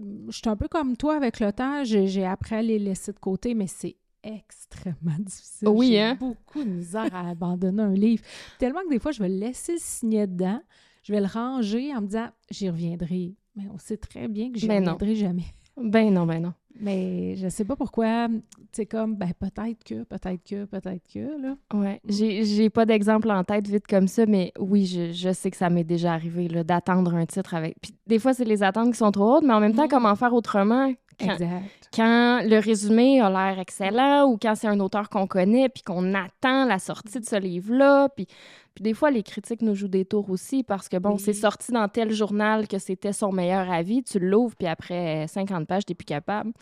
Je 0.00 0.32
suis 0.36 0.48
un 0.48 0.56
peu 0.56 0.68
comme 0.68 0.96
toi 0.96 1.16
avec 1.16 1.38
le 1.40 1.52
temps, 1.52 1.84
j'ai 1.84 2.24
appris 2.24 2.56
à 2.56 2.62
les 2.62 2.78
laisser 2.78 3.12
de 3.12 3.18
côté, 3.18 3.54
mais 3.54 3.66
c'est 3.68 3.96
extrêmement 4.24 5.16
difficile. 5.18 5.68
Oui, 5.68 5.88
J'ai 5.88 6.00
hein? 6.00 6.16
beaucoup 6.18 6.64
de 6.64 6.68
misère 6.70 7.14
à 7.14 7.28
abandonner 7.30 7.82
un 7.82 7.94
livre. 7.94 8.24
Tellement 8.58 8.80
que 8.82 8.90
des 8.90 8.98
fois, 8.98 9.12
je 9.12 9.22
vais 9.22 9.28
laisser 9.28 9.72
le 9.74 9.78
signet 9.80 10.26
dedans, 10.26 10.60
je 11.02 11.12
vais 11.12 11.20
le 11.20 11.26
ranger 11.26 11.94
en 11.94 12.00
me 12.00 12.06
disant, 12.06 12.28
j'y 12.50 12.68
reviendrai. 12.68 13.34
Mais 13.54 13.64
on 13.72 13.78
sait 13.78 13.96
très 13.98 14.28
bien 14.28 14.50
que 14.50 14.58
j'y 14.58 14.66
Ben 14.66 14.82
non. 14.82 14.94
reviendrai 14.94 15.14
jamais. 15.14 15.44
Ben 15.76 16.12
non, 16.12 16.26
ben 16.26 16.40
non. 16.40 16.52
Mais 16.80 17.36
je 17.36 17.48
sais 17.48 17.64
pas 17.64 17.76
pourquoi, 17.76 18.28
c'est 18.72 18.86
comme, 18.86 19.14
ben 19.14 19.30
peut-être 19.38 19.84
que, 19.84 20.04
peut-être 20.04 20.42
que, 20.42 20.64
peut-être 20.64 21.02
que, 21.12 21.40
là. 21.40 21.56
Ouais. 21.74 22.00
J'ai 22.08 22.44
j'ai 22.44 22.70
pas 22.70 22.86
d'exemple 22.86 23.30
en 23.30 23.44
tête 23.44 23.68
vite 23.68 23.86
comme 23.86 24.08
ça, 24.08 24.24
mais 24.26 24.52
oui, 24.58 24.86
je, 24.86 25.12
je 25.12 25.32
sais 25.32 25.50
que 25.50 25.56
ça 25.56 25.68
m'est 25.70 25.84
déjà 25.84 26.14
arrivé 26.14 26.48
là, 26.48 26.64
d'attendre 26.64 27.14
un 27.14 27.26
titre 27.26 27.54
avec. 27.54 27.76
Puis 27.80 27.94
des 28.06 28.18
fois, 28.18 28.32
c'est 28.34 28.44
les 28.44 28.62
attentes 28.62 28.92
qui 28.92 28.98
sont 28.98 29.12
trop 29.12 29.36
hautes, 29.36 29.44
mais 29.44 29.52
en 29.54 29.60
même 29.60 29.74
temps, 29.74 29.88
comment 29.88 30.16
faire 30.16 30.32
autrement? 30.34 30.92
Quand, 31.18 31.32
Exact. 31.32 31.90
quand 31.94 32.42
le 32.44 32.58
résumé 32.58 33.20
a 33.20 33.30
l'air 33.30 33.58
excellent 33.58 34.24
ou 34.26 34.38
quand 34.40 34.54
c'est 34.54 34.66
un 34.68 34.80
auteur 34.80 35.08
qu'on 35.08 35.26
connaît 35.26 35.68
puis 35.68 35.82
qu'on 35.82 36.14
attend 36.14 36.64
la 36.64 36.78
sortie 36.78 37.20
de 37.20 37.24
ce 37.24 37.36
livre-là. 37.36 38.08
Puis, 38.10 38.26
puis 38.74 38.82
des 38.82 38.94
fois, 38.94 39.10
les 39.10 39.22
critiques 39.22 39.62
nous 39.62 39.74
jouent 39.74 39.88
des 39.88 40.04
tours 40.04 40.30
aussi 40.30 40.62
parce 40.62 40.88
que, 40.88 40.96
bon, 40.96 41.14
Oui. 41.14 41.20
c'est 41.20 41.32
sorti 41.34 41.72
dans 41.72 41.88
tel 41.88 42.12
journal 42.12 42.66
que 42.68 42.78
c'était 42.78 43.12
son 43.12 43.32
meilleur 43.32 43.70
avis. 43.70 44.02
Tu 44.02 44.18
l'ouvres, 44.18 44.56
puis 44.56 44.66
après 44.68 45.26
50 45.28 45.66
pages, 45.66 45.84
t'es 45.84 45.94
plus 45.94 46.06
capable. 46.06 46.52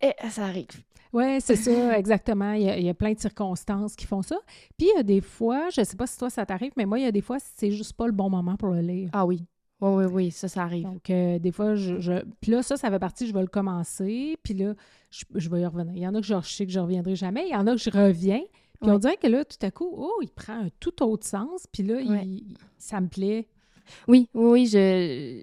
Et 0.00 0.12
ça 0.28 0.44
arrive. 0.44 0.68
Oui, 1.12 1.40
c'est 1.40 1.56
ça, 1.56 1.70
exactement. 1.98 2.52
Il 2.52 2.62
y, 2.62 2.68
a, 2.70 2.78
il 2.78 2.84
y 2.84 2.88
a 2.90 2.94
plein 2.94 3.12
de 3.12 3.18
circonstances 3.18 3.96
qui 3.96 4.06
font 4.06 4.22
ça. 4.22 4.36
Puis 4.76 4.88
il 4.92 4.96
y 4.96 5.00
a 5.00 5.02
des 5.02 5.20
fois, 5.20 5.68
je 5.70 5.82
sais 5.82 5.96
pas 5.96 6.06
si 6.06 6.18
toi 6.18 6.28
ça 6.30 6.44
t'arrive, 6.44 6.72
mais 6.76 6.84
moi, 6.84 6.98
il 6.98 7.04
y 7.04 7.08
a 7.08 7.12
des 7.12 7.22
fois, 7.22 7.38
c'est 7.40 7.70
juste 7.70 7.94
pas 7.94 8.06
le 8.06 8.12
bon 8.12 8.28
moment 8.28 8.56
pour 8.56 8.68
le 8.68 8.80
lire. 8.80 9.10
Ah 9.12 9.24
oui. 9.24 9.42
Oui, 9.80 9.90
oui, 9.90 10.04
oui, 10.06 10.30
ça, 10.30 10.48
ça 10.48 10.62
arrive. 10.62 10.84
Donc, 10.84 11.10
euh, 11.10 11.38
des 11.38 11.52
fois, 11.52 11.74
je, 11.74 12.00
je- 12.00 12.24
Puis 12.40 12.50
là, 12.52 12.62
ça, 12.62 12.76
ça 12.78 12.90
fait 12.90 12.98
partie, 12.98 13.26
je 13.26 13.34
vais 13.34 13.42
le 13.42 13.46
commencer, 13.46 14.36
puis 14.42 14.54
là, 14.54 14.74
je, 15.10 15.24
je 15.34 15.50
vais 15.50 15.60
y 15.60 15.66
revenir. 15.66 15.94
Il 15.94 16.00
y 16.02 16.08
en 16.08 16.14
a 16.14 16.20
que 16.20 16.26
je, 16.26 16.34
je 16.42 16.48
sais 16.48 16.64
que 16.66 16.72
je 16.72 16.80
reviendrai 16.80 17.14
jamais, 17.14 17.44
il 17.48 17.52
y 17.52 17.56
en 17.56 17.66
a 17.66 17.72
que 17.72 17.80
je 17.82 17.90
reviens, 17.90 18.40
puis 18.80 18.90
on 18.90 18.98
dirait 18.98 19.16
que 19.18 19.26
là, 19.26 19.44
tout 19.44 19.58
à 19.64 19.70
coup, 19.70 19.90
oh, 19.94 20.18
il 20.22 20.30
prend 20.30 20.54
un 20.64 20.68
tout 20.80 21.02
autre 21.02 21.26
sens, 21.26 21.66
puis 21.70 21.82
là, 21.82 22.00
il- 22.00 22.56
ça 22.78 23.00
me 23.02 23.08
plaît. 23.08 23.48
Oui, 24.08 24.28
oui, 24.34 24.44
oui, 24.50 24.66
je, 24.66 25.42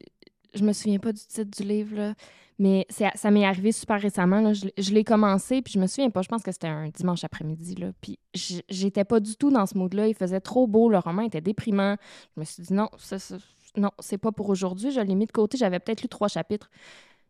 je 0.57 0.63
me 0.63 0.73
souviens 0.73 0.99
pas 0.99 1.11
du 1.13 1.21
titre 1.21 1.51
du 1.55 1.63
livre, 1.67 1.95
là, 1.95 2.13
mais 2.59 2.87
ça 2.89 3.29
m'est 3.31 3.45
arrivé 3.45 3.71
super 3.71 4.01
récemment. 4.01 4.41
Là. 4.41 4.53
Je, 4.53 4.65
l'ai- 4.65 4.73
je 4.79 4.93
l'ai 4.93 5.03
commencé, 5.03 5.61
puis 5.61 5.73
je 5.73 5.79
me 5.79 5.85
souviens 5.87 6.09
pas, 6.09 6.23
je 6.23 6.27
pense 6.29 6.41
que 6.43 6.51
c'était 6.51 6.67
un 6.67 6.89
dimanche 6.89 7.23
après-midi, 7.23 7.75
puis 8.01 8.17
j'étais 8.33 9.03
pas 9.05 9.19
du 9.19 9.35
tout 9.35 9.51
dans 9.51 9.65
ce 9.67 9.77
mood-là. 9.77 10.07
Il 10.07 10.15
faisait 10.15 10.39
trop 10.41 10.65
beau, 10.67 10.89
le 10.89 10.97
roman 10.97 11.21
était 11.21 11.41
déprimant. 11.41 11.97
Je 12.35 12.39
me 12.39 12.45
suis 12.45 12.63
dit 12.63 12.73
non, 12.73 12.89
ça, 12.97 13.19
ça- 13.19 13.37
non, 13.77 13.91
c'est 13.99 14.17
pas 14.17 14.31
pour 14.31 14.49
aujourd'hui. 14.49 14.91
Je 14.91 14.99
l'ai 14.99 15.15
mis 15.15 15.25
de 15.25 15.31
côté, 15.31 15.57
j'avais 15.57 15.79
peut-être 15.79 16.01
lu 16.01 16.09
trois 16.09 16.27
chapitres. 16.27 16.69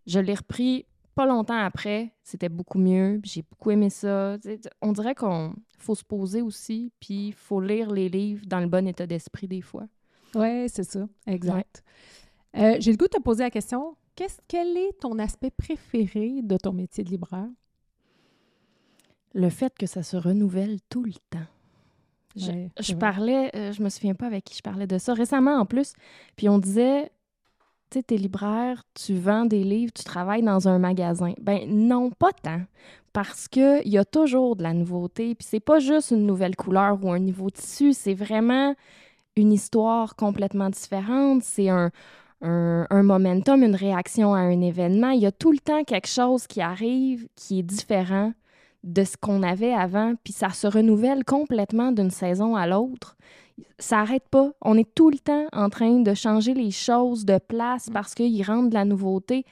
Je 0.06 0.19
l'ai 0.19 0.34
repris 0.34 0.86
pas 1.15 1.25
longtemps 1.25 1.58
après, 1.58 2.12
c'était 2.23 2.49
beaucoup 2.49 2.79
mieux, 2.79 3.21
j'ai 3.23 3.43
beaucoup 3.43 3.71
aimé 3.71 3.89
ça. 3.89 4.38
On 4.82 4.91
dirait 4.93 5.13
qu'on 5.13 5.53
faut 5.77 5.95
se 5.95 6.03
poser 6.03 6.41
aussi, 6.41 6.91
puis 6.99 7.27
il 7.27 7.34
faut 7.34 7.62
lire 7.62 7.91
les 7.91 8.10
livres 8.10 8.45
dans 8.47 8.60
le 8.60 8.67
bon 8.67 8.88
état 8.88 9.06
d'esprit 9.06 9.47
des 9.47 9.62
fois. 9.62 9.88
Oui, 10.34 10.67
c'est 10.69 10.84
ça, 10.84 11.08
exact. 11.27 11.84
Euh, 12.58 12.77
J'ai 12.79 12.91
le 12.91 12.97
goût 12.97 13.06
de 13.06 13.17
te 13.17 13.21
poser 13.21 13.43
la 13.43 13.51
question, 13.51 13.95
qu'est-ce, 14.15 14.39
quel 14.47 14.75
est 14.75 14.99
ton 14.99 15.19
aspect 15.19 15.51
préféré 15.51 16.41
de 16.41 16.58
ton 16.58 16.73
métier 16.73 17.03
de 17.03 17.10
libraire? 17.10 17.49
Le 19.36 19.49
fait 19.49 19.73
que 19.77 19.86
ça 19.86 20.01
se 20.03 20.17
renouvelle 20.17 20.79
tout 20.89 21.03
le 21.03 21.13
temps. 21.29 21.45
Je, 22.35 22.93
Ouais, 22.93 22.97
parlais, 22.99 23.51
euh, 23.55 23.71
je 23.73 23.83
me 23.83 23.89
souviens 23.89 24.15
pas 24.15 24.25
avec 24.27 24.43
qui 24.45 24.55
je 24.57 24.61
parlais 24.63 24.87
de 24.87 24.97
ça 24.97 25.13
récemment 25.13 25.55
en 25.59 25.65
plus, 25.65 25.93
puis 26.35 26.49
on 26.49 26.57
disait, 26.59 27.11
tu 27.91 27.99
sais, 27.99 28.03
t'es 28.03 28.17
libraire, 28.17 28.83
tu 28.95 29.15
vends 29.15 29.45
des 29.45 29.63
livres, 29.63 29.93
tu 29.93 30.03
travailles 30.03 30.43
dans 30.43 30.67
un 30.67 30.79
magasin. 30.79 31.33
Ben 31.41 31.61
non, 31.69 32.09
pas 32.11 32.31
tant, 32.33 32.61
parce 33.13 33.47
que 33.47 33.83
il 33.85 33.91
y 33.91 33.97
a 33.99 34.05
toujours 34.05 34.55
de 34.55 34.63
la 34.63 34.73
nouveauté, 34.73 35.35
puis 35.35 35.47
c'est 35.49 35.59
pas 35.59 35.79
juste 35.79 36.11
une 36.11 36.25
nouvelle 36.25 36.55
couleur 36.55 37.03
ou 37.03 37.11
un 37.11 37.19
nouveau 37.19 37.49
tissu, 37.51 37.93
c'est 37.93 38.15
vraiment 38.15 38.75
une 39.35 39.51
histoire 39.53 40.15
complètement 40.15 40.69
différente, 40.69 41.43
c'est 41.43 41.69
un, 41.69 41.91
un, 42.41 42.85
un 42.89 43.03
momentum, 43.03 43.63
une 43.63 43.75
réaction 43.75 44.33
à 44.33 44.39
un 44.39 44.61
événement. 44.61 45.09
Il 45.11 45.21
y 45.21 45.25
a 45.25 45.31
tout 45.31 45.51
le 45.51 45.59
temps 45.59 45.83
quelque 45.83 46.07
chose 46.07 46.47
qui 46.47 46.61
arrive 46.61 47.27
qui 47.35 47.59
est 47.59 47.63
différent 47.63 48.33
de 48.83 49.03
ce 49.03 49.17
qu'on 49.17 49.43
avait 49.43 49.73
avant, 49.73 50.15
puis 50.23 50.33
ça 50.33 50.49
se 50.49 50.67
renouvelle 50.67 51.23
complètement 51.23 51.91
d'une 51.91 52.11
saison 52.11 52.55
à 52.55 52.67
l'autre. 52.67 53.15
Ça 53.79 53.97
n'arrête 53.97 54.27
pas. 54.29 54.51
On 54.61 54.77
est 54.77 54.87
tout 54.95 55.09
le 55.09 55.17
temps 55.19 55.45
en 55.51 55.69
train 55.69 55.99
de 55.99 56.13
changer 56.13 56.53
les 56.53 56.71
choses 56.71 57.25
de 57.25 57.37
place 57.37 57.89
parce 57.93 58.13
qu'ils 58.15 58.41
rentrent 58.43 58.69
de 58.69 58.73
la 58.73 58.85
nouveauté. 58.85 59.45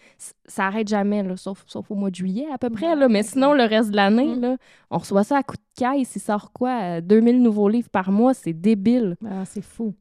Ça 0.46 0.64
n'arrête 0.64 0.88
jamais, 0.88 1.22
là, 1.24 1.38
sauf, 1.38 1.64
sauf 1.68 1.90
au 1.92 1.96
mois 1.96 2.10
de 2.10 2.16
juillet 2.16 2.48
à 2.54 2.58
peu 2.58 2.70
près. 2.70 2.88
Ouais, 2.90 2.96
Là. 2.96 3.08
Mais 3.10 3.24
sinon, 3.24 3.54
le 3.54 3.64
reste 3.64 3.92
de 3.92 3.96
l'année, 3.96 4.36
Mm. 4.36 4.42
là, 4.42 4.58
on 4.90 4.98
reçoit 4.98 5.24
ça 5.24 5.38
à 5.38 5.44
coup 5.44 5.56
de 5.56 5.62
caisse. 5.76 6.16
Il 6.16 6.20
sort 6.20 6.52
quoi? 6.52 6.82
euh, 6.82 7.02
2000 7.02 7.42
nouveaux 7.42 7.70
livres 7.70 7.90
par 7.90 8.12
mois, 8.12 8.34
c'est 8.34 8.54
débile. 8.54 9.16
Ah, 9.26 9.44
c'est 9.46 9.64
fou. 9.64 9.94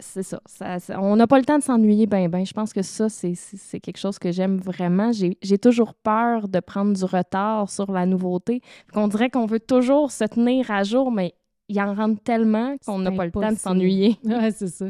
C'est 0.00 0.22
ça. 0.22 0.40
Ça- 0.46 0.78
ça- 0.78 1.00
On 1.00 1.16
n'a 1.16 1.26
pas 1.26 1.38
le 1.38 1.44
temps 1.44 1.58
de 1.58 1.62
s'ennuyer, 1.62 2.06
ben 2.06 2.28
ben. 2.28 2.44
Je 2.46 2.52
pense 2.52 2.72
que 2.72 2.82
ça, 2.82 3.08
c'est- 3.08 3.34
quelque 3.80 3.98
chose 3.98 4.18
que 4.18 4.30
j'aime 4.32 4.58
vraiment. 4.58 5.12
J'ai 5.12 5.36
j'ai 5.42 5.58
toujours 5.58 5.94
peur 5.94 6.48
de 6.48 6.60
prendre 6.60 6.92
du 6.94 7.04
retard 7.04 7.68
sur 7.70 7.90
la 7.92 8.06
nouveauté. 8.06 8.60
On 8.94 9.08
dirait 9.08 9.30
qu'on 9.30 9.46
veut 9.46 9.60
toujours 9.60 10.10
se 10.10 10.24
tenir 10.24 10.70
à 10.70 10.82
jour, 10.84 11.10
mais 11.12 11.34
il 11.68 11.80
en 11.80 11.94
rentre 11.94 12.22
tellement 12.22 12.76
qu'on 12.84 12.98
n'a 12.98 13.12
pas 13.12 13.26
le 13.26 13.32
temps 13.32 13.52
de 13.52 13.56
s'ennuyer. 13.58 14.16
Ouais, 14.24 14.50
c'est 14.50 14.68
ça. 14.68 14.86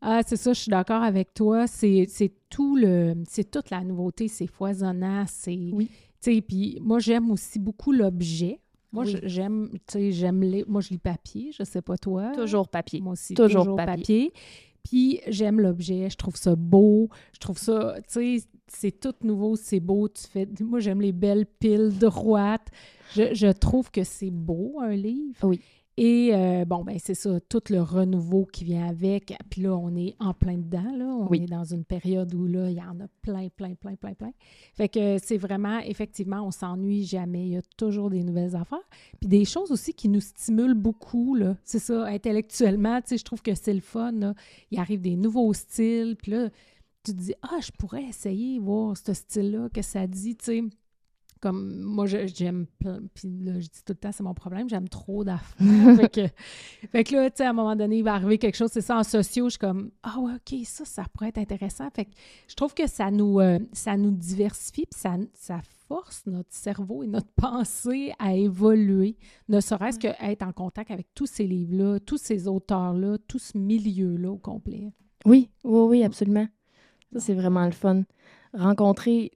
Ah, 0.00 0.20
c'est 0.26 0.36
ça, 0.36 0.52
je 0.52 0.60
suis 0.60 0.70
d'accord 0.70 1.02
avec 1.02 1.34
toi. 1.34 1.66
C'est 1.66 2.06
tout 2.48 2.76
le. 2.76 3.14
C'est 3.28 3.50
toute 3.50 3.70
la 3.70 3.82
nouveauté, 3.82 4.28
c'est 4.28 4.46
foisonnant, 4.46 5.24
c'est. 5.26 5.70
Oui. 5.72 5.90
Puis 6.46 6.78
moi, 6.82 6.98
j'aime 6.98 7.30
aussi 7.30 7.58
beaucoup 7.58 7.92
l'objet. 7.92 8.60
Moi, 8.92 9.04
Oui. 9.04 9.16
j'aime, 9.24 9.68
tu 9.72 9.78
sais, 9.92 10.12
j'aime 10.12 10.42
les. 10.42 10.64
Moi, 10.66 10.80
je 10.80 10.90
lis 10.90 10.98
papier, 10.98 11.50
je 11.52 11.62
sais 11.64 11.82
pas 11.82 11.96
toi. 11.98 12.32
Toujours 12.34 12.68
papier. 12.68 13.00
Moi 13.00 13.12
aussi, 13.14 13.34
Toujours 13.34 13.62
toujours, 13.64 13.76
papier. 13.76 13.96
papier. 13.96 14.32
Puis 14.84 15.20
j'aime 15.28 15.60
l'objet, 15.60 16.08
je 16.08 16.16
trouve 16.16 16.36
ça 16.36 16.54
beau, 16.56 17.08
je 17.34 17.38
trouve 17.40 17.58
ça, 17.58 17.96
tu 18.10 18.38
sais, 18.38 18.44
c'est 18.68 18.98
tout 19.00 19.12
nouveau, 19.22 19.54
c'est 19.56 19.80
beau, 19.80 20.08
tu 20.08 20.22
fais... 20.26 20.48
Moi, 20.60 20.78
j'aime 20.80 21.02
les 21.02 21.12
belles 21.12 21.44
piles 21.44 21.90
droites. 21.98 22.68
Je, 23.14 23.34
je 23.34 23.48
trouve 23.48 23.90
que 23.90 24.02
c'est 24.04 24.30
beau, 24.30 24.76
un 24.80 24.94
livre. 24.94 25.36
Oui. 25.42 25.60
Et 26.00 26.30
euh, 26.32 26.64
bon, 26.64 26.84
ben 26.84 26.96
c'est 27.02 27.16
ça, 27.16 27.40
tout 27.48 27.60
le 27.70 27.80
renouveau 27.82 28.44
qui 28.44 28.62
vient 28.62 28.86
avec. 28.86 29.34
Puis 29.50 29.62
là, 29.62 29.74
on 29.76 29.96
est 29.96 30.14
en 30.20 30.32
plein 30.32 30.56
dedans, 30.56 30.96
là. 30.96 31.06
On 31.06 31.26
Oui. 31.28 31.42
est 31.42 31.46
dans 31.46 31.64
une 31.64 31.84
période 31.84 32.32
où 32.34 32.46
là, 32.46 32.70
il 32.70 32.76
y 32.76 32.80
en 32.80 33.00
a 33.00 33.08
plein, 33.20 33.48
plein, 33.48 33.74
plein, 33.74 33.96
plein, 33.96 34.14
plein. 34.14 34.30
Fait 34.74 34.88
que 34.88 35.18
c'est 35.20 35.38
vraiment, 35.38 35.80
effectivement, 35.80 36.46
on 36.46 36.52
s'ennuie 36.52 37.04
jamais. 37.04 37.46
Il 37.46 37.52
y 37.54 37.56
a 37.56 37.62
toujours 37.76 38.10
des 38.10 38.22
nouvelles 38.22 38.54
affaires. 38.54 38.78
Puis 39.18 39.28
des 39.28 39.44
choses 39.44 39.72
aussi 39.72 39.92
qui 39.92 40.08
nous 40.08 40.20
stimulent 40.20 40.74
beaucoup, 40.74 41.34
là. 41.34 41.56
C'est 41.64 41.80
ça, 41.80 42.04
intellectuellement, 42.06 43.00
tu 43.00 43.08
sais, 43.08 43.18
je 43.18 43.24
trouve 43.24 43.42
que 43.42 43.56
c'est 43.56 43.74
le 43.74 43.80
fun, 43.80 44.12
là. 44.12 44.34
Il 44.70 44.78
arrive 44.78 45.00
des 45.00 45.16
nouveaux 45.16 45.52
styles. 45.52 46.14
Puis 46.16 46.30
là, 46.30 46.48
tu 47.02 47.12
te 47.12 47.16
dis, 47.18 47.34
ah, 47.42 47.58
je 47.60 47.72
pourrais 47.76 48.04
essayer, 48.04 48.60
voir 48.60 48.96
ce 48.96 49.14
style-là, 49.14 49.68
que 49.74 49.82
ça 49.82 50.06
dit, 50.06 50.36
tu 50.36 50.44
sais. 50.44 50.62
Comme 51.40 51.80
moi, 51.80 52.06
j'aime 52.06 52.66
plein. 52.78 53.00
Puis 53.14 53.28
là, 53.42 53.54
je 53.60 53.66
dis 53.66 53.84
tout 53.84 53.92
le 53.92 53.96
temps, 53.96 54.12
c'est 54.12 54.22
mon 54.22 54.34
problème, 54.34 54.68
j'aime 54.68 54.88
trop 54.88 55.24
d'affaires. 55.24 55.56
fait, 55.96 56.08
que, 56.08 56.28
fait 56.90 57.04
que 57.04 57.14
là, 57.14 57.30
tu 57.30 57.38
sais, 57.38 57.44
à 57.44 57.50
un 57.50 57.52
moment 57.52 57.76
donné, 57.76 57.98
il 57.98 58.04
va 58.04 58.14
arriver 58.14 58.38
quelque 58.38 58.56
chose, 58.56 58.70
c'est 58.72 58.80
ça, 58.80 58.98
en 58.98 59.04
sociaux, 59.04 59.46
je 59.46 59.50
suis 59.50 59.58
comme, 59.58 59.90
ah 60.02 60.18
ouais, 60.18 60.32
OK, 60.34 60.58
ça, 60.64 60.84
ça 60.84 61.04
pourrait 61.12 61.28
être 61.28 61.38
intéressant. 61.38 61.88
Fait 61.94 62.06
que 62.06 62.10
je 62.48 62.54
trouve 62.54 62.74
que 62.74 62.86
ça 62.86 63.10
nous, 63.10 63.40
euh, 63.40 63.58
ça 63.72 63.96
nous 63.96 64.10
diversifie, 64.10 64.86
puis 64.86 64.98
ça, 64.98 65.16
ça 65.34 65.60
force 65.88 66.24
notre 66.26 66.52
cerveau 66.52 67.02
et 67.02 67.06
notre 67.06 67.30
pensée 67.36 68.12
à 68.18 68.34
évoluer, 68.34 69.16
ne 69.48 69.60
serait-ce 69.60 69.98
qu'être 69.98 70.42
en 70.42 70.52
contact 70.52 70.90
avec 70.90 71.08
tous 71.14 71.26
ces 71.26 71.44
livres-là, 71.44 72.00
tous 72.00 72.18
ces 72.18 72.48
auteurs-là, 72.48 73.18
tout 73.26 73.38
ce 73.38 73.56
milieu-là 73.56 74.30
au 74.30 74.38
complet. 74.38 74.92
Oui, 75.24 75.50
oui, 75.64 75.80
oui, 75.80 76.04
absolument. 76.04 76.46
Ça, 77.12 77.20
c'est 77.20 77.34
vraiment 77.34 77.64
le 77.64 77.72
fun. 77.72 78.02
Rencontrer, 78.52 79.32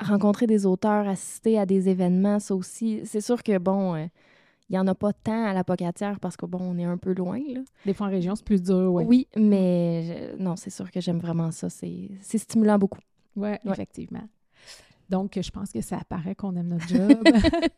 rencontrer 0.00 0.46
des 0.46 0.66
auteurs, 0.66 1.06
assister 1.08 1.58
à 1.58 1.66
des 1.66 1.88
événements, 1.88 2.38
ça 2.38 2.54
aussi. 2.54 3.00
C'est 3.04 3.20
sûr 3.20 3.42
que, 3.42 3.58
bon, 3.58 3.94
euh, 3.94 4.06
il 4.68 4.72
n'y 4.72 4.78
en 4.78 4.86
a 4.86 4.94
pas 4.94 5.12
tant 5.12 5.44
à 5.46 5.52
la 5.52 5.64
Pocatière 5.64 6.18
parce 6.20 6.36
que, 6.36 6.44
bon, 6.46 6.58
on 6.60 6.76
est 6.78 6.84
un 6.84 6.96
peu 6.98 7.12
loin, 7.14 7.38
là. 7.38 7.60
Des 7.84 7.94
fois 7.94 8.08
en 8.08 8.10
région, 8.10 8.34
c'est 8.34 8.44
plus 8.44 8.62
dur, 8.62 8.92
ouais. 8.92 9.04
Oui, 9.04 9.28
mais 9.36 10.02
je- 10.36 10.42
non, 10.42 10.56
c'est 10.56 10.70
sûr 10.70 10.90
que 10.90 11.00
j'aime 11.00 11.18
vraiment 11.18 11.50
ça. 11.50 11.68
C'est 11.70 12.10
stimulant 12.38 12.78
beaucoup. 12.78 13.00
Ouais, 13.36 13.60
Ouais. 13.64 13.72
effectivement. 13.72 14.28
Donc, 15.08 15.38
je 15.40 15.50
pense 15.50 15.70
que 15.70 15.80
ça 15.80 15.98
apparaît 15.98 16.34
qu'on 16.34 16.56
aime 16.56 16.66
notre 16.68 16.88
job. 16.88 17.22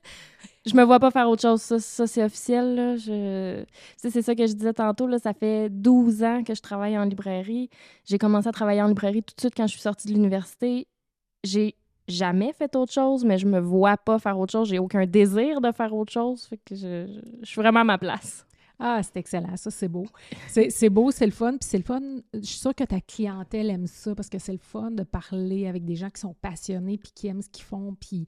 Je 0.66 0.74
me 0.74 0.82
vois 0.82 0.98
pas 0.98 1.10
faire 1.10 1.28
autre 1.28 1.42
chose. 1.42 1.60
Ça, 1.62 1.78
ça, 1.78 2.06
c'est 2.06 2.22
officiel. 2.24 2.74
Là. 2.74 2.96
Je... 2.96 3.60
tu 3.62 3.66
sais, 3.96 4.10
C'est 4.10 4.22
ça 4.22 4.34
que 4.34 4.46
je 4.46 4.52
disais 4.52 4.72
tantôt. 4.72 5.06
Là. 5.06 5.18
Ça 5.18 5.32
fait 5.34 5.68
12 5.70 6.22
ans 6.22 6.42
que 6.42 6.54
je 6.54 6.60
travaille 6.62 6.96
en 6.98 7.04
librairie. 7.04 7.68
J'ai 8.04 8.18
commencé 8.18 8.48
à 8.48 8.52
travailler 8.52 8.82
en 8.82 8.88
librairie 8.88 9.22
tout 9.22 9.34
de 9.34 9.40
suite 9.40 9.54
quand 9.56 9.66
je 9.66 9.72
suis 9.72 9.80
sortie 9.80 10.08
de 10.08 10.12
l'université. 10.14 10.86
J'ai 11.44 11.74
jamais 12.08 12.52
fait 12.52 12.74
autre 12.76 12.92
chose, 12.92 13.24
mais 13.24 13.38
je 13.38 13.46
me 13.46 13.60
vois 13.60 13.96
pas 13.96 14.18
faire 14.18 14.38
autre 14.38 14.52
chose. 14.52 14.68
J'ai 14.68 14.78
aucun 14.78 15.06
désir 15.06 15.60
de 15.60 15.72
faire 15.72 15.94
autre 15.94 16.12
chose. 16.12 16.44
Fait 16.44 16.58
que 16.58 16.74
je, 16.74 17.20
suis 17.42 17.60
vraiment 17.60 17.80
à 17.80 17.84
ma 17.84 17.98
place. 17.98 18.44
Ah, 18.80 19.00
c'est 19.02 19.16
excellent. 19.16 19.56
Ça, 19.56 19.70
c'est 19.70 19.88
beau. 19.88 20.06
C'est 20.46 20.88
beau, 20.88 21.10
c'est 21.10 21.26
le 21.26 21.32
fun. 21.32 21.50
Puis 21.52 21.68
c'est 21.68 21.78
le 21.78 21.84
fun. 21.84 22.00
Je 22.32 22.40
suis 22.40 22.58
sûre 22.58 22.74
que 22.74 22.84
ta 22.84 23.00
clientèle 23.00 23.70
aime 23.70 23.88
ça 23.88 24.14
parce 24.14 24.28
que 24.28 24.38
c'est 24.38 24.52
le 24.52 24.58
fun 24.58 24.92
de 24.92 25.02
parler 25.02 25.66
avec 25.66 25.84
des 25.84 25.96
gens 25.96 26.10
qui 26.10 26.20
sont 26.20 26.34
passionnés 26.34 26.96
puis 26.96 27.10
qui 27.12 27.26
aiment 27.26 27.42
ce 27.42 27.48
qu'ils 27.48 27.64
font 27.64 27.96
puis 27.98 28.26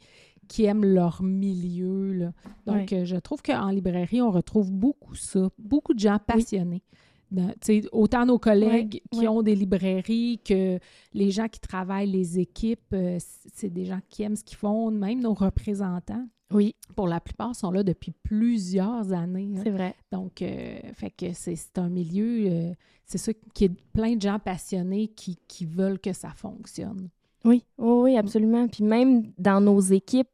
qui 0.49 0.65
aiment 0.65 0.85
leur 0.85 1.23
milieu. 1.23 2.13
là. 2.13 2.33
Donc, 2.67 2.93
euh, 2.93 3.05
je 3.05 3.15
trouve 3.17 3.41
qu'en 3.43 3.69
librairie, 3.69 4.21
on 4.21 4.33
retrouve 4.33 4.73
beaucoup 4.73 5.15
ça. 5.15 5.49
Beaucoup 5.59 5.95
de 5.95 6.01
gens 6.01 6.19
passionnés. 6.19 6.83
Dans- 7.31 7.53
autant 7.93 8.27
nos 8.27 8.39
collègues 8.39 9.01
qui 9.13 9.21
ouais. 9.21 9.29
ont 9.29 9.43
des 9.43 9.55
librairies 9.55 10.41
que 10.45 10.79
les 11.15 11.31
gens 11.31 11.49
qui 11.49 11.61
travaillent 11.61 12.11
les 12.11 12.39
équipes, 12.41 12.93
euh, 12.93 13.19
c'est 13.55 13.71
des 13.71 13.85
gens 13.85 14.01
qui 14.09 14.23
aiment 14.25 14.37
ce 14.37 14.43
qu'ils 14.45 14.57
font, 14.59 14.91
même 14.91 15.21
nos 15.21 15.35
représentants. 15.35 16.27
Oui, 16.53 16.75
Pour 16.97 17.07
la 17.07 17.21
plupart, 17.21 17.55
sont 17.55 17.71
là 17.71 17.85
depuis 17.85 18.13
plusieurs 18.25 19.13
années. 19.13 19.51
hein. 19.57 19.61
c'est 19.63 19.71
vrai. 19.71 19.95
Donc, 20.11 20.43
euh, 20.43 20.81
fait 20.95 21.11
que 21.11 21.33
c'est 21.33 21.55
c'est 21.55 21.79
un 21.79 21.89
milieu, 21.89 22.47
euh, 22.51 22.75
c'est 23.07 23.19
ça 23.19 23.33
qui 23.55 23.67
est 23.67 23.73
plein 23.93 24.17
de 24.17 24.23
gens 24.23 24.41
passionnés 24.41 25.07
qui, 25.07 25.39
qui 25.47 25.65
veulent 25.65 26.01
que 26.01 26.13
ça 26.13 26.31
fonctionne. 26.31 27.09
Oui, 27.45 27.65
oui, 27.79 27.93
oui, 28.03 28.17
absolument. 28.17 28.67
Puis 28.67 28.83
même 28.83 29.31
dans 29.39 29.61
nos 29.61 29.79
équipes, 29.81 30.29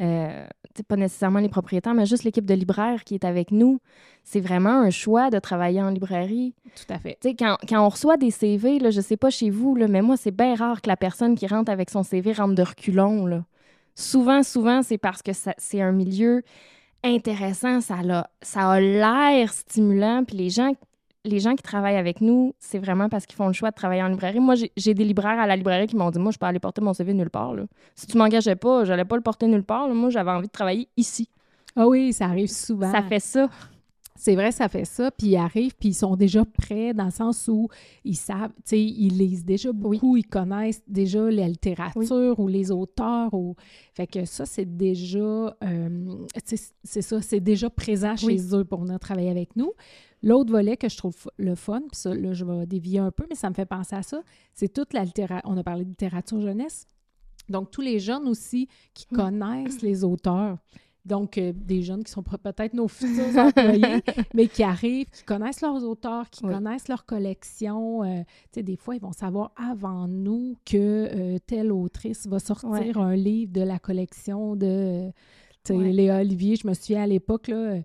euh, 0.00 0.46
pas 0.88 0.96
nécessairement 0.96 1.40
les 1.40 1.48
propriétaires, 1.48 1.94
mais 1.94 2.06
juste 2.06 2.24
l'équipe 2.24 2.46
de 2.46 2.54
libraires 2.54 3.04
qui 3.04 3.14
est 3.14 3.24
avec 3.24 3.50
nous, 3.50 3.80
c'est 4.24 4.40
vraiment 4.40 4.80
un 4.80 4.90
choix 4.90 5.30
de 5.30 5.38
travailler 5.38 5.82
en 5.82 5.90
librairie. 5.90 6.54
Tout 6.74 6.92
à 6.92 6.98
fait. 6.98 7.18
Quand, 7.38 7.56
quand 7.68 7.84
on 7.84 7.88
reçoit 7.88 8.16
des 8.16 8.30
CV, 8.30 8.78
là, 8.78 8.90
je 8.90 9.00
sais 9.00 9.16
pas 9.16 9.30
chez 9.30 9.50
vous, 9.50 9.74
là, 9.76 9.88
mais 9.88 10.02
moi, 10.02 10.16
c'est 10.16 10.30
bien 10.30 10.54
rare 10.54 10.80
que 10.80 10.88
la 10.88 10.96
personne 10.96 11.34
qui 11.34 11.46
rentre 11.46 11.70
avec 11.70 11.90
son 11.90 12.02
CV 12.02 12.32
rentre 12.32 12.54
de 12.54 12.62
reculons. 12.62 13.26
Là. 13.26 13.44
Souvent, 13.94 14.42
souvent, 14.42 14.82
c'est 14.82 14.98
parce 14.98 15.22
que 15.22 15.32
c'est 15.32 15.80
un 15.80 15.92
milieu 15.92 16.42
intéressant, 17.02 17.80
ça 17.80 17.96
a, 18.08 18.30
ça 18.42 18.70
a 18.70 18.80
l'air 18.80 19.52
stimulant, 19.52 20.24
puis 20.24 20.36
les 20.36 20.50
gens, 20.50 20.72
les 21.24 21.38
gens 21.38 21.54
qui 21.54 21.62
travaillent 21.62 21.96
avec 21.96 22.20
nous, 22.20 22.54
c'est 22.58 22.78
vraiment 22.78 23.08
parce 23.08 23.26
qu'ils 23.26 23.36
font 23.36 23.46
le 23.46 23.52
choix 23.52 23.70
de 23.70 23.74
travailler 23.74 24.02
en 24.02 24.08
librairie. 24.08 24.40
Moi, 24.40 24.54
j'ai- 24.76 24.94
des 24.94 25.04
libraires 25.04 25.38
à 25.38 25.46
la 25.46 25.56
librairie 25.56 25.86
qui 25.86 25.96
m'ont 25.96 26.10
dit, 26.10 26.18
moi, 26.18 26.32
je 26.32 26.38
peux 26.38 26.46
aller 26.46 26.58
porter 26.58 26.80
mon 26.80 26.94
CV 26.94 27.12
nulle 27.14 27.30
part. 27.30 27.54
là. 27.54 27.64
Si 27.94 28.06
tu 28.06 28.16
m'engageais 28.16 28.56
pas, 28.56 28.84
j'allais 28.84 29.04
pas 29.04 29.16
le 29.16 29.22
porter 29.22 29.46
nulle 29.46 29.62
part. 29.64 29.86
là. 29.88 29.94
Moi, 29.94 30.10
j'avais 30.10 30.30
envie 30.30 30.46
de 30.46 30.52
travailler 30.52 30.88
ici. 30.96 31.28
Ah 31.76 31.86
oui, 31.86 32.12
ça 32.12 32.24
arrive 32.24 32.48
souvent. 32.50 32.90
Ça 32.90 33.02
fait 33.02 33.20
ça. 33.20 33.48
C'est 34.22 34.34
vrai, 34.34 34.52
ça 34.52 34.68
fait 34.68 34.84
ça. 34.84 35.10
Puis 35.10 35.28
ils 35.28 35.36
arrivent, 35.36 35.74
puis 35.74 35.88
ils 35.88 35.94
sont 35.94 36.14
déjà 36.14 36.44
prêts 36.44 36.92
dans 36.92 37.06
le 37.06 37.10
sens 37.10 37.48
où 37.48 37.68
ils 38.04 38.18
savent, 38.18 38.52
tu 38.56 38.62
sais, 38.66 38.82
ils 38.82 39.16
lisent 39.16 39.46
déjà 39.46 39.72
beaucoup, 39.72 40.14
ils 40.18 40.26
connaissent 40.26 40.82
déjà 40.86 41.30
la 41.30 41.48
littérature 41.48 42.38
ou 42.38 42.46
les 42.46 42.70
auteurs. 42.70 43.32
Ou... 43.32 43.54
Fait 43.94 44.06
que 44.06 44.26
ça, 44.26 44.44
c'est 44.44 44.76
déjà, 44.76 45.18
euh, 45.64 46.26
tu 46.46 46.56
sais, 46.58 46.72
c'est 46.84 47.00
ça, 47.00 47.22
c'est 47.22 47.40
déjà 47.40 47.70
présent 47.70 48.14
chez 48.14 48.54
eux 48.54 48.62
pour 48.66 48.82
venir 48.82 49.00
travailler 49.00 49.30
avec 49.30 49.56
nous. 49.56 49.72
L'autre 50.22 50.52
volet 50.52 50.76
que 50.76 50.90
je 50.90 50.98
trouve 50.98 51.16
le 51.38 51.54
fun, 51.54 51.80
puis 51.80 51.96
ça, 51.96 52.14
là, 52.14 52.34
je 52.34 52.44
vais 52.44 52.66
dévier 52.66 52.98
un 52.98 53.10
peu, 53.10 53.24
mais 53.30 53.36
ça 53.36 53.48
me 53.48 53.54
fait 53.54 53.64
penser 53.64 53.96
à 53.96 54.02
ça, 54.02 54.22
c'est 54.52 54.70
toute 54.70 54.92
la 54.92 55.02
littérature. 55.02 55.50
On 55.50 55.56
a 55.56 55.64
parlé 55.64 55.84
de 55.84 55.88
littérature 55.88 56.42
jeunesse. 56.42 56.86
Donc, 57.48 57.70
tous 57.70 57.80
les 57.80 57.98
jeunes 57.98 58.28
aussi 58.28 58.68
qui 58.92 59.06
connaissent 59.06 59.80
les 59.80 60.04
auteurs. 60.04 60.58
Donc, 61.06 61.38
euh, 61.38 61.52
des 61.54 61.82
jeunes 61.82 62.04
qui 62.04 62.12
sont 62.12 62.22
pe- 62.22 62.36
peut-être 62.36 62.74
nos 62.74 62.86
futurs 62.88 63.36
employés, 63.38 64.02
mais 64.34 64.48
qui 64.48 64.62
arrivent, 64.62 65.08
qui 65.10 65.24
connaissent 65.24 65.62
leurs 65.62 65.82
auteurs, 65.84 66.28
qui 66.28 66.44
Oui. 66.44 66.52
connaissent 66.52 66.88
leur 66.88 67.06
collection. 67.06 68.02
Euh, 68.04 68.20
tu 68.52 68.56
sais, 68.56 68.62
des 68.62 68.76
fois, 68.76 68.94
ils 68.96 69.00
vont 69.00 69.12
savoir 69.12 69.52
avant 69.56 70.06
nous 70.08 70.56
que 70.66 70.76
euh, 70.76 71.38
telle 71.46 71.72
autrice 71.72 72.26
va 72.26 72.38
sortir 72.38 72.70
Ouais. 72.70 72.92
un 72.96 73.16
livre 73.16 73.52
de 73.52 73.62
la 73.62 73.78
collection 73.78 74.56
de 74.56 75.10
tu 75.64 75.72
sais, 75.72 75.78
Ouais. 75.78 75.90
Léa 75.92 76.20
Olivier. 76.20 76.56
Je 76.56 76.66
me 76.68 76.74
souviens 76.74 77.02
à 77.02 77.06
l'époque, 77.06 77.48
là, 77.48 77.76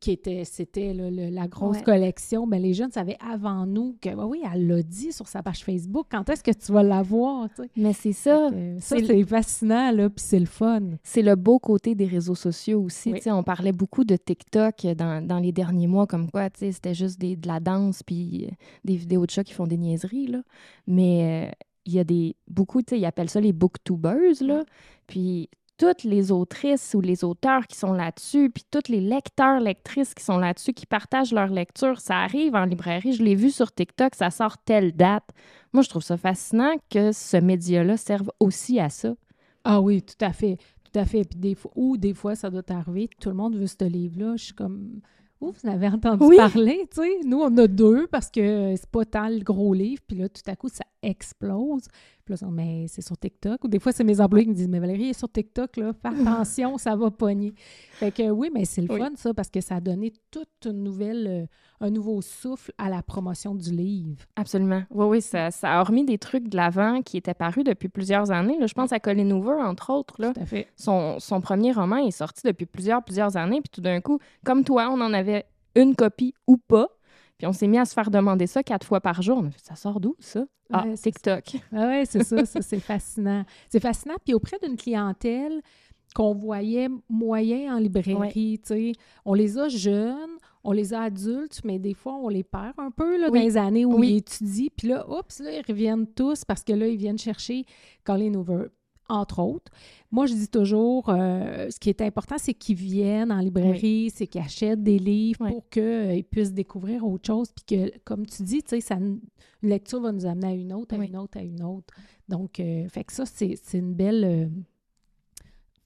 qui 0.00 0.10
était, 0.10 0.44
c'était 0.44 0.92
la 0.94 1.46
grosse 1.46 1.76
Ouais. 1.76 1.82
collection. 1.82 2.46
Ben, 2.46 2.60
les 2.60 2.74
jeunes 2.74 2.90
savaient 2.90 3.16
avant 3.20 3.66
nous 3.66 3.96
que, 4.00 4.12
bah 4.14 4.26
oui, 4.26 4.42
elle 4.52 4.66
l'a 4.66 4.82
dit 4.82 5.12
sur 5.12 5.28
sa 5.28 5.42
page 5.42 5.64
Facebook. 5.64 6.06
Quand 6.10 6.28
est-ce 6.28 6.42
que 6.42 6.50
tu 6.50 6.72
vas 6.72 6.82
la 6.82 7.02
voir? 7.02 7.48
tu 7.54 7.62
sais? 7.62 7.70
Mais 7.76 7.92
c'est 7.92 8.12
ça. 8.12 8.48
Euh, 8.52 8.76
ça, 8.80 8.96
c'est- 8.98 9.24
fascinant, 9.24 9.92
là, 9.92 10.10
puis 10.10 10.24
c'est 10.26 10.40
le 10.40 10.46
fun. 10.46 10.80
C'est 11.04 11.22
le 11.22 11.36
beau 11.36 11.58
côté 11.60 11.94
des 11.94 12.06
réseaux 12.06 12.34
sociaux 12.34 12.82
aussi. 12.82 13.12
Oui. 13.12 13.20
On 13.26 13.42
parlait 13.44 13.72
beaucoup 13.72 14.04
de 14.04 14.16
TikTok 14.16 14.86
dans, 14.96 15.24
dans 15.24 15.38
les 15.38 15.52
derniers 15.52 15.86
mois, 15.86 16.06
comme 16.06 16.30
quoi 16.30 16.48
c'était 16.54 16.94
juste 16.94 17.20
des, 17.20 17.36
de 17.36 17.46
la 17.46 17.60
danse 17.60 18.02
puis 18.02 18.46
euh, 18.46 18.54
des 18.84 18.96
vidéos 18.96 19.24
de 19.24 19.30
chats 19.30 19.44
qui 19.44 19.52
font 19.52 19.66
des 19.68 19.76
niaiseries. 19.76 20.26
Là. 20.26 20.42
Mais 20.88 21.48
euh, 21.48 21.52
il 21.86 21.94
y 21.94 21.98
a 22.00 22.04
des 22.04 22.34
beaucoup, 22.48 22.82
tu 22.82 22.90
sais, 22.90 22.98
ils 23.00 23.04
appellent 23.04 23.30
ça 23.30 23.40
les 23.40 23.52
booktubers. 23.52 24.42
Là. 24.42 24.64
Puis 25.06 25.48
toutes 25.80 26.04
les 26.04 26.30
autrices 26.30 26.92
ou 26.94 27.00
les 27.00 27.24
auteurs 27.24 27.66
qui 27.66 27.74
sont 27.74 27.94
là-dessus, 27.94 28.50
puis 28.50 28.64
tous 28.70 28.90
les 28.92 29.00
lecteurs, 29.00 29.60
lectrices 29.60 30.12
qui 30.12 30.22
sont 30.22 30.36
là-dessus, 30.36 30.74
qui 30.74 30.84
partagent 30.84 31.32
leur 31.32 31.46
lecture, 31.48 31.98
ça 32.00 32.18
arrive 32.18 32.54
en 32.54 32.66
librairie. 32.66 33.14
Je 33.14 33.22
l'ai 33.22 33.34
vu 33.34 33.50
sur 33.50 33.72
TikTok, 33.72 34.14
ça 34.14 34.30
sort 34.30 34.58
telle 34.58 34.92
date. 34.92 35.24
Moi, 35.72 35.82
je 35.82 35.88
trouve 35.88 36.02
ça 36.02 36.18
fascinant 36.18 36.74
que 36.90 37.12
ce 37.12 37.38
média-là 37.38 37.96
serve 37.96 38.30
aussi 38.40 38.78
à 38.78 38.90
ça. 38.90 39.14
Ah 39.64 39.80
oui, 39.80 40.02
tout 40.02 40.22
à 40.22 40.34
fait. 40.34 40.58
Tout 40.92 40.98
à 41.00 41.06
fait. 41.06 41.24
Puis 41.24 41.38
des 41.38 41.54
fois, 41.54 41.70
ou 41.74 41.96
des 41.96 42.12
fois, 42.12 42.34
ça 42.34 42.50
doit 42.50 42.62
arriver, 42.68 43.08
tout 43.18 43.30
le 43.30 43.36
monde 43.36 43.56
veut 43.56 43.66
ce 43.66 43.82
livre-là. 43.82 44.34
Je 44.36 44.44
suis 44.44 44.54
comme, 44.54 45.00
oh, 45.40 45.50
vous 45.50 45.66
en 45.70 45.72
avez 45.72 45.88
entendu 45.88 46.24
Oui. 46.26 46.36
parler, 46.36 46.86
tu 46.94 47.00
sais. 47.00 47.20
Nous, 47.24 47.38
on 47.40 47.56
a 47.56 47.66
deux 47.66 48.06
parce 48.08 48.30
que 48.30 48.74
c'est 48.76 48.90
pas 48.90 49.06
tant 49.06 49.28
le 49.30 49.38
gros 49.40 49.72
livre. 49.72 50.02
Puis 50.06 50.18
là, 50.18 50.28
tout 50.28 50.42
à 50.46 50.56
coup, 50.56 50.68
ça 50.68 50.84
explose. 51.02 51.88
Puis 52.24 52.34
là, 52.40 52.48
mais 52.50 52.86
c'est 52.88 53.02
sur 53.02 53.16
TikTok. 53.18 53.64
Ou 53.64 53.68
des 53.68 53.78
fois, 53.78 53.92
c'est 53.92 54.04
mes 54.04 54.20
employés 54.20 54.44
qui 54.44 54.50
me 54.50 54.54
disent, 54.54 54.68
mais 54.68 54.78
Valérie, 54.78 55.04
elle 55.04 55.10
est 55.10 55.18
sur 55.18 55.30
TikTok, 55.30 55.76
là. 55.76 55.92
Fais 55.92 56.08
attention, 56.20 56.78
ça 56.78 56.94
va 56.96 57.10
pogner. 57.10 57.52
Fait 57.92 58.12
que 58.12 58.30
oui, 58.30 58.50
mais 58.52 58.64
c'est 58.64 58.82
le 58.82 58.92
Oui. 58.92 59.00
fun, 59.00 59.10
ça, 59.16 59.34
parce 59.34 59.50
que 59.50 59.60
ça 59.60 59.76
a 59.76 59.80
donné 59.80 60.12
toute 60.30 60.48
une 60.66 60.82
nouvelle, 60.82 61.26
euh, 61.26 61.46
un 61.80 61.90
nouveau 61.90 62.20
souffle 62.22 62.72
à 62.78 62.88
la 62.88 63.02
promotion 63.02 63.54
du 63.54 63.70
livre. 63.70 64.24
Absolument. 64.36 64.82
Oui, 64.90 65.06
oui, 65.06 65.22
ça, 65.22 65.50
ça 65.50 65.72
a 65.78 65.82
remis 65.82 66.04
des 66.04 66.18
trucs 66.18 66.48
de 66.48 66.56
l'avant 66.56 67.02
qui 67.02 67.16
étaient 67.16 67.34
parus 67.34 67.64
depuis 67.64 67.88
plusieurs 67.88 68.30
années. 68.30 68.58
Là, 68.58 68.66
je 68.66 68.74
pense 68.74 68.92
à 68.92 69.00
Colin 69.00 69.30
Hoover, 69.30 69.62
entre 69.62 69.90
autres. 69.92 70.20
Là. 70.20 70.32
Tout 70.34 70.40
à 70.40 70.46
fait. 70.46 70.68
Son, 70.76 71.18
son 71.18 71.40
premier 71.40 71.72
roman 71.72 71.96
est 71.96 72.10
sorti 72.10 72.42
depuis 72.44 72.66
plusieurs, 72.66 73.02
plusieurs 73.02 73.36
années. 73.36 73.60
Puis 73.60 73.70
tout 73.72 73.80
d'un 73.80 74.00
coup, 74.00 74.18
comme 74.44 74.62
toi, 74.64 74.88
on 74.90 75.00
en 75.00 75.12
avait 75.12 75.46
une 75.74 75.94
copie 75.96 76.34
ou 76.46 76.56
pas. 76.56 76.88
Puis 77.40 77.46
on 77.46 77.54
s'est 77.54 77.66
mis 77.68 77.78
à 77.78 77.86
se 77.86 77.94
faire 77.94 78.10
demander 78.10 78.46
ça 78.46 78.62
quatre 78.62 78.86
fois 78.86 79.00
par 79.00 79.22
jour. 79.22 79.38
On 79.38 79.46
a 79.46 79.50
fait, 79.50 79.64
ça 79.64 79.74
sort 79.74 79.98
d'où, 79.98 80.14
ça? 80.18 80.44
Ah, 80.70 80.84
Ouais, 80.86 80.94
TikTok. 80.94 81.56
Ah 81.72 81.86
ouais, 81.86 82.04
c'est 82.04 82.22
ça, 82.22 82.44
ça 82.44 82.60
c'est 82.60 82.80
fascinant. 82.80 83.44
C'est 83.70 83.80
fascinant. 83.80 84.16
Puis 84.22 84.34
auprès 84.34 84.58
d'une 84.62 84.76
clientèle 84.76 85.62
qu'on 86.14 86.34
voyait 86.34 86.88
moyen 87.08 87.74
en 87.76 87.78
librairie, 87.78 88.58
tu 88.62 88.68
sais, 88.68 88.92
on 89.24 89.32
les 89.32 89.56
a 89.56 89.68
jeunes, 89.68 90.36
on 90.62 90.72
les 90.72 90.92
a 90.92 91.00
adultes, 91.02 91.62
mais 91.64 91.78
des 91.78 91.94
fois, 91.94 92.14
on 92.16 92.28
les 92.28 92.42
perd 92.44 92.74
un 92.78 92.90
peu 92.90 93.18
là, 93.18 93.28
Oui. 93.30 93.38
dans 93.38 93.44
les 93.46 93.56
années 93.56 93.84
où 93.86 93.98
Oui. 93.98 94.10
ils 94.10 94.16
étudient. 94.18 94.68
Puis 94.76 94.88
là, 94.88 95.08
oups, 95.08 95.38
là, 95.40 95.50
ils 95.52 95.64
reviennent 95.66 96.06
tous 96.08 96.44
parce 96.44 96.62
que 96.62 96.74
là, 96.74 96.86
ils 96.88 96.98
viennent 96.98 97.18
chercher 97.18 97.64
Colin 98.04 98.34
Hoover, 98.34 98.66
entre 99.10 99.40
autres. 99.40 99.70
Moi, 100.10 100.26
je 100.26 100.34
dis 100.34 100.48
toujours, 100.48 101.08
euh, 101.08 101.68
ce 101.70 101.78
qui 101.78 101.88
est 101.90 102.00
important, 102.00 102.36
c'est 102.38 102.54
qu'ils 102.54 102.76
viennent 102.76 103.30
en 103.30 103.38
librairie, 103.40 104.10
c'est 104.14 104.26
qu'ils 104.26 104.40
achètent 104.40 104.82
des 104.82 104.98
livres 104.98 105.44
Oui. 105.44 105.50
pour 105.52 105.68
qu'ils 105.68 106.24
puissent 106.24 106.52
découvrir 106.52 107.04
autre 107.06 107.26
chose. 107.26 107.50
Puis 107.52 107.76
que, 107.76 107.98
comme 108.04 108.24
tu 108.26 108.42
dis, 108.42 108.62
tu 108.62 108.70
sais, 108.70 108.80
ça, 108.80 108.94
une 108.94 109.20
lecture 109.62 110.00
va 110.00 110.12
nous 110.12 110.26
amener 110.26 110.46
à 110.48 110.52
une 110.52 110.72
autre, 110.72 110.94
à 110.94 110.98
Oui. 110.98 111.06
une 111.08 111.16
autre, 111.16 111.38
à 111.38 111.42
une 111.42 111.62
autre. 111.62 111.92
Donc, 112.28 112.58
euh, 112.60 112.88
fait 112.88 113.04
que 113.04 113.12
ça, 113.12 113.26
c'est 113.26 113.54
c'est 113.62 113.78
une 113.78 113.94
belle... 113.94 114.24
euh, 114.24 114.46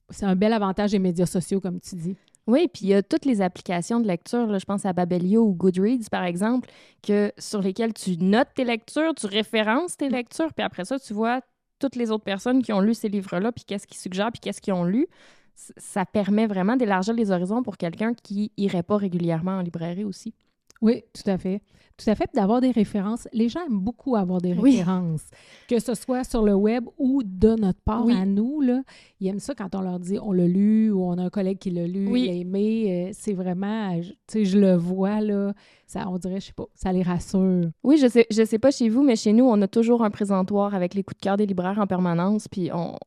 c'est 0.09 0.25
un 0.25 0.35
bel 0.35 0.53
avantage 0.53 0.91
des 0.91 0.99
médias 0.99 1.25
sociaux, 1.25 1.59
comme 1.59 1.79
tu 1.79 1.95
dis. 1.95 2.15
Oui, 2.47 2.67
puis 2.71 2.83
il 2.85 2.89
y 2.89 2.93
a 2.93 3.01
toutes 3.01 3.25
les 3.25 3.41
applications 3.41 3.99
de 3.99 4.05
lecture, 4.07 4.45
là, 4.45 4.59
je 4.59 4.65
pense 4.65 4.85
à 4.85 4.93
Babelio 4.93 5.41
ou 5.43 5.53
Goodreads, 5.55 6.09
par 6.11 6.23
exemple, 6.23 6.69
que, 7.01 7.31
sur 7.39 7.59
lesquelles 7.59 7.93
tu 7.93 8.17
notes 8.17 8.49
tes 8.55 8.65
lectures, 8.65 9.15
tu 9.15 9.25
références 9.25 9.97
tes 9.97 10.09
lectures, 10.09 10.53
puis 10.53 10.63
après 10.63 10.85
ça, 10.85 10.99
tu 10.99 11.13
vois 11.15 11.41
toutes 11.79 11.95
les 11.95 12.11
autres 12.11 12.23
personnes 12.23 12.61
qui 12.61 12.73
ont 12.73 12.79
lu 12.79 12.93
ces 12.93 13.09
livres-là, 13.09 13.51
puis 13.51 13.63
qu'est-ce 13.65 13.87
qu'ils 13.87 13.97
suggèrent, 13.97 14.31
puis 14.31 14.39
qu'est-ce 14.39 14.61
qu'ils 14.61 14.73
ont 14.73 14.83
lu. 14.83 15.07
Ça 15.55 16.05
permet 16.05 16.47
vraiment 16.47 16.75
d'élargir 16.75 17.13
les 17.13 17.31
horizons 17.31 17.63
pour 17.63 17.77
quelqu'un 17.77 18.13
qui 18.13 18.51
irait 18.57 18.83
pas 18.83 18.97
régulièrement 18.97 19.57
en 19.57 19.61
librairie 19.61 20.03
aussi. 20.03 20.33
Oui, 20.81 21.03
tout 21.13 21.29
à 21.29 21.37
fait. 21.37 21.61
Tout 21.97 22.09
à 22.09 22.15
fait. 22.15 22.29
D'avoir 22.33 22.59
des 22.59 22.71
références. 22.71 23.25
Les 23.31 23.47
gens 23.47 23.61
aiment 23.65 23.79
beaucoup 23.79 24.17
avoir 24.17 24.41
des 24.41 24.53
Oui. 24.53 24.71
références. 24.71 25.23
Que 25.69 25.79
ce 25.79 25.93
soit 25.93 26.25
sur 26.25 26.43
le 26.43 26.53
web 26.53 26.83
ou 26.97 27.23
de 27.23 27.55
notre 27.55 27.79
part 27.79 28.05
Oui. 28.05 28.13
à 28.13 28.25
nous, 28.25 28.59
là. 28.59 28.81
Ils 29.21 29.29
aiment 29.29 29.39
ça 29.39 29.55
quand 29.55 29.73
on 29.75 29.79
leur 29.81 29.99
dit 29.99 30.19
on 30.21 30.33
l'a 30.33 30.45
lu 30.45 30.91
ou 30.91 31.03
on 31.05 31.17
a 31.17 31.23
un 31.23 31.29
collègue 31.29 31.57
qui 31.57 31.71
l'a 31.71 31.87
lu, 31.87 32.07
Oui. 32.11 32.23
il 32.25 32.29
a 32.29 32.33
aimé. 32.33 33.07
Euh, 33.07 33.11
c'est 33.13 33.31
vraiment, 33.33 33.93
euh, 33.97 34.01
je- 34.01 34.09
tu 34.09 34.15
sais, 34.27 34.45
je 34.45 34.59
le 34.59 34.75
vois, 34.75 35.21
là. 35.21 35.53
Ça, 35.87 36.09
on 36.09 36.17
dirait, 36.17 36.41
je 36.41 36.47
sais 36.47 36.53
pas, 36.53 36.65
ça 36.73 36.91
les 36.91 37.03
rassure. 37.03 37.69
Oui, 37.83 37.97
je 37.97 38.07
sais, 38.07 38.27
je 38.29 38.43
sais 38.43 38.59
pas 38.59 38.71
chez 38.71 38.89
vous, 38.89 39.01
mais 39.01 39.15
chez 39.15 39.31
nous, 39.31 39.45
on 39.45 39.61
a 39.61 39.67
toujours 39.69 40.03
un 40.03 40.09
présentoir 40.11 40.75
avec 40.75 40.95
les 40.95 41.03
coups 41.03 41.17
de 41.17 41.21
cœur 41.23 41.37
des 41.37 41.45
libraires 41.45 41.79
en 41.79 41.87
permanence, 41.87 42.49
puis 42.49 42.69
on... 42.73 42.97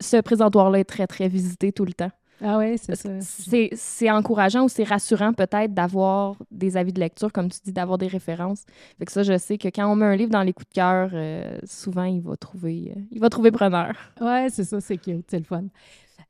ce 0.00 0.18
présentoir-là 0.20 0.80
est 0.80 0.84
très, 0.84 1.06
très 1.06 1.28
visité 1.28 1.72
tout 1.72 1.86
le 1.86 1.94
temps. 1.94 2.10
Ah 2.40 2.58
ouais, 2.58 2.76
c'est 2.76 2.94
ça. 2.94 3.08
C'est 3.20 3.70
c'est 3.74 4.10
encourageant 4.10 4.64
ou 4.64 4.68
c'est 4.68 4.84
rassurant 4.84 5.32
peut-être 5.32 5.72
d'avoir 5.72 6.36
des 6.50 6.76
avis 6.76 6.92
de 6.92 7.00
lecture, 7.00 7.32
comme 7.32 7.48
tu 7.50 7.58
dis, 7.64 7.72
d'avoir 7.72 7.96
des 7.96 8.08
références. 8.08 8.64
Fait 8.98 9.04
que 9.06 9.12
ça, 9.12 9.22
je 9.22 9.38
sais 9.38 9.56
que 9.56 9.68
quand 9.68 9.90
on 9.90 9.94
met 9.96 10.04
un 10.06 10.16
livre 10.16 10.30
dans 10.30 10.42
les 10.42 10.52
coups 10.52 10.68
de 10.68 10.74
cœur, 10.74 11.10
euh, 11.14 11.58
souvent, 11.64 12.04
il 12.04 12.20
va 12.20 12.36
trouver, 12.36 12.92
euh, 12.96 13.00
il 13.12 13.20
va 13.20 13.30
trouver 13.30 13.50
preneur. 13.52 13.94
Ouais, 14.20 14.48
c'est 14.50 14.64
ça, 14.64 14.80
c'est 14.80 14.98
cute, 14.98 15.26
c'est 15.30 15.38
le 15.38 15.44
fun. 15.44 15.64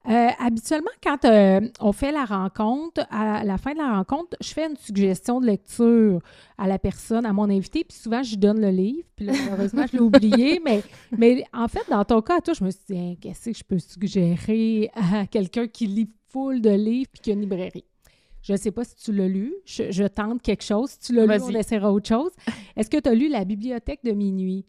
Euh, 0.07 0.29
habituellement, 0.39 0.91
quand 1.03 1.25
euh, 1.25 1.61
on 1.81 1.93
fait 1.93 2.13
la 2.13 2.27
rencontre, 2.27 3.07
à 3.11 3.43
la 3.43 3.57
fin 3.57 3.73
de 3.73 3.79
la 3.79 3.97
rencontre, 3.97 4.37
je 4.41 4.53
fais 4.53 4.67
une 4.67 4.77
suggestion 4.77 5.41
de 5.41 5.47
lecture 5.47 6.21
à 6.59 6.69
la 6.69 6.79
personne, 6.79 7.25
à 7.25 7.33
mon 7.33 7.49
invité, 7.49 7.85
puis 7.85 7.97
souvent, 7.97 8.23
je 8.23 8.31
lui 8.31 8.37
donne 8.37 8.61
le 8.61 8.69
livre. 8.69 9.09
Puis 9.17 9.25
là, 9.25 9.33
malheureusement, 9.51 9.87
je 9.91 9.97
l'ai 9.97 10.03
oublié. 10.03 10.61
Mais, 10.63 10.83
mais 11.17 11.45
en 11.55 11.69
fait, 11.69 11.89
dans 11.89 12.05
ton 12.05 12.21
cas, 12.21 12.41
toi, 12.43 12.53
je 12.53 12.65
me 12.65 12.71
suis 12.71 12.81
dit, 12.89 12.99
Hein, 12.99 13.15
qu'est-ce 13.21 13.51
que 13.51 13.57
je 13.57 13.65
peux 13.65 13.79
suggérer 13.79 14.91
à 14.95 15.27
quelqu'un 15.27 15.67
qui 15.67 15.87
lit 15.87 16.11
full 16.29 16.61
de 16.61 16.71
livres 16.71 17.09
puis 17.13 17.21
qui 17.23 17.31
a 17.31 17.35
une 17.35 17.41
librairie? 17.41 17.85
Je 18.43 18.53
ne 18.53 18.59
sais 18.59 18.71
pas 18.73 18.85
si 18.85 18.95
tu 18.97 19.11
l'as 19.11 19.27
lu. 19.27 19.55
Je, 19.65 19.91
je 19.91 20.05
tente 20.05 20.43
quelque 20.43 20.65
chose. 20.65 20.91
Si 20.91 20.99
tu 20.99 21.15
l'as 21.15 21.25
lu, 21.25 21.43
on 21.43 21.51
essaiera 21.51 21.91
autre 21.91 22.09
chose. 22.09 22.31
Est-ce 22.77 22.91
que 22.91 22.99
tu 22.99 23.09
as 23.09 23.15
lu 23.15 23.29
La 23.31 23.47
bibliothèque 23.47 24.05
de 24.05 24.13
minuit? 24.13 24.67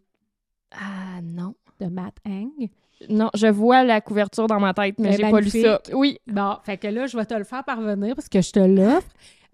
Ah 0.70 1.20
non. 1.22 1.54
de 1.78 1.86
Matt 1.86 2.16
Hang? 2.24 2.70
Non, 3.08 3.30
je 3.34 3.46
vois 3.46 3.84
la 3.84 4.00
couverture 4.00 4.46
dans 4.46 4.60
ma 4.60 4.72
tête, 4.72 4.98
mais 4.98 5.12
j'ai 5.12 5.30
pas 5.30 5.40
lu 5.40 5.50
ça. 5.50 5.80
Oui. 5.92 6.18
Bon, 6.26 6.56
fait 6.62 6.78
que 6.78 6.88
là, 6.88 7.06
je 7.06 7.16
vais 7.16 7.26
te 7.26 7.34
le 7.34 7.44
faire 7.44 7.64
parvenir 7.64 8.14
parce 8.14 8.28
que 8.28 8.40
je 8.40 8.50
te 8.50 8.60
l'offre. 8.60 9.08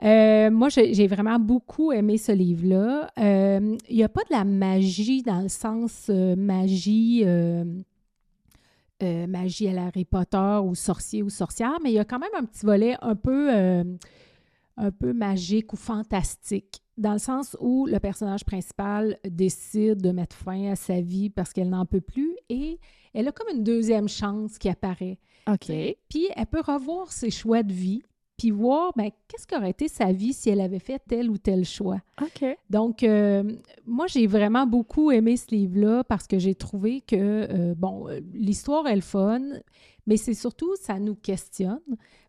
Euh, 0.05 0.51
moi, 0.51 0.69
j'ai 0.69 1.07
vraiment 1.07 1.39
beaucoup 1.39 1.93
aimé 1.93 2.19
ce 2.19 2.33
livre-là. 2.33 3.11
Euh, 3.19 3.77
Il 3.89 3.97
n'y 3.97 4.03
a 4.03 4.09
pas 4.09 4.23
de 4.23 4.35
la 4.35 4.45
magie 4.45 5.23
dans 5.23 5.41
le 5.41 5.49
sens 5.49 6.07
euh, 6.09 6.35
magie, 6.37 7.25
magie 9.01 9.69
à 9.69 9.73
la 9.73 9.87
Harry 9.87 10.05
Potter 10.05 10.59
ou 10.63 10.75
sorcier 10.75 11.23
ou 11.23 11.31
sorcière, 11.31 11.79
mais 11.83 11.91
il 11.91 11.95
y 11.95 11.99
a 11.99 12.05
quand 12.05 12.21
même 12.21 12.31
un 12.39 12.45
petit 12.45 12.65
volet 12.65 12.97
un 13.03 13.17
peu, 13.17 13.51
un 13.51 14.91
peu 14.93 15.13
magique 15.13 15.73
ou 15.73 15.77
fantastique, 15.77 16.83
dans 16.97 17.13
le 17.13 17.19
sens 17.19 17.57
où 17.61 17.87
le 17.87 17.99
personnage 17.99 18.45
principal 18.45 19.19
décide 19.29 20.01
de 20.01 20.13
mettre 20.13 20.37
fin 20.37 20.71
à 20.71 20.77
sa 20.77 21.01
vie 21.01 21.31
parce 21.31 21.53
qu'elle 21.53 21.71
n'en 21.71 21.85
peut 21.85 22.01
plus 22.01 22.37
et 22.49 22.79
elle 23.15 23.29
a 23.29 23.33
comme 23.33 23.55
une 23.55 23.65
deuxième 23.65 24.09
chance 24.09 24.59
qui 24.59 24.69
apparaît. 24.69 25.19
OK. 25.49 25.73
Puis 26.09 26.29
elle 26.35 26.47
peut 26.47 26.63
revoir 26.65 27.13
ses 27.13 27.31
choix 27.31 27.63
de 27.63 27.73
vie, 27.73 28.03
puis 28.37 28.51
voir 28.51 28.93
ben, 28.97 29.11
qu'est-ce 29.29 29.47
qu'aurait 29.47 29.71
été 29.71 29.89
sa 29.89 30.13
vie 30.13 30.33
si 30.33 30.51
elle 30.51 30.61
avait 30.61 30.79
fait 30.79 31.01
tel 31.07 31.31
ou 31.31 31.39
tel 31.39 31.65
choix. 31.65 32.01
OK. 32.21 32.45
Donc, 32.71 33.03
euh, 33.03 33.45
moi, 33.87 34.07
j'ai 34.07 34.27
vraiment 34.27 34.67
beaucoup 34.67 35.11
aimé 35.11 35.37
ce 35.37 35.55
livre-là 35.55 36.05
parce 36.05 36.27
que 36.27 36.39
j'ai 36.39 36.55
trouvé 36.55 37.01
que, 37.03 37.17
euh, 37.17 37.75
bon, 37.77 38.09
euh, 38.09 38.21
l'histoire 38.33 38.87
est 38.87 38.95
le 38.95 39.03
fun, 39.03 39.43
mais 40.07 40.17
c'est 40.17 40.35
surtout, 40.35 40.75
ça 40.77 40.99
nous 40.99 41.15
questionne 41.15 41.81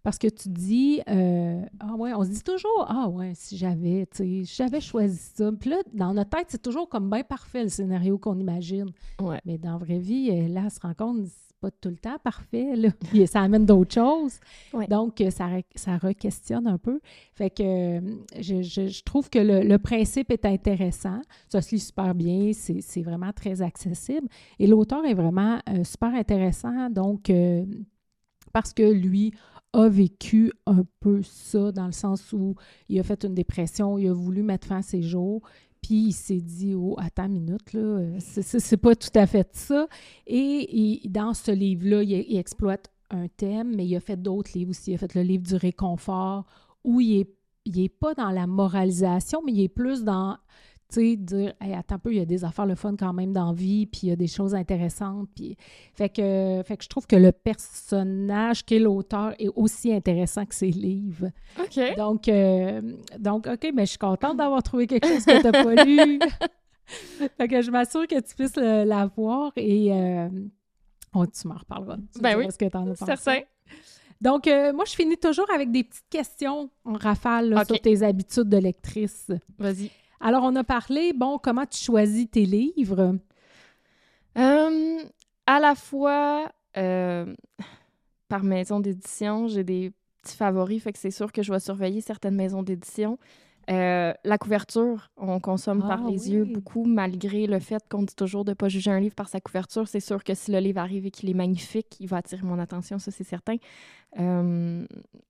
parce 0.03 0.17
que 0.17 0.27
tu 0.27 0.49
dis, 0.49 1.01
euh, 1.09 1.61
ah 1.79 1.95
ouais, 1.95 2.13
on 2.13 2.23
se 2.23 2.29
dit 2.29 2.43
toujours, 2.43 2.85
ah 2.89 3.07
ouais, 3.09 3.31
si 3.35 3.55
j'avais, 3.57 4.05
tu 4.11 4.17
sais, 4.17 4.23
si 4.45 4.55
j'avais 4.55 4.81
choisi 4.81 5.17
ça. 5.17 5.49
Puis 5.57 5.69
là, 5.69 5.77
dans 5.93 6.13
notre 6.13 6.29
tête, 6.31 6.47
c'est 6.49 6.61
toujours 6.61 6.89
comme 6.89 7.09
bien 7.09 7.23
parfait 7.23 7.63
le 7.63 7.69
scénario 7.69 8.17
qu'on 8.17 8.37
imagine. 8.37 8.89
Ouais. 9.21 9.39
Mais 9.45 9.57
dans 9.57 9.71
la 9.71 9.77
vraie 9.77 9.99
vie, 9.99 10.29
euh, 10.31 10.47
là, 10.49 10.63
elle 10.65 10.71
se 10.71 10.79
rend 10.81 10.93
compte, 10.93 11.25
c'est 11.25 11.55
pas 11.61 11.71
tout 11.71 11.87
le 11.87 11.95
temps 11.95 12.17
parfait, 12.21 12.75
là. 12.75 12.89
Puis 13.11 13.25
ça 13.27 13.39
amène 13.41 13.65
d'autres 13.65 13.93
choses. 13.93 14.33
Ouais. 14.73 14.87
Donc, 14.87 15.21
euh, 15.21 15.29
ça, 15.29 15.47
ça 15.75 15.95
re-questionne 15.97 16.67
un 16.67 16.77
peu. 16.77 16.99
Fait 17.33 17.49
que 17.49 18.01
je, 18.37 18.61
je- 18.61 18.87
je 18.87 19.03
trouve 19.03 19.29
que 19.29 19.39
le, 19.39 19.61
le 19.61 19.77
principe 19.77 20.29
est 20.31 20.45
intéressant. 20.45 21.21
Ça 21.47 21.61
se 21.61 21.73
lit 21.75 21.79
super 21.79 22.13
bien. 22.13 22.51
C'est 22.53 22.81
c'est 22.81 23.01
vraiment 23.03 23.31
très 23.31 23.61
accessible. 23.61 24.27
Et 24.59 24.67
l'auteur 24.67 25.05
est 25.05 25.13
vraiment 25.13 25.59
euh, 25.69 25.85
super 25.85 26.13
intéressant. 26.13 26.89
Donc, 26.89 27.29
euh, 27.29 27.63
parce 28.51 28.73
que 28.73 28.83
lui 28.83 29.33
a 29.73 29.89
vécu 29.89 30.51
un 30.65 30.83
peu 30.99 31.21
ça 31.23 31.71
dans 31.71 31.85
le 31.87 31.91
sens 31.91 32.31
où 32.33 32.55
il 32.89 32.99
a 32.99 33.03
fait 33.03 33.23
une 33.25 33.33
dépression, 33.33 33.97
il 33.97 34.07
a 34.09 34.13
voulu 34.13 34.43
mettre 34.43 34.67
fin 34.67 34.77
à 34.77 34.81
ses 34.81 35.01
jours, 35.01 35.41
puis 35.81 36.07
il 36.07 36.13
s'est 36.13 36.39
dit 36.41 36.73
oh 36.75 36.95
attends 36.99 37.25
une 37.25 37.33
minute 37.33 37.73
là, 37.73 37.99
c'est- 38.19 38.77
pas 38.77 38.95
tout 38.95 39.09
à 39.15 39.25
fait 39.27 39.49
ça. 39.53 39.87
Et 40.27 41.01
dans 41.09 41.33
ce 41.33 41.51
livre-là, 41.51 42.03
il, 42.03 42.11
il 42.11 42.37
exploite 42.37 42.89
un 43.09 43.27
thème, 43.27 43.75
mais 43.75 43.85
il 43.85 43.95
a 43.95 43.99
fait 43.99 44.21
d'autres 44.21 44.51
livres 44.55 44.71
aussi. 44.71 44.91
Il 44.91 44.95
a 44.95 44.97
fait 44.97 45.13
le 45.15 45.21
livre 45.23 45.43
du 45.43 45.55
réconfort 45.55 46.45
où 46.83 47.01
il 47.01 47.19
est 47.21 47.29
il 47.65 47.79
est 47.79 47.87
pas 47.87 48.13
dans 48.13 48.29
la 48.29 48.45
moralisation, 48.45 49.41
mais 49.45 49.53
il 49.53 49.61
est 49.61 49.69
plus 49.69 50.03
dans 50.03 50.37
sais, 50.93 51.15
dire, 51.15 51.53
hey, 51.61 51.73
attends 51.73 51.95
un 51.95 51.99
peu, 51.99 52.11
il 52.11 52.17
y 52.17 52.21
a 52.21 52.25
des 52.25 52.43
affaires 52.45 52.65
le 52.65 52.75
fun 52.75 52.95
quand 52.97 53.13
même 53.13 53.33
dans 53.33 53.47
la 53.47 53.53
vie, 53.53 53.85
puis 53.85 54.01
il 54.03 54.09
y 54.09 54.11
a 54.11 54.15
des 54.15 54.27
choses 54.27 54.55
intéressantes. 54.55 55.29
Puis... 55.35 55.55
Fait, 55.93 56.09
que, 56.09 56.61
fait 56.65 56.77
que 56.77 56.83
je 56.83 56.89
trouve 56.89 57.07
que 57.07 57.15
le 57.15 57.31
personnage 57.31 58.65
qui 58.65 58.75
est 58.75 58.79
l'auteur 58.79 59.33
est 59.39 59.49
aussi 59.55 59.93
intéressant 59.93 60.45
que 60.45 60.55
ses 60.55 60.71
livres. 60.71 61.29
OK. 61.59 61.95
Donc, 61.97 62.27
euh, 62.27 62.81
donc 63.19 63.47
OK, 63.47 63.71
mais 63.73 63.85
je 63.85 63.91
suis 63.91 63.97
contente 63.99 64.37
d'avoir 64.37 64.63
trouvé 64.63 64.87
quelque 64.87 65.07
chose 65.07 65.25
que 65.25 65.37
tu 65.41 65.43
n'as 65.43 65.63
pas 65.63 65.83
lu. 65.83 66.19
fait 67.37 67.47
que 67.47 67.61
je 67.61 67.71
m'assure 67.71 68.07
que 68.07 68.19
tu 68.19 68.35
puisses 68.35 68.55
le- 68.55 68.83
la 68.83 69.05
voir 69.05 69.51
et 69.55 69.91
euh, 69.91 70.29
on, 71.13 71.25
tu 71.25 71.47
m'en 71.47 71.55
reparleras. 71.55 71.97
Tu 72.13 72.21
Ben 72.21 72.37
oui, 72.37 72.45
ce 72.49 72.57
que 72.57 72.65
tu 72.65 72.77
en 72.77 72.87
as 72.91 72.95
pensé. 72.95 73.15
Certain. 73.15 73.41
Donc, 74.21 74.47
euh, 74.47 74.71
moi, 74.71 74.85
je 74.85 74.93
finis 74.93 75.17
toujours 75.17 75.51
avec 75.53 75.69
des 75.71 75.83
petites 75.83 76.07
questions 76.09 76.69
en 76.85 76.93
rafale 76.93 77.49
là, 77.49 77.65
sur 77.65 77.79
tes 77.79 78.03
habitudes 78.03 78.47
de 78.47 78.57
lectrice. 78.57 79.29
Vas-y. 79.57 79.91
Alors, 80.25 80.43
on 80.45 80.55
a 80.55 80.63
parlé, 80.63 81.11
bon, 81.11 81.37
comment 81.37 81.65
tu 81.65 81.83
choisis 81.83 82.31
tes 82.31 82.45
livres? 82.45 83.17
Euh, 84.37 84.99
à 85.45 85.59
la 85.59 85.75
fois, 85.75 86.49
euh, 86.77 87.35
par 88.29 88.45
maison 88.45 88.79
d'édition, 88.79 89.49
j'ai 89.49 89.65
des 89.65 89.91
petits 90.21 90.37
favoris, 90.37 90.81
fait 90.81 90.93
que 90.93 90.99
c'est 90.99 91.11
sûr 91.11 91.33
que 91.33 91.43
je 91.43 91.51
vais 91.51 91.59
surveiller 91.59 91.99
certaines 91.99 92.35
maisons 92.35 92.63
d'édition. 92.63 93.19
Euh, 93.69 94.13
la 94.25 94.37
couverture, 94.37 95.09
on 95.17 95.39
consomme 95.39 95.81
Ah, 95.85 95.95
par 95.97 96.07
les 96.09 96.27
oui. 96.27 96.33
yeux 96.33 96.45
beaucoup, 96.45 96.83
malgré 96.85 97.47
le 97.47 97.59
fait 97.59 97.81
qu'on 97.89 98.03
dit 98.03 98.15
toujours 98.15 98.43
de 98.45 98.51
ne 98.51 98.55
pas 98.55 98.67
juger 98.67 98.91
un 98.91 98.99
livre 98.99 99.15
par 99.15 99.29
sa 99.29 99.39
couverture. 99.39 99.87
C'est 99.87 99.99
sûr 100.01 100.23
que 100.23 100.33
si 100.33 100.51
le 100.51 100.59
livre 100.59 100.79
arrive 100.79 101.05
et 101.05 101.11
qu'il 101.11 101.29
est 101.29 101.33
magnifique, 101.33 101.95
il 101.99 102.07
va 102.07 102.17
attirer 102.17 102.41
mon 102.43 102.59
attention, 102.59 102.99
ça 102.99 103.11
c'est 103.11 103.23
certain. 103.23 103.55
Euh, 104.19 104.85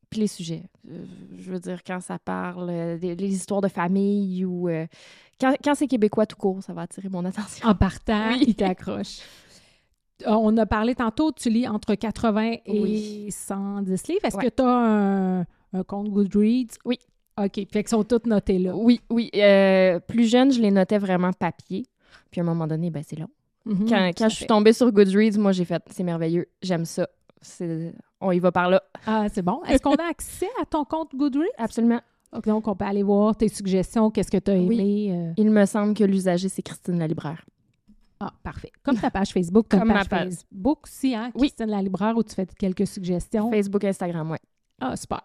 puis 0.10 0.22
les 0.22 0.28
sujets, 0.28 0.64
Euh, 0.90 1.06
je 1.38 1.52
veux 1.52 1.60
dire, 1.60 1.84
quand 1.84 2.00
ça 2.02 2.18
parle 2.20 2.98
des, 3.00 3.16
des 3.16 3.34
histoires 3.34 3.62
de 3.62 3.68
famille 3.68 4.46
ou... 4.46 4.68
quand 5.40 5.54
quand 5.64 5.76
c'est 5.76 5.88
québécois 5.88 6.26
tout 6.26 6.36
court, 6.38 6.62
ça 6.64 6.74
va 6.74 6.82
attirer 6.84 7.10
mon 7.10 7.24
attention. 7.26 7.68
En 7.68 7.76
partant, 7.76 8.30
Oui. 8.32 8.44
il 8.48 8.56
t'accroche. 8.56 9.20
On 10.26 10.56
a 10.58 10.66
parlé 10.66 10.96
tantôt, 10.96 11.32
tu 11.32 11.50
lis 11.50 11.68
entre 11.68 11.96
80 11.96 12.58
et 12.66 12.80
Oui. 12.80 13.28
110 13.32 14.08
livres. 14.08 14.26
Est-ce 14.26 14.38
Ouais. 14.38 14.46
que 14.46 14.56
tu 14.56 14.62
as 14.64 14.68
un, 14.68 15.42
un 15.74 15.84
compte 15.86 16.10
Goodreads? 16.10 16.78
Oui. 16.86 16.98
OK. 17.38 17.54
Fait 17.56 17.66
qu'ils 17.66 17.88
sont 17.88 18.04
tous 18.04 18.22
notés 18.28 18.60
là. 18.60 18.76
Oui, 18.76 19.02
oui. 19.10 19.30
euh, 19.36 20.00
plus 20.00 20.30
jeune, 20.30 20.52
je 20.52 20.62
les 20.62 20.72
notais 20.72 20.98
vraiment 20.98 21.32
papier. 21.34 21.86
Puis 22.32 22.42
à 22.42 22.44
un 22.44 22.48
moment 22.48 22.68
donné, 22.68 22.90
ben, 22.90 23.04
c'est 23.06 23.18
long. 23.18 23.30
Mhm, 23.66 23.88
Quand, 23.90 24.30
je 24.30 24.36
suis 24.36 24.46
tombée 24.46 24.74
sur 24.74 24.92
Goodreads, 24.92 25.38
moi, 25.40 25.52
j'ai 25.52 25.66
fait 25.66 25.82
c'est 25.90 26.04
merveilleux, 26.04 26.48
j'aime 26.62 26.86
ça. 26.86 27.08
On 28.22 28.32
y 28.32 28.40
va 28.40 28.52
par 28.52 28.70
là. 28.70 28.82
Ah, 29.06 29.28
c'est 29.34 29.42
bon. 29.42 29.62
Est-ce 29.64 29.82
qu'on 29.82 29.96
a 29.96 30.10
accès 30.10 30.50
à 30.62 30.66
ton 30.66 30.84
compte 30.86 31.10
Goodreads? 31.16 31.46
Absolument. 31.58 32.02
Donc, 32.46 32.68
on 32.68 32.76
peut 32.76 32.86
aller 32.86 33.04
voir 33.04 33.36
tes 33.36 33.48
suggestions, 33.48 34.10
qu'est-ce 34.10 34.32
que 34.32 34.38
tu 34.38 34.52
as 34.52 34.56
Oui. 34.56 34.80
aimé. 34.80 35.18
euh. 35.30 35.34
Il 35.38 35.52
me 35.52 35.66
semble 35.66 35.94
que 35.94 36.04
l'usager, 36.04 36.50
c'est 36.50 36.62
Christine 36.64 36.98
la 37.00 37.08
libraire. 37.08 37.46
Ah, 38.20 38.32
parfait. 38.42 38.72
Comme 38.84 38.98
ta 38.98 39.12
page 39.12 39.32
Facebook, 39.34 39.68
comme, 39.70 39.82
Comme 39.82 39.90
ma 39.90 39.96
page 40.06 40.10
page. 40.10 40.24
Facebook 40.30 40.80
aussi, 40.86 41.14
hein, 41.14 41.32
Oui. 41.36 41.42
Christine 41.50 41.68
la 41.70 41.82
libraire, 41.82 42.18
où 42.18 42.24
tu 42.24 42.34
fais 42.34 42.48
quelques 42.58 42.88
suggestions. 42.88 43.52
Facebook, 43.52 43.84
Instagram, 43.84 44.32
ouais. 44.32 44.40
Ah, 44.80 44.96
super. 44.96 45.22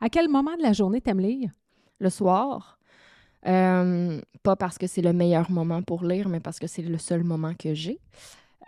À 0.00 0.08
quel 0.08 0.28
moment 0.28 0.56
de 0.56 0.62
la 0.62 0.72
journée 0.72 1.00
t'aimes 1.00 1.20
lire? 1.20 1.50
Le 1.98 2.08
soir, 2.10 2.78
euh, 3.46 4.20
pas 4.42 4.56
parce 4.56 4.78
que 4.78 4.86
c'est 4.86 5.02
le 5.02 5.12
meilleur 5.12 5.50
moment 5.50 5.82
pour 5.82 6.04
lire, 6.04 6.28
mais 6.28 6.40
parce 6.40 6.58
que 6.58 6.66
c'est 6.66 6.82
le 6.82 6.98
seul 6.98 7.22
moment 7.24 7.52
que 7.58 7.74
j'ai. 7.74 8.00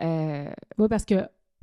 Euh, 0.01 0.49
Oui, 0.77 0.87
parce 0.87 1.05
que, 1.05 1.15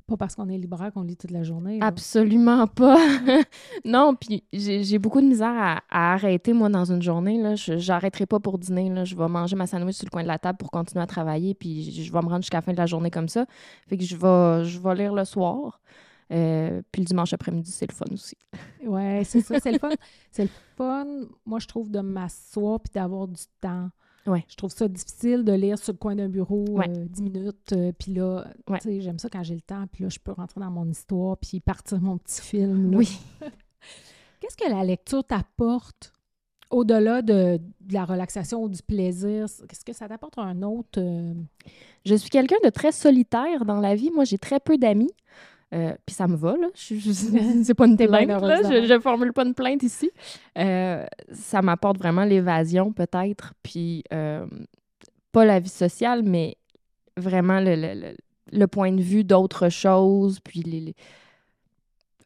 pas 0.09 0.17
parce 0.17 0.35
qu'on 0.35 0.49
est 0.49 0.59
libraire 0.59 0.93
qu'on 0.93 1.03
lit 1.03 1.17
toute 1.17 1.31
la 1.31 1.45
journée. 1.45 1.79
là. 1.79 1.87
Absolument 1.87 2.67
pas. 2.67 2.99
non, 3.85 4.17
puis 4.17 4.43
j'ai 4.53 4.99
beaucoup 4.99 5.21
de 5.21 5.27
misère 5.27 5.55
à, 5.57 5.83
à 5.89 6.15
arrêter, 6.15 6.53
moi, 6.53 6.69
dans 6.69 6.91
une 6.91 7.03
journée. 7.03 7.41
Là. 7.41 7.55
Je 7.55 7.75
n'arrêterai 7.89 8.27
pas 8.27 8.41
pour 8.41 8.59
dîner. 8.59 8.89
Là. 8.91 9.05
Je 9.05 9.15
vais 9.15 9.29
manger 9.29 9.55
ma 9.55 9.69
sandwich 9.69 9.95
sur 9.97 10.07
le 10.07 10.11
coin 10.11 10.23
de 10.23 10.29
la 10.29 10.39
table 10.41 10.59
pour 10.59 10.73
continuer 10.73 11.03
à 11.05 11.07
travailler, 11.07 11.55
puis 11.55 11.93
je 11.93 12.03
je 12.03 12.13
vais 12.13 12.21
me 12.23 12.27
rendre 12.29 12.43
jusqu'à 12.43 12.59
la 12.59 12.63
fin 12.63 12.73
de 12.73 12.79
la 12.79 12.87
journée 12.87 13.11
comme 13.13 13.29
ça. 13.29 13.47
Fait 13.87 13.97
que 13.97 14.03
je 14.05 14.17
vais, 14.17 14.65
je 14.69 14.81
vais 14.81 14.95
lire 14.97 15.15
le 15.15 15.25
soir. 15.25 15.81
Euh, 16.33 16.81
puis 16.93 17.03
le 17.03 17.07
dimanche 17.07 17.33
après-midi, 17.33 17.71
c'est 17.73 17.89
le 17.91 17.95
fun 17.95 18.07
aussi. 18.13 18.37
Ouais, 18.87 19.23
c'est 19.25 19.41
ça, 19.43 19.61
c'est 19.61 19.73
le 19.73 19.79
fun. 19.79 19.91
C'est 20.33 20.45
le 20.45 20.51
fun, 20.77 21.05
moi, 21.45 21.59
je 21.59 21.67
trouve, 21.67 21.91
de 21.91 22.01
m'asseoir 22.01 22.81
puis 22.81 22.91
d'avoir 22.95 23.29
du 23.29 23.43
temps. 23.61 23.91
Ouais. 24.27 24.45
Je 24.49 24.57
trouve 24.57 24.71
ça 24.71 24.89
difficile 24.89 25.45
de 25.45 25.53
lire 25.53 25.79
sur 25.79 25.93
le 25.93 25.99
coin 25.99 26.15
d'un 26.15 26.29
bureau 26.29 26.65
Ouais. 26.71 26.89
euh, 26.89 27.05
10 27.09 27.23
minutes. 27.23 27.73
euh, 27.73 27.93
puis 27.99 28.15
là, 28.15 28.47
Ouais. 28.69 28.79
tu 28.79 28.89
sais, 28.89 29.01
j'aime 29.01 29.19
ça 29.19 29.29
quand 29.29 29.43
j'ai 29.43 29.55
le 29.55 29.61
temps. 29.61 29.85
Puis 29.93 30.05
là, 30.05 30.09
je 30.11 30.19
peux 30.19 30.33
rentrer 30.33 30.61
dans 30.61 30.71
mon 30.71 30.89
histoire 30.89 31.37
puis 31.37 31.61
partir 31.61 32.01
mon 32.01 32.17
petit 32.19 32.41
film. 32.41 32.91
là. 32.93 32.99
Oui. 32.99 33.19
Qu'est-ce 34.41 34.57
que 34.57 34.69
la 34.71 34.85
lecture 34.85 35.23
t'apporte 35.25 36.13
au-delà 36.71 37.21
de, 37.23 37.59
de 37.81 37.93
la 37.95 38.05
relaxation 38.05 38.63
ou 38.63 38.69
du 38.69 38.83
plaisir? 38.83 39.47
Qu'est-ce 39.69 39.85
que 39.85 39.93
ça 39.93 40.09
t'apporte 40.09 40.39
un 40.39 40.63
autre... 40.63 40.99
euh, 41.01 41.35
Je 42.07 42.15
suis 42.15 42.31
quelqu'un 42.31 42.57
de 42.65 42.71
très 42.71 42.93
solitaire 42.93 43.65
dans 43.65 43.81
la 43.81 43.95
vie. 43.95 44.11
Moi, 44.11 44.25
j'ai 44.25 44.39
très 44.39 44.61
peu 44.61 44.79
d'amis. 44.79 45.11
Euh, 45.73 45.95
puis 46.05 46.15
ça 46.17 46.27
me 46.27 46.37
va, 46.37 46.57
là. 46.57 46.67
Je, 46.75 46.97
je- 46.97 47.13
c'est 47.65 47.75
pas 47.75 47.87
une 47.87 47.97
plainte, 48.09 48.29
là. 48.49 48.57
Je, 48.83 48.87
je 48.89 48.99
formule 49.01 49.33
pas 49.33 49.45
une 49.45 49.55
plainte 49.55 49.83
ici. 49.85 50.11
Euh, 50.59 51.05
ça 51.33 51.63
m'apporte 51.63 51.99
vraiment 51.99 52.25
l'évasion, 52.25 52.93
peut-être. 52.93 53.55
Puis 53.63 54.03
euh, 54.13 54.47
pas 55.33 55.45
la 55.45 55.61
vie 55.61 55.69
sociale, 55.69 56.23
mais 56.25 56.57
vraiment 57.17 57.61
le, 57.61 57.77
le- 57.77 57.95
le- 58.01 58.17
le 58.53 58.67
point 58.67 58.91
de 58.91 59.01
vue 59.01 59.23
d'autres 59.23 59.69
choses, 59.69 60.41
puis 60.41 60.61
les, 60.63 60.81
les- 60.81 60.97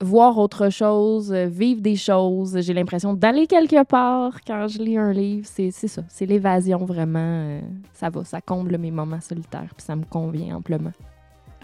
voir 0.01 0.39
autre 0.39 0.71
chose, 0.71 1.33
vivre 1.33 1.81
des 1.83 1.97
choses. 1.97 2.59
J'ai 2.61 2.73
l'impression 2.75 3.13
d'aller 3.15 3.47
quelque 3.47 3.85
part 3.85 4.39
quand 4.47 4.69
je 4.69 4.79
lis 4.79 4.97
un 4.97 5.13
livre. 5.13 5.47
C'est 5.51 5.71
c'est 5.71 5.89
ça. 5.89 6.03
C'est 6.09 6.27
l'évasion, 6.27 6.79
vraiment. 6.85 7.61
ça 7.93 8.09
va, 8.11 8.25
ça 8.25 8.41
comble 8.41 8.79
mes 8.79 8.91
moments 8.91 9.21
solitaires, 9.21 9.73
puis 9.77 9.85
ça 9.85 9.95
me 9.97 10.05
convient 10.05 10.57
amplement. 10.57 10.93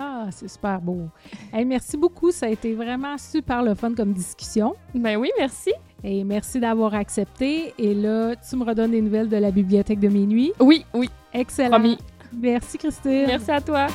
Ah, 0.01 0.27
c'est 0.31 0.49
super 0.49 0.81
beau. 0.81 1.09
Hey, 1.53 1.65
merci 1.65 1.97
beaucoup. 1.97 2.31
Ça 2.31 2.47
a 2.47 2.49
été 2.49 2.75
vraiment 2.75 3.19
super 3.19 3.63
le 3.63 3.75
fun 3.75 3.95
comme 3.95 4.13
discussion. 4.13 4.75
Ben 4.95 5.17
oui, 5.17 5.31
merci. 5.39 5.73
Et 6.03 6.25
merci 6.25 6.59
d'avoir 6.61 6.95
accepté. 6.95 7.75
Et 7.77 7.95
là, 7.95 8.35
tu 8.37 8.57
me 8.57 8.65
redonnes 8.65 8.93
des 8.93 9.03
nouvelles 9.03 9.29
de 9.29 9.37
la 9.37 9.51
bibliothèque 9.51 10.01
de 10.01 10.09
minuit. 10.09 10.53
Oui, 10.61 10.85
oui, 10.95 11.11
Excellent. 11.35 11.71
promis. 11.71 11.99
Merci, 12.33 12.79
Christine. 12.79 13.27
Merci 13.27 13.51
à 13.51 13.61
toi. 13.61 13.87